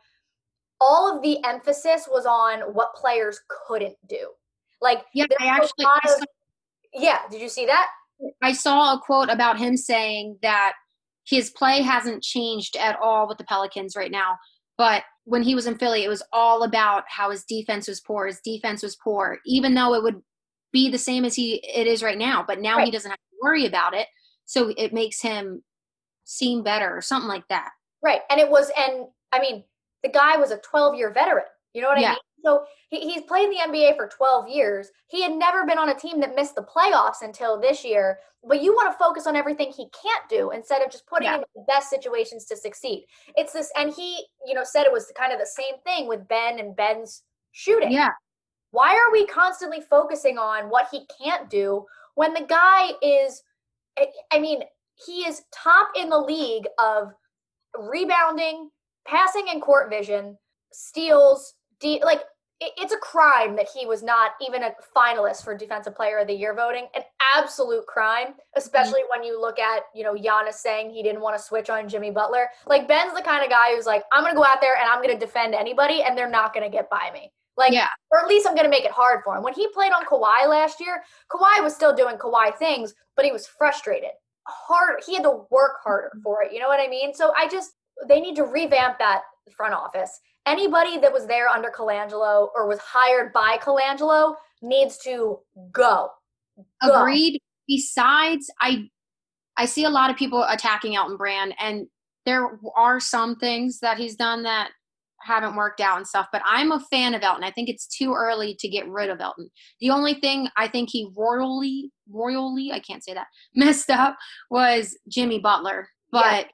all 0.80 1.14
of 1.14 1.22
the 1.22 1.44
emphasis 1.44 2.08
was 2.10 2.24
on 2.24 2.60
what 2.72 2.94
players 2.94 3.40
couldn't 3.66 3.96
do. 4.08 4.30
Like, 4.80 5.04
yeah, 5.14 5.24
I 5.40 5.46
actually, 5.46 5.84
of, 5.84 6.10
saw, 6.10 6.24
yeah, 6.94 7.20
did 7.30 7.40
you 7.40 7.48
see 7.48 7.66
that? 7.66 7.88
I 8.42 8.52
saw 8.52 8.94
a 8.94 9.00
quote 9.00 9.30
about 9.30 9.58
him 9.58 9.76
saying 9.76 10.38
that 10.42 10.74
his 11.26 11.50
play 11.50 11.82
hasn't 11.82 12.22
changed 12.22 12.76
at 12.76 12.96
all 13.02 13.28
with 13.28 13.38
the 13.38 13.44
Pelicans 13.44 13.96
right 13.96 14.10
now, 14.10 14.36
but 14.78 15.02
when 15.24 15.42
he 15.42 15.54
was 15.54 15.66
in 15.66 15.76
Philly, 15.76 16.04
it 16.04 16.08
was 16.08 16.22
all 16.32 16.62
about 16.62 17.04
how 17.08 17.30
his 17.30 17.44
defense 17.44 17.88
was 17.88 18.00
poor. 18.00 18.26
His 18.26 18.40
defense 18.40 18.82
was 18.82 18.96
poor, 18.96 19.38
even 19.44 19.74
though 19.74 19.94
it 19.94 20.02
would 20.02 20.22
be 20.72 20.88
the 20.88 20.98
same 20.98 21.24
as 21.24 21.34
he 21.34 21.54
it 21.66 21.86
is 21.86 22.02
right 22.02 22.18
now. 22.18 22.44
But 22.46 22.60
now 22.60 22.76
right. 22.76 22.84
he 22.84 22.90
doesn't 22.90 23.10
have 23.10 23.18
to 23.18 23.36
worry 23.42 23.66
about 23.66 23.94
it, 23.94 24.06
so 24.44 24.72
it 24.76 24.92
makes 24.92 25.20
him 25.20 25.62
seem 26.24 26.62
better 26.62 26.96
or 26.96 27.00
something 27.00 27.28
like 27.28 27.48
that. 27.48 27.70
Right, 28.04 28.20
and 28.30 28.38
it 28.38 28.50
was, 28.50 28.70
and 28.76 29.06
I 29.32 29.40
mean, 29.40 29.64
the 30.02 30.10
guy 30.10 30.36
was 30.36 30.50
a 30.52 30.58
12 30.58 30.94
year 30.94 31.12
veteran. 31.12 31.44
You 31.74 31.82
know 31.82 31.88
what 31.88 32.00
yeah. 32.00 32.08
I 32.08 32.10
mean? 32.12 32.18
So 32.46 32.64
he, 32.90 33.00
he's 33.00 33.22
played 33.22 33.48
in 33.48 33.50
the 33.50 33.78
NBA 33.78 33.96
for 33.96 34.08
12 34.08 34.48
years. 34.48 34.88
He 35.08 35.20
had 35.20 35.32
never 35.32 35.66
been 35.66 35.78
on 35.78 35.88
a 35.88 35.98
team 35.98 36.20
that 36.20 36.36
missed 36.36 36.54
the 36.54 36.62
playoffs 36.62 37.22
until 37.22 37.60
this 37.60 37.84
year. 37.84 38.20
But 38.46 38.62
you 38.62 38.72
want 38.72 38.92
to 38.92 38.98
focus 38.98 39.26
on 39.26 39.34
everything 39.34 39.72
he 39.72 39.88
can't 40.00 40.28
do 40.30 40.52
instead 40.52 40.80
of 40.80 40.92
just 40.92 41.08
putting 41.08 41.26
yeah. 41.26 41.38
him 41.38 41.40
in 41.40 41.62
the 41.62 41.64
best 41.66 41.90
situations 41.90 42.44
to 42.44 42.56
succeed. 42.56 43.06
It's 43.34 43.52
this, 43.52 43.72
and 43.76 43.92
he, 43.92 44.24
you 44.46 44.54
know, 44.54 44.62
said 44.62 44.84
it 44.84 44.92
was 44.92 45.12
kind 45.18 45.32
of 45.32 45.40
the 45.40 45.46
same 45.46 45.80
thing 45.82 46.06
with 46.06 46.28
Ben 46.28 46.60
and 46.60 46.76
Ben's 46.76 47.24
shooting. 47.50 47.90
Yeah. 47.90 48.10
Why 48.70 48.94
are 48.94 49.10
we 49.10 49.26
constantly 49.26 49.80
focusing 49.80 50.38
on 50.38 50.70
what 50.70 50.86
he 50.92 51.08
can't 51.20 51.50
do 51.50 51.84
when 52.14 52.32
the 52.32 52.46
guy 52.48 52.92
is, 53.02 53.42
I 54.32 54.38
mean, 54.38 54.62
he 55.04 55.26
is 55.26 55.42
top 55.52 55.88
in 55.96 56.10
the 56.10 56.18
league 56.18 56.66
of 56.78 57.12
rebounding, 57.76 58.70
passing 59.06 59.46
and 59.50 59.60
court 59.60 59.90
vision, 59.90 60.38
steals, 60.72 61.54
de- 61.80 62.02
like 62.04 62.20
it's 62.60 62.92
a 62.92 62.98
crime 62.98 63.54
that 63.56 63.66
he 63.74 63.84
was 63.84 64.02
not 64.02 64.32
even 64.40 64.62
a 64.62 64.72
finalist 64.96 65.44
for 65.44 65.56
defensive 65.56 65.94
player 65.94 66.18
of 66.18 66.26
the 66.26 66.32
year 66.32 66.54
voting 66.54 66.86
an 66.94 67.02
absolute 67.36 67.86
crime 67.86 68.28
especially 68.56 69.00
mm-hmm. 69.00 69.20
when 69.20 69.24
you 69.24 69.40
look 69.40 69.58
at 69.58 69.82
you 69.94 70.02
know 70.02 70.14
Giannis 70.14 70.54
saying 70.54 70.90
he 70.90 71.02
didn't 71.02 71.20
want 71.20 71.36
to 71.36 71.42
switch 71.42 71.68
on 71.68 71.88
Jimmy 71.88 72.10
Butler 72.10 72.48
like 72.66 72.88
Ben's 72.88 73.14
the 73.14 73.22
kind 73.22 73.44
of 73.44 73.50
guy 73.50 73.74
who's 73.74 73.86
like 73.86 74.04
I'm 74.12 74.22
going 74.22 74.32
to 74.32 74.36
go 74.36 74.44
out 74.44 74.60
there 74.60 74.76
and 74.76 74.88
I'm 74.88 75.02
going 75.02 75.18
to 75.18 75.24
defend 75.24 75.54
anybody 75.54 76.02
and 76.02 76.16
they're 76.16 76.30
not 76.30 76.54
going 76.54 76.64
to 76.64 76.74
get 76.74 76.88
by 76.88 77.10
me 77.12 77.30
like 77.56 77.72
yeah. 77.72 77.88
or 78.10 78.20
at 78.20 78.28
least 78.28 78.46
I'm 78.46 78.54
going 78.54 78.64
to 78.64 78.70
make 78.70 78.84
it 78.84 78.90
hard 78.90 79.20
for 79.22 79.36
him 79.36 79.42
when 79.42 79.54
he 79.54 79.68
played 79.68 79.92
on 79.92 80.04
Kawhi 80.06 80.48
last 80.48 80.80
year 80.80 81.02
Kawhi 81.30 81.62
was 81.62 81.74
still 81.74 81.94
doing 81.94 82.16
Kawhi 82.16 82.56
things 82.56 82.94
but 83.16 83.24
he 83.24 83.32
was 83.32 83.46
frustrated 83.46 84.10
hard 84.46 85.02
he 85.06 85.14
had 85.14 85.24
to 85.24 85.42
work 85.50 85.78
harder 85.84 86.10
mm-hmm. 86.14 86.22
for 86.22 86.42
it 86.42 86.52
you 86.52 86.60
know 86.60 86.68
what 86.68 86.80
I 86.80 86.88
mean 86.88 87.12
so 87.14 87.32
I 87.36 87.48
just 87.48 87.72
they 88.08 88.20
need 88.20 88.36
to 88.36 88.44
revamp 88.44 88.98
that 88.98 89.22
front 89.54 89.74
office 89.74 90.20
anybody 90.46 90.98
that 90.98 91.12
was 91.12 91.26
there 91.26 91.48
under 91.48 91.70
Colangelo 91.70 92.48
or 92.54 92.66
was 92.66 92.78
hired 92.78 93.32
by 93.32 93.58
Colangelo 93.60 94.36
needs 94.62 94.96
to 94.98 95.40
go. 95.72 96.10
go. 96.82 97.00
Agreed. 97.00 97.40
Besides, 97.68 98.50
I 98.60 98.88
I 99.56 99.66
see 99.66 99.84
a 99.84 99.90
lot 99.90 100.10
of 100.10 100.16
people 100.16 100.44
attacking 100.48 100.96
Elton 100.96 101.16
Brand, 101.16 101.54
and 101.58 101.86
there 102.24 102.58
are 102.76 103.00
some 103.00 103.36
things 103.36 103.80
that 103.80 103.98
he's 103.98 104.14
done 104.14 104.44
that 104.44 104.70
haven't 105.20 105.56
worked 105.56 105.80
out 105.80 105.96
and 105.96 106.06
stuff. 106.06 106.28
But 106.30 106.42
I'm 106.44 106.72
a 106.72 106.80
fan 106.90 107.14
of 107.14 107.22
Elton. 107.22 107.42
I 107.42 107.50
think 107.50 107.68
it's 107.68 107.86
too 107.86 108.12
early 108.14 108.54
to 108.60 108.68
get 108.68 108.88
rid 108.88 109.10
of 109.10 109.20
Elton. 109.20 109.50
The 109.80 109.90
only 109.90 110.14
thing 110.14 110.48
I 110.56 110.68
think 110.68 110.90
he 110.90 111.10
royally, 111.16 111.90
royally, 112.08 112.70
I 112.72 112.78
can't 112.78 113.02
say 113.02 113.14
that, 113.14 113.26
messed 113.54 113.90
up 113.90 114.16
was 114.50 114.96
Jimmy 115.08 115.40
Butler. 115.40 115.88
But 116.12 116.46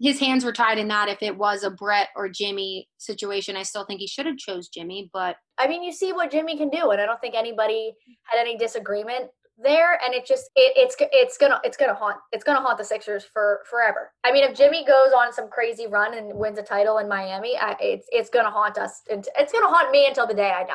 his 0.00 0.20
hands 0.20 0.44
were 0.44 0.52
tied 0.52 0.78
in 0.78 0.88
that 0.88 1.08
if 1.08 1.22
it 1.22 1.36
was 1.36 1.62
a 1.64 1.70
Brett 1.70 2.08
or 2.16 2.28
Jimmy 2.28 2.88
situation. 2.98 3.56
I 3.56 3.62
still 3.64 3.84
think 3.84 4.00
he 4.00 4.06
should 4.06 4.26
have 4.26 4.36
chose 4.36 4.68
Jimmy, 4.68 5.10
but 5.12 5.36
I 5.58 5.66
mean, 5.66 5.82
you 5.82 5.92
see 5.92 6.12
what 6.12 6.30
Jimmy 6.30 6.56
can 6.56 6.68
do, 6.70 6.90
and 6.90 7.00
I 7.00 7.06
don't 7.06 7.20
think 7.20 7.34
anybody 7.34 7.92
had 8.24 8.40
any 8.40 8.56
disagreement 8.56 9.30
there. 9.60 9.98
And 10.04 10.14
it 10.14 10.24
just 10.24 10.50
it, 10.54 10.72
it's 10.76 10.94
it's 11.00 11.36
gonna 11.36 11.60
it's 11.64 11.76
gonna 11.76 11.94
haunt 11.94 12.16
it's 12.32 12.44
gonna 12.44 12.60
haunt 12.60 12.78
the 12.78 12.84
Sixers 12.84 13.24
for 13.24 13.60
forever. 13.68 14.12
I 14.24 14.30
mean, 14.32 14.44
if 14.44 14.56
Jimmy 14.56 14.84
goes 14.84 15.12
on 15.16 15.32
some 15.32 15.48
crazy 15.48 15.86
run 15.88 16.14
and 16.16 16.32
wins 16.38 16.58
a 16.58 16.62
title 16.62 16.98
in 16.98 17.08
Miami, 17.08 17.56
I, 17.58 17.74
it's 17.80 18.06
it's 18.10 18.30
gonna 18.30 18.50
haunt 18.50 18.78
us. 18.78 19.02
And 19.10 19.26
it's 19.36 19.52
gonna 19.52 19.66
haunt 19.68 19.90
me 19.90 20.06
until 20.06 20.26
the 20.28 20.34
day 20.34 20.50
I 20.50 20.62
die. 20.62 20.72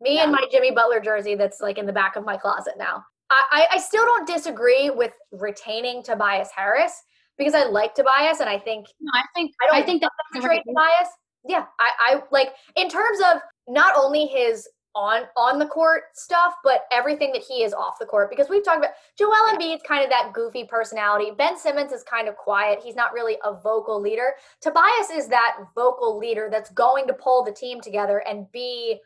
Me 0.00 0.16
Yeah. 0.16 0.22
and 0.24 0.32
my 0.32 0.44
Jimmy 0.52 0.70
Butler 0.70 1.00
jersey 1.00 1.34
that's 1.34 1.60
like 1.60 1.78
in 1.78 1.86
the 1.86 1.92
back 1.92 2.14
of 2.16 2.24
my 2.24 2.36
closet 2.36 2.74
now. 2.78 3.04
I, 3.50 3.66
I 3.72 3.78
still 3.78 4.04
don't 4.04 4.26
disagree 4.26 4.90
with 4.90 5.14
retaining 5.32 6.02
Tobias 6.02 6.50
Harris 6.54 6.92
because 7.38 7.54
I 7.54 7.64
like 7.64 7.94
Tobias 7.94 8.40
and 8.40 8.48
I 8.48 8.58
think 8.58 8.86
no, 9.00 9.10
I 9.14 9.24
think 9.34 9.52
I 9.62 9.66
don't 9.66 9.82
I, 9.82 9.82
think 9.82 10.02
that's 10.02 10.44
trade 10.44 10.48
right 10.48 10.62
move. 10.66 10.74
bias. 10.74 11.08
Yeah, 11.44 11.66
I, 11.80 11.90
I 12.00 12.22
like 12.30 12.50
in 12.76 12.88
terms 12.88 13.18
of 13.20 13.40
not 13.68 13.94
only 13.96 14.26
his 14.26 14.68
on 14.94 15.22
on 15.36 15.58
the 15.58 15.66
court 15.66 16.04
stuff, 16.14 16.54
but 16.62 16.84
everything 16.92 17.32
that 17.32 17.42
he 17.42 17.62
is 17.62 17.72
off 17.72 17.98
the 17.98 18.06
court. 18.06 18.30
Because 18.30 18.48
we've 18.48 18.64
talked 18.64 18.78
about 18.78 18.92
Joel 19.18 19.32
Embiid's 19.52 19.82
kind 19.86 20.04
of 20.04 20.10
that 20.10 20.32
goofy 20.34 20.64
personality. 20.64 21.32
Ben 21.36 21.58
Simmons 21.58 21.92
is 21.92 22.02
kind 22.02 22.28
of 22.28 22.36
quiet. 22.36 22.80
He's 22.82 22.96
not 22.96 23.12
really 23.12 23.36
a 23.44 23.54
vocal 23.54 24.00
leader. 24.00 24.34
Tobias 24.60 25.10
is 25.12 25.28
that 25.28 25.56
vocal 25.74 26.18
leader 26.18 26.48
that's 26.50 26.70
going 26.70 27.06
to 27.06 27.14
pull 27.14 27.44
the 27.44 27.52
team 27.52 27.80
together 27.80 28.22
and 28.28 28.50
be 28.52 28.98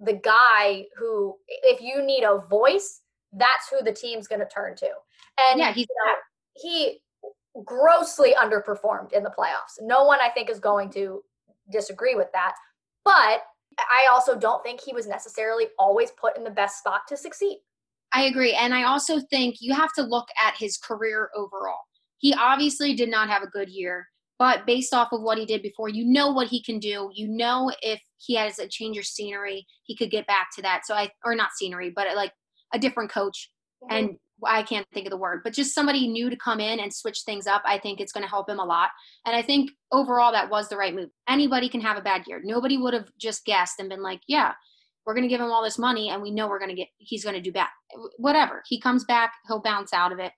the 0.00 0.14
guy 0.14 0.84
who, 0.96 1.36
if 1.48 1.80
you 1.80 2.02
need 2.02 2.24
a 2.24 2.38
voice, 2.48 3.00
that's 3.32 3.68
who 3.70 3.82
the 3.84 3.92
team's 3.92 4.28
going 4.28 4.40
to 4.40 4.48
turn 4.48 4.76
to. 4.76 4.88
And 5.38 5.58
Yeah, 5.58 5.72
he's 5.72 5.86
you 5.88 6.06
know, 6.06 6.14
he 6.54 7.00
grossly 7.64 8.34
underperformed 8.34 9.12
in 9.12 9.22
the 9.22 9.32
playoffs. 9.36 9.80
No 9.80 10.04
one 10.04 10.18
I 10.20 10.30
think 10.30 10.50
is 10.50 10.60
going 10.60 10.90
to 10.90 11.22
disagree 11.70 12.14
with 12.14 12.28
that. 12.32 12.54
But 13.04 13.42
I 13.78 14.08
also 14.10 14.36
don't 14.36 14.62
think 14.62 14.80
he 14.80 14.92
was 14.92 15.06
necessarily 15.06 15.66
always 15.78 16.10
put 16.12 16.36
in 16.36 16.44
the 16.44 16.50
best 16.50 16.78
spot 16.78 17.02
to 17.08 17.16
succeed. 17.16 17.58
I 18.12 18.24
agree. 18.24 18.54
And 18.54 18.74
I 18.74 18.84
also 18.84 19.20
think 19.20 19.56
you 19.60 19.74
have 19.74 19.92
to 19.94 20.02
look 20.02 20.28
at 20.44 20.56
his 20.56 20.78
career 20.78 21.30
overall. 21.36 21.80
He 22.18 22.34
obviously 22.34 22.94
did 22.94 23.10
not 23.10 23.28
have 23.28 23.42
a 23.42 23.48
good 23.48 23.68
year, 23.68 24.08
but 24.38 24.66
based 24.66 24.94
off 24.94 25.12
of 25.12 25.22
what 25.22 25.38
he 25.38 25.44
did 25.44 25.62
before, 25.62 25.88
you 25.88 26.04
know 26.04 26.30
what 26.30 26.48
he 26.48 26.62
can 26.62 26.78
do. 26.78 27.10
You 27.14 27.28
know 27.28 27.70
if 27.82 28.00
he 28.16 28.34
has 28.34 28.58
a 28.58 28.66
change 28.66 28.96
of 28.96 29.04
scenery, 29.04 29.66
he 29.84 29.94
could 29.94 30.10
get 30.10 30.26
back 30.26 30.48
to 30.56 30.62
that. 30.62 30.82
So 30.84 30.94
I 30.94 31.10
or 31.24 31.34
not 31.34 31.50
scenery, 31.56 31.92
but 31.94 32.14
like 32.16 32.32
a 32.74 32.78
different 32.78 33.10
coach 33.10 33.50
mm-hmm. 33.82 33.94
and 33.94 34.16
I 34.44 34.62
can't 34.62 34.86
think 34.92 35.06
of 35.06 35.10
the 35.10 35.16
word, 35.16 35.40
but 35.42 35.52
just 35.52 35.74
somebody 35.74 36.08
new 36.08 36.30
to 36.30 36.36
come 36.36 36.60
in 36.60 36.80
and 36.80 36.92
switch 36.92 37.20
things 37.26 37.46
up. 37.46 37.62
I 37.64 37.78
think 37.78 38.00
it's 38.00 38.12
going 38.12 38.24
to 38.24 38.30
help 38.30 38.48
him 38.48 38.58
a 38.58 38.64
lot. 38.64 38.90
And 39.26 39.34
I 39.34 39.42
think 39.42 39.70
overall 39.90 40.32
that 40.32 40.50
was 40.50 40.68
the 40.68 40.76
right 40.76 40.94
move. 40.94 41.10
Anybody 41.28 41.68
can 41.68 41.80
have 41.80 41.96
a 41.96 42.02
bad 42.02 42.26
year. 42.26 42.40
Nobody 42.44 42.76
would 42.76 42.94
have 42.94 43.08
just 43.18 43.44
guessed 43.44 43.80
and 43.80 43.88
been 43.88 44.02
like, 44.02 44.20
yeah, 44.28 44.52
we're 45.04 45.14
going 45.14 45.22
to 45.22 45.28
give 45.28 45.40
him 45.40 45.50
all 45.50 45.64
this 45.64 45.78
money 45.78 46.10
and 46.10 46.22
we 46.22 46.30
know 46.30 46.48
we're 46.48 46.58
going 46.58 46.70
to 46.70 46.76
get, 46.76 46.88
he's 46.98 47.24
going 47.24 47.36
to 47.36 47.42
do 47.42 47.52
bad. 47.52 47.68
Whatever. 48.16 48.62
He 48.66 48.80
comes 48.80 49.04
back, 49.04 49.32
he'll 49.46 49.62
bounce 49.62 49.92
out 49.92 50.12
of 50.12 50.18
it. 50.18 50.32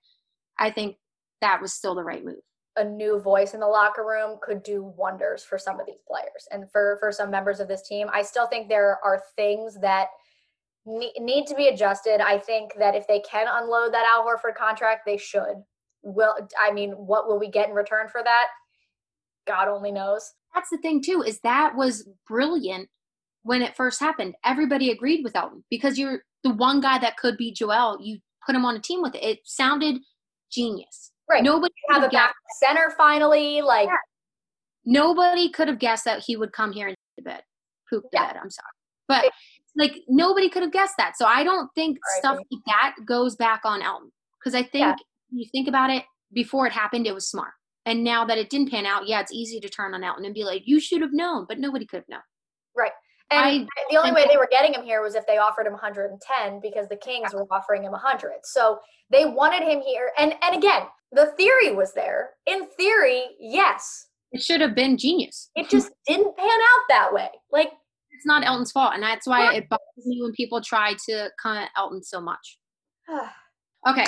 I 0.57 0.71
think 0.71 0.97
that 1.41 1.61
was 1.61 1.73
still 1.73 1.95
the 1.95 2.03
right 2.03 2.23
move. 2.23 2.41
a 2.77 2.83
new 2.83 3.19
voice 3.19 3.53
in 3.53 3.59
the 3.59 3.67
locker 3.67 4.05
room 4.05 4.37
could 4.41 4.63
do 4.63 4.93
wonders 4.97 5.43
for 5.43 5.57
some 5.57 5.79
of 5.79 5.85
these 5.85 6.01
players 6.07 6.47
and 6.51 6.71
for 6.71 6.97
for 6.99 7.11
some 7.11 7.29
members 7.29 7.59
of 7.59 7.67
this 7.67 7.87
team. 7.87 8.07
I 8.13 8.21
still 8.21 8.47
think 8.47 8.69
there 8.69 8.97
are 9.03 9.21
things 9.35 9.77
that 9.81 10.07
need 10.85 11.45
to 11.47 11.55
be 11.55 11.67
adjusted. 11.67 12.21
I 12.21 12.37
think 12.37 12.71
that 12.79 12.95
if 12.95 13.07
they 13.07 13.19
can 13.19 13.47
unload 13.49 13.93
that 13.93 14.05
Al 14.11 14.25
Horford 14.25 14.55
contract, 14.55 15.01
they 15.05 15.17
should. 15.17 15.63
Will 16.03 16.35
I 16.59 16.71
mean, 16.71 16.91
what 16.91 17.27
will 17.27 17.39
we 17.39 17.49
get 17.49 17.69
in 17.69 17.75
return 17.75 18.07
for 18.07 18.23
that? 18.23 18.47
God 19.47 19.67
only 19.67 19.91
knows. 19.91 20.33
That's 20.53 20.69
the 20.69 20.77
thing 20.79 21.01
too, 21.01 21.23
is 21.25 21.39
that 21.41 21.75
was 21.75 22.07
brilliant 22.27 22.89
when 23.43 23.61
it 23.61 23.75
first 23.75 23.99
happened. 23.99 24.35
Everybody 24.43 24.91
agreed 24.91 25.23
with 25.23 25.35
Elton 25.35 25.63
because 25.69 25.97
you're 25.97 26.23
the 26.43 26.53
one 26.53 26.81
guy 26.81 26.97
that 26.99 27.17
could 27.17 27.37
be 27.37 27.51
Joel. 27.51 27.97
You 28.01 28.19
put 28.45 28.55
him 28.55 28.65
on 28.65 28.75
a 28.75 28.79
team 28.79 29.01
with 29.01 29.15
it. 29.15 29.23
It 29.23 29.39
sounded 29.45 29.97
genius. 30.51 31.11
Right. 31.29 31.43
Nobody 31.43 31.73
Have 31.89 32.03
a 32.03 32.09
back 32.09 32.33
center 32.59 32.91
finally. 32.97 33.61
Like 33.61 33.87
Yeah. 33.87 33.95
nobody 34.85 35.49
could 35.49 35.67
have 35.67 35.79
guessed 35.79 36.05
that 36.05 36.19
he 36.25 36.35
would 36.35 36.51
come 36.51 36.71
here 36.71 36.87
and 36.87 36.97
the 37.15 37.21
bed, 37.23 37.43
poop 37.89 38.03
the 38.03 38.09
Yeah. 38.13 38.33
bed. 38.33 38.41
I'm 38.43 38.49
sorry, 38.49 38.67
but 39.07 39.31
like 39.75 40.01
nobody 40.07 40.49
could 40.49 40.63
have 40.63 40.71
guessed 40.71 40.95
that. 40.97 41.17
So 41.17 41.25
I 41.25 41.43
don't 41.43 41.69
think 41.75 41.97
I 42.15 42.19
stuff 42.19 42.37
like 42.37 42.61
that 42.67 42.95
goes 43.05 43.35
back 43.35 43.61
on 43.63 43.81
Elton 43.81 44.11
because 44.39 44.53
I 44.55 44.63
think 44.63 44.81
Yeah. 44.83 44.95
you 45.31 45.45
think 45.51 45.67
about 45.67 45.89
it 45.89 46.03
before 46.33 46.65
it 46.67 46.73
happened, 46.73 47.07
it 47.07 47.13
was 47.13 47.29
smart, 47.29 47.53
and 47.85 48.03
now 48.03 48.25
that 48.25 48.37
it 48.37 48.49
didn't 48.49 48.71
pan 48.71 48.85
out, 48.85 49.07
yeah, 49.07 49.19
it's 49.21 49.33
easy 49.33 49.59
to 49.59 49.69
turn 49.69 49.93
on 49.93 50.03
Elton 50.03 50.25
and 50.25 50.33
be 50.33 50.43
like, 50.43 50.63
you 50.65 50.79
should 50.79 51.01
have 51.01 51.13
known, 51.13 51.45
but 51.47 51.59
nobody 51.59 51.85
could 51.85 51.97
have 51.97 52.09
known. 52.09 52.21
right. 52.75 52.91
And 53.33 53.45
I 53.45 53.67
the 53.89 53.95
only 53.95 54.11
way 54.11 54.25
they 54.29 54.35
were 54.35 54.49
getting 54.51 54.73
him 54.73 54.83
here 54.83 55.01
was 55.01 55.15
if 55.15 55.25
they 55.25 55.37
offered 55.37 55.65
him 55.65 55.71
110 55.71 56.59
because 56.61 56.89
the 56.89 56.97
Kings 56.97 57.33
were 57.33 57.47
offering 57.49 57.81
him 57.83 57.93
100. 57.93 58.31
So 58.43 58.79
they 59.09 59.23
wanted 59.25 59.63
him 59.63 59.79
here. 59.79 60.11
And 60.17 60.35
and 60.41 60.53
again, 60.53 60.81
the 61.13 61.27
theory 61.37 61.73
was 61.73 61.93
there. 61.93 62.31
In 62.45 62.67
theory, 62.77 63.23
yes. 63.39 64.07
It 64.33 64.41
should 64.41 64.59
have 64.59 64.75
been 64.75 64.97
genius. 64.97 65.49
It 65.55 65.69
just 65.69 65.91
didn't 66.07 66.35
pan 66.35 66.49
out 66.49 66.83
that 66.89 67.13
way. 67.13 67.29
Like 67.53 67.71
It's 68.21 68.27
not 68.27 68.45
Elton's 68.45 68.71
fault, 68.71 68.93
and 68.93 69.01
that's 69.01 69.25
why 69.25 69.51
it 69.55 69.67
bothers 69.67 70.05
me 70.05 70.21
when 70.21 70.31
people 70.33 70.61
try 70.61 70.93
to 71.07 71.31
come 71.41 71.57
at 71.57 71.71
Elton 71.75 72.03
so 72.03 72.21
much. 72.21 72.59
Okay. 73.87 74.05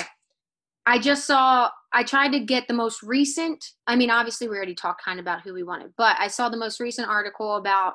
I 0.86 1.00
just 1.00 1.26
saw, 1.26 1.68
I 1.92 2.04
tried 2.04 2.30
to 2.30 2.38
get 2.38 2.68
the 2.68 2.74
most 2.74 3.02
recent. 3.02 3.72
I 3.88 3.96
mean, 3.96 4.08
obviously, 4.08 4.46
we 4.46 4.54
already 4.54 4.76
talked 4.76 5.04
kind 5.04 5.18
of 5.18 5.24
about 5.24 5.42
who 5.42 5.52
we 5.52 5.64
wanted, 5.64 5.90
but 5.98 6.14
I 6.16 6.28
saw 6.28 6.48
the 6.48 6.56
most 6.56 6.78
recent 6.78 7.08
article 7.08 7.56
about 7.56 7.94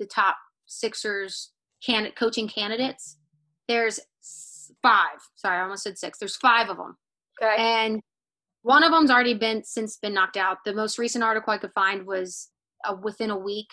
the 0.00 0.06
top 0.06 0.36
Sixers 0.66 1.52
can, 1.86 2.10
coaching 2.18 2.48
candidates. 2.48 3.18
There's 3.68 4.00
five. 4.82 5.20
Sorry, 5.36 5.58
I 5.58 5.62
almost 5.62 5.84
said 5.84 5.96
six. 5.96 6.18
There's 6.18 6.34
five 6.34 6.70
of 6.70 6.76
them. 6.76 6.96
okay. 7.40 7.54
And 7.56 8.00
one 8.62 8.82
of 8.82 8.90
them's 8.90 9.12
already 9.12 9.34
been 9.34 9.62
since 9.62 9.96
been 9.96 10.14
knocked 10.14 10.36
out. 10.36 10.58
The 10.64 10.74
most 10.74 10.98
recent 10.98 11.22
article 11.22 11.52
I 11.52 11.58
could 11.58 11.72
find 11.72 12.04
was 12.04 12.48
uh, 12.84 12.96
within 13.00 13.30
a 13.30 13.38
week, 13.38 13.68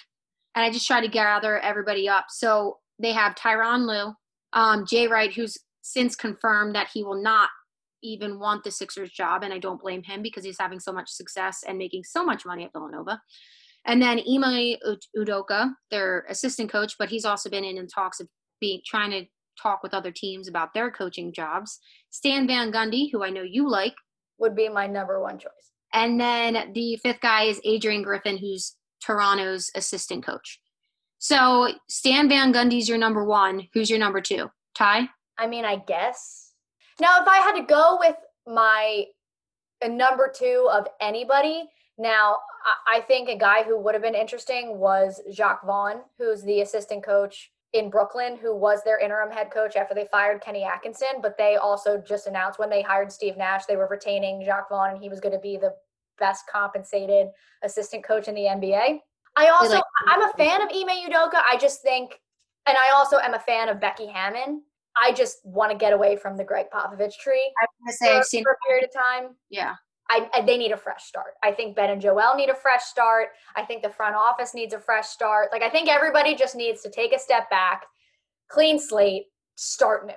and 0.56 0.66
I 0.66 0.72
just 0.72 0.88
try 0.88 1.02
to 1.02 1.08
gather 1.08 1.60
everybody 1.60 2.08
up. 2.10 2.26
So 2.30 2.78
they 3.00 3.14
have 3.14 3.36
Tyronn 3.36 3.86
Lue, 3.88 4.14
um, 4.54 4.86
Jay 4.86 5.08
Wright, 5.08 5.34
who's 5.34 5.58
since 5.82 6.16
confirmed 6.16 6.76
that 6.76 6.90
he 6.94 7.04
will 7.04 7.22
not 7.22 7.50
even 8.04 8.40
want 8.40 8.64
the 8.64 8.72
Sixers 8.72 9.12
job, 9.12 9.44
and 9.44 9.54
I 9.54 9.60
don't 9.60 9.82
blame 9.82 10.04
him 10.04 10.22
because 10.22 10.44
he's 10.44 10.60
having 10.60 10.80
so 10.80 10.92
much 10.92 11.10
success 11.10 11.64
and 11.68 11.78
making 11.78 12.04
so 12.04 12.24
much 12.24 12.46
money 12.46 12.64
at 12.64 12.72
Villanova. 12.74 13.20
And 13.86 14.02
then 14.02 14.20
Ime 14.20 14.76
Udoka, 15.18 15.72
their 15.92 16.26
assistant 16.30 16.72
coach, 16.72 16.96
but 17.00 17.10
he's 17.10 17.26
also 17.26 17.50
been 17.50 17.64
in, 17.64 17.78
in 17.78 17.88
talks 17.88 18.20
of 18.20 18.28
being 18.60 18.82
trying 18.86 19.12
to 19.12 19.26
talk 19.62 19.84
with 19.84 19.94
other 19.94 20.12
teams 20.12 20.48
about 20.48 20.74
their 20.74 20.92
coaching 20.92 21.34
jobs. 21.34 21.80
Stan 22.10 22.48
Van 22.48 22.72
Gundy, 22.72 23.10
who 23.12 23.24
I 23.24 23.30
know 23.30 23.42
you 23.44 23.70
like, 23.70 23.94
Would 24.38 24.56
be 24.56 24.70
my 24.70 24.88
number 24.88 25.22
one 25.22 25.38
choice. 25.40 25.72
and 25.94 26.20
then 26.20 26.72
the 26.74 26.98
fifth 27.04 27.20
guy 27.22 27.44
is 27.44 27.60
Adrian 27.66 28.04
Griffin, 28.04 28.38
who's 28.38 28.76
Toronto's 29.02 29.72
assistant 29.76 30.26
coach. 30.26 30.60
So 31.20 31.70
Stan 31.90 32.30
Van 32.30 32.54
Gundy's 32.54 32.88
your 32.88 32.98
number 32.98 33.26
one. 33.26 33.68
Who's 33.74 33.90
your 33.90 34.00
number 34.00 34.22
two? 34.22 34.50
Ty? 34.76 35.10
I 35.38 35.48
mean, 35.48 35.66
I 35.66 35.78
guess. 35.78 36.54
Now, 37.00 37.22
if 37.22 37.28
I 37.28 37.38
had 37.38 37.54
to 37.54 37.64
go 37.64 37.98
with 38.00 38.16
my 38.48 39.06
number 39.86 40.32
two 40.34 40.68
of 40.72 40.88
anybody, 41.00 41.70
now 41.98 42.38
I 42.88 43.02
think 43.02 43.30
a 43.30 43.38
guy 43.38 43.64
who 43.64 43.80
would 43.80 43.94
have 43.94 44.04
been 44.04 44.16
interesting 44.16 44.78
was 44.80 45.22
Jacques 45.32 45.66
Vaughn, 45.66 46.02
who's 46.18 46.42
the 46.44 46.62
assistant 46.62 47.04
coach 47.04 47.52
in 47.74 47.90
Brooklyn, 47.90 48.38
who 48.38 48.56
was 48.56 48.84
their 48.84 49.00
interim 49.00 49.32
head 49.32 49.52
coach 49.52 49.76
after 49.76 49.94
they 49.94 50.08
fired 50.12 50.42
Kenny 50.42 50.64
Atkinson. 50.64 51.22
But 51.22 51.38
they 51.38 51.58
also 51.58 51.98
just 51.98 52.28
announced 52.28 52.60
when 52.60 52.70
they 52.70 52.82
hired 52.82 53.12
Steve 53.12 53.38
Nash, 53.38 53.66
they 53.66 53.76
were 53.76 53.88
retaining 53.90 54.44
Jacques 54.44 54.70
Vaughn, 54.70 54.92
and 54.92 55.02
he 55.02 55.10
was 55.10 55.20
going 55.20 55.36
to 55.36 55.40
be 55.40 55.58
the 55.58 55.76
best 56.20 56.46
compensated 56.52 57.28
assistant 57.64 58.04
coach 58.04 58.28
in 58.28 58.36
the 58.36 58.44
NBA. 58.44 59.00
I 59.36 59.50
also, 59.50 59.76
like- 59.76 59.84
I'm 60.08 60.22
a 60.24 60.34
fan 60.34 60.62
of 60.62 60.70
Ime 60.70 61.10
Udoka. 61.10 61.42
I 61.50 61.58
just 61.60 61.82
think, 61.82 62.20
and 62.68 62.78
I 62.78 62.92
also 62.94 63.18
am 63.20 63.34
a 63.34 63.40
fan 63.40 63.70
of 63.70 63.80
Becky 63.80 64.08
Hammon. 64.08 64.64
I 64.98 65.14
just 65.14 65.38
want 65.46 65.72
to 65.72 65.78
get 65.78 65.94
away 65.94 66.18
from 66.18 66.36
the 66.36 66.44
Gregg 66.44 66.66
Popovich 66.74 67.18
tree 67.20 67.54
I 67.62 67.66
was 67.66 67.70
gonna 67.80 67.94
say 67.94 68.14
for, 68.14 68.20
I've 68.20 68.26
seen 68.26 68.44
for 68.44 68.52
a 68.52 68.68
period 68.68 68.86
of 68.86 68.92
time. 68.94 69.36
yeah. 69.50 69.76
I, 70.12 70.28
I 70.34 70.42
they 70.42 70.58
need 70.58 70.72
a 70.72 70.78
fresh 70.78 71.04
start. 71.04 71.34
I 71.44 71.52
think 71.52 71.76
Ben 71.76 71.92
and 71.92 72.02
Joel 72.02 72.36
need 72.36 72.50
a 72.50 72.56
fresh 72.56 72.84
start. 72.84 73.28
I 73.56 73.64
think 73.64 73.84
the 73.84 73.92
front 73.92 74.16
office 74.16 74.56
needs 74.56 74.74
a 74.74 74.80
fresh 74.80 75.08
start. 75.08 75.50
Like 75.52 75.62
I 75.62 75.70
think 75.70 75.88
everybody 75.88 76.34
just 76.34 76.56
needs 76.56 76.82
to 76.82 76.90
take 76.90 77.14
a 77.14 77.20
step 77.20 77.48
back, 77.52 77.84
clean 78.50 78.80
slate, 78.80 79.26
start 79.56 80.08
new, 80.08 80.14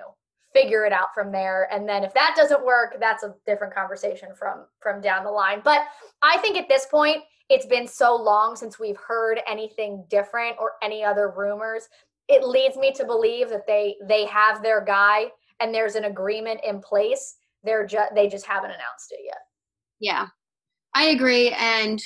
figure 0.53 0.85
it 0.85 0.93
out 0.93 1.13
from 1.13 1.31
there. 1.31 1.67
And 1.71 1.87
then 1.87 2.03
if 2.03 2.13
that 2.13 2.35
doesn't 2.37 2.65
work, 2.65 2.97
that's 2.99 3.23
a 3.23 3.35
different 3.45 3.73
conversation 3.73 4.29
from 4.37 4.65
from 4.79 5.01
down 5.01 5.23
the 5.23 5.31
line. 5.31 5.61
But 5.63 5.81
I 6.21 6.37
think 6.37 6.57
at 6.57 6.69
this 6.69 6.85
point, 6.85 7.23
it's 7.49 7.65
been 7.65 7.87
so 7.87 8.15
long 8.15 8.55
since 8.55 8.79
we've 8.79 8.97
heard 8.97 9.41
anything 9.47 10.05
different 10.09 10.55
or 10.59 10.73
any 10.81 11.03
other 11.03 11.33
rumors. 11.35 11.87
It 12.29 12.47
leads 12.47 12.77
me 12.77 12.93
to 12.93 13.05
believe 13.05 13.49
that 13.49 13.67
they 13.67 13.95
they 14.07 14.25
have 14.25 14.63
their 14.63 14.83
guy 14.83 15.25
and 15.59 15.73
there's 15.73 15.95
an 15.95 16.05
agreement 16.05 16.61
in 16.63 16.79
place. 16.81 17.35
They're 17.63 17.85
just 17.85 18.13
they 18.15 18.27
just 18.27 18.45
haven't 18.45 18.71
announced 18.71 19.11
it 19.11 19.21
yet. 19.25 19.39
Yeah. 19.99 20.27
I 20.95 21.05
agree, 21.05 21.49
and 21.49 22.01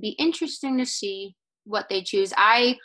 be 0.00 0.10
interesting 0.10 0.78
to 0.78 0.86
see 0.86 1.36
what 1.64 1.88
they 1.88 2.02
choose. 2.02 2.32
I 2.36 2.78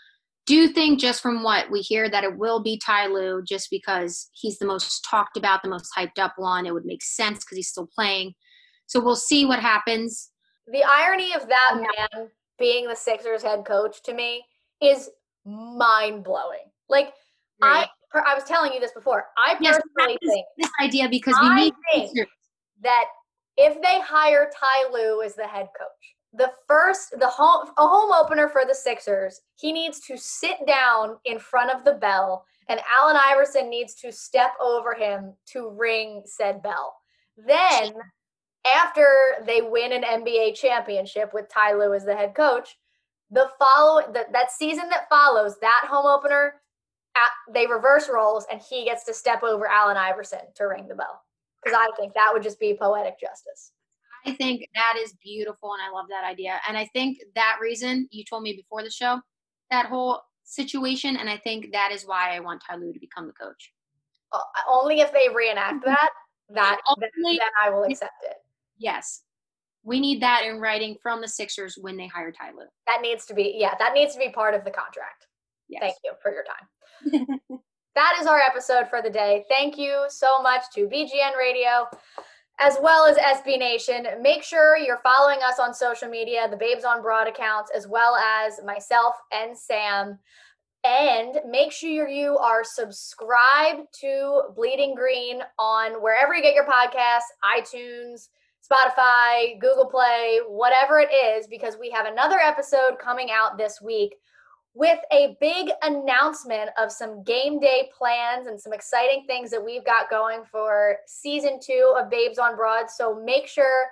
do 0.45 0.67
think 0.67 0.99
just 0.99 1.21
from 1.21 1.43
what 1.43 1.71
we 1.71 1.81
hear 1.81 2.09
that 2.09 2.23
it 2.23 2.37
will 2.37 2.61
be 2.61 2.79
Ty 2.83 3.07
Lue 3.07 3.41
just 3.47 3.69
because 3.71 4.29
he's 4.33 4.59
the 4.59 4.65
most 4.65 5.05
talked 5.09 5.37
about, 5.37 5.63
the 5.63 5.69
most 5.69 5.89
hyped 5.97 6.19
up 6.19 6.33
one. 6.37 6.65
It 6.65 6.73
would 6.73 6.85
make 6.85 7.03
sense 7.03 7.39
because 7.39 7.57
he's 7.57 7.69
still 7.69 7.89
playing. 7.93 8.33
So 8.85 9.03
we'll 9.03 9.15
see 9.15 9.45
what 9.45 9.59
happens. 9.59 10.31
The 10.71 10.83
irony 10.83 11.33
of 11.33 11.47
that 11.47 11.71
man 11.75 12.29
being 12.59 12.87
the 12.87 12.95
Sixers 12.95 13.43
head 13.43 13.65
coach 13.65 14.03
to 14.03 14.13
me 14.13 14.43
is 14.81 15.09
mind 15.45 16.23
blowing. 16.23 16.71
Like 16.89 17.13
right. 17.61 17.87
I 18.13 18.19
I 18.27 18.33
was 18.33 18.43
telling 18.45 18.71
you 18.71 18.79
this 18.79 18.93
before. 18.93 19.25
I 19.37 19.57
yes, 19.59 19.79
personally 19.95 20.17
think 20.23 20.45
this 20.57 20.71
idea 20.81 21.09
because 21.09 21.35
we 21.41 21.47
I 21.47 21.55
need 21.55 21.73
think 21.93 22.27
that 22.81 23.05
if 23.57 23.81
they 23.81 23.99
hire 24.01 24.49
Ty 24.57 24.91
Lue 24.93 25.21
as 25.21 25.35
the 25.35 25.47
head 25.47 25.67
coach, 25.77 26.14
the 26.37 26.51
first 26.67 27.15
the 27.19 27.27
home 27.27 27.69
a 27.77 27.87
home 27.87 28.11
opener 28.11 28.49
for 28.49 28.63
the 28.67 28.75
Sixers, 28.75 29.41
he 29.55 29.71
needs 29.71 29.99
to 30.01 30.17
sit 30.17 30.65
down 30.67 31.17
in 31.25 31.39
front 31.39 31.71
of 31.71 31.83
the 31.83 31.93
bell 31.93 32.45
and 32.67 32.79
Allen 33.01 33.17
Iverson 33.17 33.69
needs 33.69 33.93
to 33.95 34.11
step 34.11 34.51
over 34.59 34.93
him 34.93 35.33
to 35.47 35.69
ring 35.69 36.23
said 36.25 36.63
bell. 36.63 36.95
Then 37.37 37.93
after 38.65 39.05
they 39.45 39.61
win 39.61 39.91
an 39.91 40.03
NBA 40.03 40.55
championship 40.55 41.31
with 41.33 41.49
Ty 41.49 41.73
Lue 41.73 41.93
as 41.93 42.05
the 42.05 42.15
head 42.15 42.33
coach, 42.33 42.77
the 43.29 43.49
follow 43.59 44.01
the, 44.11 44.25
that 44.31 44.51
season 44.51 44.89
that 44.89 45.09
follows 45.09 45.57
that 45.61 45.85
home 45.87 46.05
opener, 46.05 46.55
at, 47.15 47.53
they 47.53 47.67
reverse 47.67 48.09
roles 48.11 48.45
and 48.51 48.61
he 48.61 48.85
gets 48.85 49.03
to 49.05 49.13
step 49.13 49.43
over 49.43 49.67
Allen 49.67 49.97
Iverson 49.97 50.39
to 50.55 50.65
ring 50.65 50.87
the 50.87 50.95
bell. 50.95 51.21
Because 51.63 51.77
I 51.79 51.89
think 51.97 52.13
that 52.13 52.31
would 52.33 52.43
just 52.43 52.59
be 52.59 52.77
poetic 52.79 53.19
justice. 53.19 53.71
I 54.25 54.33
think 54.33 54.67
that 54.73 54.95
is 54.99 55.13
beautiful 55.23 55.73
and 55.73 55.81
I 55.81 55.91
love 55.91 56.07
that 56.09 56.23
idea. 56.23 56.59
And 56.67 56.77
I 56.77 56.85
think 56.93 57.19
that 57.35 57.57
reason 57.61 58.07
you 58.11 58.23
told 58.23 58.43
me 58.43 58.53
before 58.53 58.83
the 58.83 58.89
show, 58.89 59.19
that 59.71 59.85
whole 59.87 60.21
situation, 60.43 61.17
and 61.17 61.29
I 61.29 61.37
think 61.37 61.71
that 61.71 61.91
is 61.91 62.03
why 62.03 62.35
I 62.35 62.39
want 62.39 62.63
Ty 62.65 62.77
Lue 62.77 62.93
to 62.93 62.99
become 62.99 63.27
the 63.27 63.33
coach. 63.33 63.71
Uh, 64.31 64.39
only 64.69 64.99
if 64.99 65.11
they 65.13 65.29
reenact 65.33 65.85
mm-hmm. 65.85 65.89
that, 65.89 66.09
that 66.49 66.77
then, 66.99 67.09
then 67.23 67.39
I 67.63 67.69
will 67.69 67.83
accept 67.83 68.23
it. 68.23 68.37
Yes. 68.77 69.21
We 69.83 69.99
need 69.99 70.21
that 70.21 70.43
in 70.45 70.59
writing 70.59 70.95
from 71.01 71.21
the 71.21 71.27
Sixers 71.27 71.77
when 71.79 71.95
they 71.95 72.07
hire 72.07 72.31
Ty 72.31 72.51
Lue. 72.57 72.65
That 72.87 73.01
needs 73.01 73.25
to 73.27 73.33
be, 73.33 73.55
yeah, 73.57 73.75
that 73.77 73.93
needs 73.93 74.13
to 74.13 74.19
be 74.19 74.29
part 74.29 74.55
of 74.55 74.63
the 74.63 74.71
contract. 74.71 75.27
Yes. 75.69 75.81
Thank 75.81 75.95
you 76.03 76.13
for 76.21 76.31
your 76.31 76.43
time. 76.43 77.39
that 77.95 78.17
is 78.19 78.27
our 78.27 78.39
episode 78.39 78.89
for 78.89 79.01
the 79.01 79.09
day. 79.09 79.45
Thank 79.49 79.77
you 79.77 80.05
so 80.09 80.41
much 80.41 80.63
to 80.73 80.87
BGN 80.87 81.37
Radio 81.37 81.87
as 82.59 82.77
well 82.81 83.05
as 83.05 83.17
SB 83.17 83.59
Nation. 83.59 84.05
Make 84.21 84.43
sure 84.43 84.77
you're 84.77 85.01
following 85.03 85.39
us 85.45 85.59
on 85.59 85.73
social 85.73 86.09
media, 86.09 86.47
the 86.49 86.57
Babes 86.57 86.83
on 86.85 87.01
Broad 87.01 87.27
accounts, 87.27 87.71
as 87.75 87.87
well 87.87 88.15
as 88.15 88.59
myself 88.65 89.15
and 89.31 89.57
Sam. 89.57 90.19
And 90.83 91.39
make 91.49 91.71
sure 91.71 92.07
you 92.07 92.37
are 92.37 92.63
subscribed 92.63 93.87
to 94.01 94.43
Bleeding 94.55 94.93
Green 94.95 95.41
on 95.57 95.93
wherever 96.01 96.35
you 96.35 96.43
get 96.43 96.53
your 96.53 96.67
podcasts, 96.67 97.31
iTunes, 97.43 98.29
Spotify, 98.63 99.59
Google 99.59 99.87
Play, 99.87 100.39
whatever 100.47 100.99
it 100.99 101.11
is, 101.13 101.47
because 101.47 101.77
we 101.79 101.89
have 101.89 102.05
another 102.05 102.37
episode 102.37 102.99
coming 102.99 103.29
out 103.31 103.57
this 103.57 103.81
week 103.81 104.15
with 104.75 104.99
a 105.13 105.37
big 105.39 105.69
announcement 105.83 106.69
of 106.77 106.91
some 106.91 107.23
game 107.23 107.59
day 107.59 107.89
plans 107.97 108.47
and 108.47 108.59
some 108.59 108.73
exciting 108.73 109.23
things 109.25 109.49
that 109.49 109.63
we've 109.63 109.85
got 109.85 110.09
going 110.09 110.43
for 110.51 110.97
season 111.07 111.59
two 111.63 111.95
of 111.97 112.09
Babes 112.09 112.37
on 112.37 112.57
Broad. 112.57 112.89
So 112.89 113.19
make 113.23 113.47
sure 113.47 113.87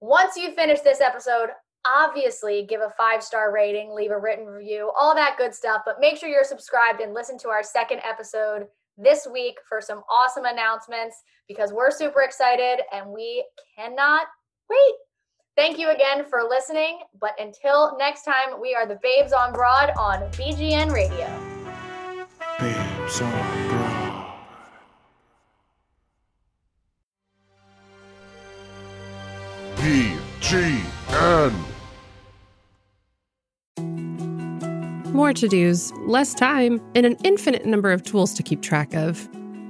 once 0.00 0.36
you 0.36 0.52
finish 0.52 0.80
this 0.80 1.00
episode, 1.00 1.48
obviously 1.84 2.64
give 2.68 2.80
a 2.80 2.92
five 2.96 3.20
star 3.20 3.52
rating, 3.52 3.92
leave 3.92 4.12
a 4.12 4.18
written 4.18 4.46
review, 4.46 4.92
all 4.98 5.12
that 5.16 5.36
good 5.36 5.52
stuff. 5.52 5.82
But 5.84 6.00
make 6.00 6.16
sure 6.16 6.28
you're 6.28 6.44
subscribed 6.44 7.00
and 7.00 7.12
listen 7.12 7.36
to 7.38 7.48
our 7.48 7.64
second 7.64 8.00
episode 8.08 8.68
this 8.96 9.26
week 9.30 9.56
for 9.68 9.80
some 9.80 10.02
awesome 10.08 10.44
announcements 10.44 11.16
because 11.48 11.72
we're 11.72 11.90
super 11.90 12.22
excited 12.22 12.80
and 12.92 13.10
we 13.10 13.44
cannot 13.76 14.26
wait. 14.70 14.94
Thank 15.54 15.78
you 15.78 15.90
again 15.90 16.24
for 16.24 16.42
listening. 16.48 17.00
But 17.20 17.38
until 17.38 17.96
next 17.98 18.24
time, 18.24 18.58
we 18.60 18.74
are 18.74 18.86
the 18.86 18.98
Babes 19.02 19.32
on 19.32 19.52
Broad 19.52 19.92
on 19.98 20.20
BGN 20.30 20.90
Radio. 20.92 21.28
Babes 22.58 23.20
on 23.20 23.68
Broad. 23.68 24.02
BGN. 29.76 31.52
More 35.12 35.34
to 35.34 35.48
dos, 35.48 35.92
less 36.06 36.32
time, 36.32 36.80
and 36.94 37.04
an 37.04 37.18
infinite 37.24 37.66
number 37.66 37.92
of 37.92 38.02
tools 38.02 38.32
to 38.34 38.42
keep 38.42 38.62
track 38.62 38.94
of. 38.94 39.28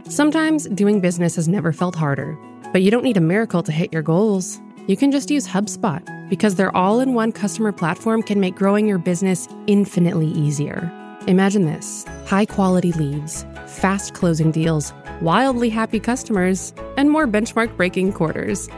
Sometimes 0.09 0.68
doing 0.68 1.01
business 1.01 1.35
has 1.35 1.49
never 1.49 1.72
felt 1.72 1.97
harder, 1.97 2.39
but 2.72 2.83
you 2.83 2.93
don't 2.93 3.03
need 3.03 3.16
a 3.16 3.20
miracle 3.20 3.64
to 3.64 3.72
hit 3.72 3.93
your 3.93 4.03
goals 4.03 4.61
you 4.87 4.97
can 4.97 5.12
just 5.12 5.30
use 5.30 5.47
HubSpot 5.47 6.03
because 6.28 6.57
their 6.57 6.74
all 6.76 7.01
in 7.01 7.14
one 7.14 7.30
customer 7.30 7.72
platform 7.72 8.22
can 8.22 8.41
make 8.41 8.55
growing 8.55 8.89
your 8.89 8.99
business 8.99 9.47
infinitely 9.66 10.28
easier. 10.28 10.91
Imagine 11.28 11.66
this 11.66 12.05
high 12.26 12.47
quality 12.47 12.93
leads, 12.93 13.45
fast 13.66 14.14
closing 14.14 14.51
deals, 14.51 14.93
wildly 15.20 15.68
happy 15.68 16.01
customers, 16.01 16.74
and 16.97 17.11
more 17.11 17.28
benchmark 17.28 17.76
breaking 17.76 18.12
quarters. 18.12 18.68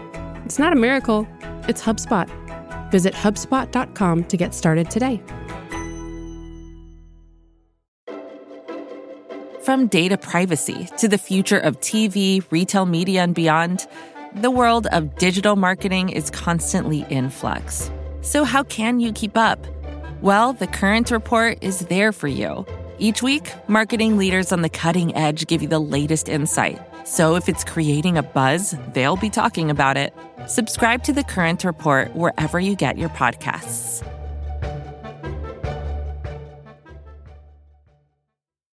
It's 0.45 0.59
not 0.59 0.73
a 0.73 0.77
miracle, 0.77 1.27
it's 1.69 1.83
HubSpot. 1.83 2.29
Visit 2.91 3.15
HubSpot.com 3.15 4.25
to 4.25 4.37
get 4.37 4.55
started 4.55 4.91
today. 4.91 5.23
From 9.63 9.87
data 9.87 10.19
privacy 10.19 10.87
to 10.99 11.09
the 11.09 11.17
future 11.17 11.59
of 11.59 11.81
TV, 11.81 12.45
retail 12.51 12.85
media, 12.85 13.23
and 13.23 13.35
beyond, 13.35 13.87
the 14.35 14.51
world 14.51 14.87
of 14.89 15.17
digital 15.17 15.55
marketing 15.55 16.09
is 16.09 16.31
constantly 16.31 17.07
in 17.09 17.31
flux. 17.31 17.91
So, 18.21 18.45
how 18.45 18.65
can 18.65 18.99
you 19.01 19.13
keep 19.13 19.37
up? 19.37 19.65
Well, 20.23 20.53
the 20.55 20.67
Current 20.67 21.11
Report 21.11 21.59
is 21.61 21.81
there 21.81 22.11
for 22.11 22.29
you. 22.29 22.67
Each 22.99 23.23
week, 23.23 23.53
marketing 23.69 24.17
leaders 24.17 24.53
on 24.53 24.63
the 24.63 24.69
cutting 24.69 25.15
edge 25.15 25.47
give 25.47 25.63
you 25.63 25.69
the 25.69 25.79
latest 25.79 26.29
insight. 26.29 26.81
So, 27.07 27.37
if 27.37 27.49
it's 27.49 27.65
creating 27.65 28.19
a 28.19 28.23
buzz, 28.23 28.75
they'll 28.93 29.17
be 29.17 29.31
talking 29.31 29.71
about 29.71 29.97
it. 29.97 30.13
Subscribe 30.47 31.05
to 31.05 31.13
the 31.13 31.25
Current 31.25 31.63
Report 31.65 32.15
wherever 32.17 32.59
you 32.59 32.75
get 32.75 32.99
your 32.99 33.11
podcasts. 33.11 34.03